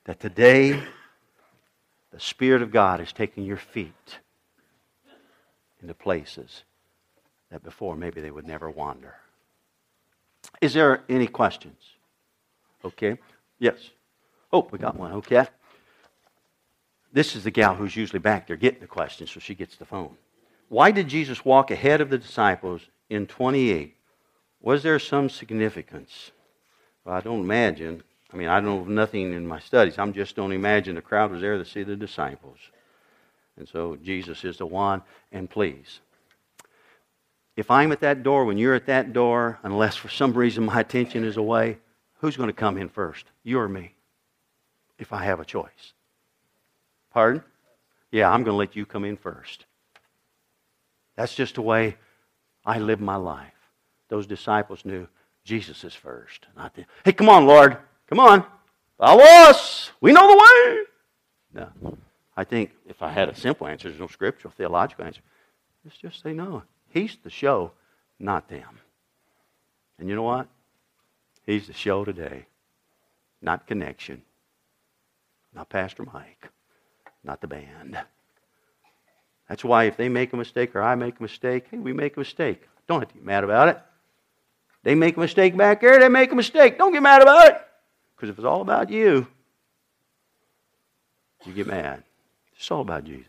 that 0.04 0.20
today 0.20 0.82
the 2.12 2.20
Spirit 2.20 2.62
of 2.62 2.70
God 2.70 3.00
is 3.00 3.12
taking 3.12 3.44
your 3.44 3.56
feet 3.56 4.18
into 5.80 5.94
places 5.94 6.64
that 7.50 7.62
before 7.62 7.96
maybe 7.96 8.20
they 8.20 8.30
would 8.30 8.46
never 8.46 8.70
wander. 8.70 9.14
Is 10.60 10.74
there 10.74 11.04
any 11.08 11.26
questions? 11.26 11.82
Okay. 12.84 13.18
Yes. 13.58 13.90
Oh, 14.52 14.66
we 14.70 14.78
got 14.78 14.96
one. 14.96 15.12
Okay. 15.12 15.46
This 17.12 17.36
is 17.36 17.44
the 17.44 17.50
gal 17.50 17.74
who's 17.74 17.96
usually 17.96 18.18
back 18.18 18.46
there 18.46 18.56
getting 18.56 18.80
the 18.80 18.86
questions, 18.86 19.30
so 19.30 19.40
she 19.40 19.54
gets 19.54 19.76
the 19.76 19.84
phone. 19.84 20.16
Why 20.68 20.90
did 20.90 21.08
Jesus 21.08 21.44
walk 21.44 21.70
ahead 21.70 22.00
of 22.00 22.10
the 22.10 22.18
disciples 22.18 22.82
in 23.08 23.26
28? 23.26 23.96
Was 24.60 24.82
there 24.82 24.98
some 24.98 25.28
significance? 25.28 26.32
Well, 27.08 27.16
I 27.16 27.22
don't 27.22 27.40
imagine. 27.40 28.02
I 28.34 28.36
mean, 28.36 28.48
I 28.48 28.60
know 28.60 28.84
nothing 28.84 29.32
in 29.32 29.46
my 29.46 29.60
studies. 29.60 29.98
I'm 29.98 30.12
just 30.12 30.36
don't 30.36 30.52
imagine 30.52 30.94
the 30.94 31.00
crowd 31.00 31.30
was 31.30 31.40
there 31.40 31.56
to 31.56 31.64
see 31.64 31.82
the 31.82 31.96
disciples. 31.96 32.58
And 33.56 33.66
so 33.66 33.96
Jesus 33.96 34.44
is 34.44 34.58
the 34.58 34.66
one. 34.66 35.00
And 35.32 35.48
please, 35.48 36.00
if 37.56 37.70
I'm 37.70 37.92
at 37.92 38.00
that 38.00 38.22
door, 38.22 38.44
when 38.44 38.58
you're 38.58 38.74
at 38.74 38.84
that 38.86 39.14
door, 39.14 39.58
unless 39.62 39.96
for 39.96 40.10
some 40.10 40.34
reason 40.34 40.66
my 40.66 40.80
attention 40.80 41.24
is 41.24 41.38
away, 41.38 41.78
who's 42.18 42.36
going 42.36 42.50
to 42.50 42.52
come 42.52 42.76
in 42.76 42.90
first? 42.90 43.24
You 43.42 43.58
or 43.58 43.70
me? 43.70 43.94
If 44.98 45.14
I 45.14 45.24
have 45.24 45.40
a 45.40 45.46
choice. 45.46 45.94
Pardon? 47.10 47.42
Yeah, 48.12 48.28
I'm 48.28 48.44
going 48.44 48.52
to 48.52 48.58
let 48.58 48.76
you 48.76 48.84
come 48.84 49.06
in 49.06 49.16
first. 49.16 49.64
That's 51.16 51.34
just 51.34 51.54
the 51.54 51.62
way 51.62 51.96
I 52.66 52.80
live 52.80 53.00
my 53.00 53.16
life. 53.16 53.54
Those 54.10 54.26
disciples 54.26 54.84
knew 54.84 55.08
Jesus 55.48 55.82
is 55.82 55.94
first, 55.94 56.44
not 56.58 56.74
them. 56.74 56.84
Hey, 57.06 57.12
come 57.12 57.30
on, 57.30 57.46
Lord. 57.46 57.78
Come 58.06 58.20
on. 58.20 58.44
Follow 58.98 59.24
us. 59.24 59.90
We 59.98 60.12
know 60.12 60.28
the 60.28 60.36
way. 60.36 61.70
No. 61.82 61.96
I 62.36 62.44
think 62.44 62.72
if 62.86 63.00
I 63.00 63.08
had 63.08 63.30
a 63.30 63.34
simple 63.34 63.66
answer, 63.66 63.88
there's 63.88 63.98
no 63.98 64.08
scriptural, 64.08 64.52
theological 64.54 65.06
answer. 65.06 65.22
Let's 65.86 65.96
just 65.96 66.22
say 66.22 66.34
no. 66.34 66.64
He's 66.90 67.16
the 67.24 67.30
show, 67.30 67.72
not 68.18 68.50
them. 68.50 68.80
And 69.98 70.06
you 70.06 70.16
know 70.16 70.22
what? 70.22 70.48
He's 71.46 71.66
the 71.66 71.72
show 71.72 72.04
today, 72.04 72.44
not 73.40 73.66
connection, 73.66 74.20
not 75.54 75.70
Pastor 75.70 76.04
Mike, 76.12 76.50
not 77.24 77.40
the 77.40 77.46
band. 77.46 77.98
That's 79.48 79.64
why 79.64 79.84
if 79.84 79.96
they 79.96 80.10
make 80.10 80.34
a 80.34 80.36
mistake 80.36 80.76
or 80.76 80.82
I 80.82 80.94
make 80.94 81.20
a 81.20 81.22
mistake, 81.22 81.68
hey, 81.70 81.78
we 81.78 81.94
make 81.94 82.18
a 82.18 82.20
mistake. 82.20 82.68
Don't 82.86 83.00
have 83.00 83.08
to 83.08 83.14
be 83.14 83.24
mad 83.24 83.44
about 83.44 83.68
it. 83.70 83.80
They 84.84 84.94
make 84.94 85.16
a 85.16 85.20
mistake 85.20 85.56
back 85.56 85.80
there, 85.80 85.98
they 85.98 86.08
make 86.08 86.32
a 86.32 86.36
mistake. 86.36 86.78
Don't 86.78 86.92
get 86.92 87.02
mad 87.02 87.22
about 87.22 87.48
it. 87.48 87.60
Because 88.16 88.30
if 88.30 88.38
it's 88.38 88.46
all 88.46 88.62
about 88.62 88.90
you, 88.90 89.26
you 91.44 91.52
get 91.52 91.66
mad. 91.66 92.02
It's 92.56 92.70
all 92.70 92.80
about 92.80 93.04
Jesus. 93.04 93.26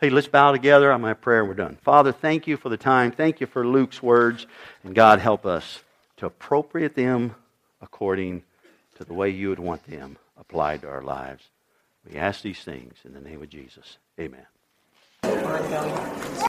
Hey, 0.00 0.10
let's 0.10 0.26
bow 0.26 0.52
together. 0.52 0.96
To 0.96 1.06
have 1.06 1.20
prayer 1.20 1.44
we're 1.44 1.54
done. 1.54 1.78
Father, 1.82 2.12
thank 2.12 2.46
you 2.46 2.56
for 2.56 2.68
the 2.68 2.76
time. 2.76 3.12
Thank 3.12 3.40
you 3.40 3.46
for 3.46 3.66
Luke's 3.66 4.02
words. 4.02 4.46
And 4.84 4.94
God, 4.94 5.20
help 5.20 5.46
us 5.46 5.80
to 6.18 6.26
appropriate 6.26 6.94
them 6.94 7.34
according 7.80 8.42
to 8.96 9.04
the 9.04 9.14
way 9.14 9.30
you 9.30 9.48
would 9.48 9.58
want 9.58 9.86
them 9.86 10.18
applied 10.38 10.82
to 10.82 10.88
our 10.88 11.02
lives. 11.02 11.44
We 12.08 12.18
ask 12.18 12.42
these 12.42 12.60
things 12.60 12.94
in 13.04 13.14
the 13.14 13.20
name 13.20 13.42
of 13.42 13.48
Jesus. 13.48 13.98
Amen. 14.18 14.46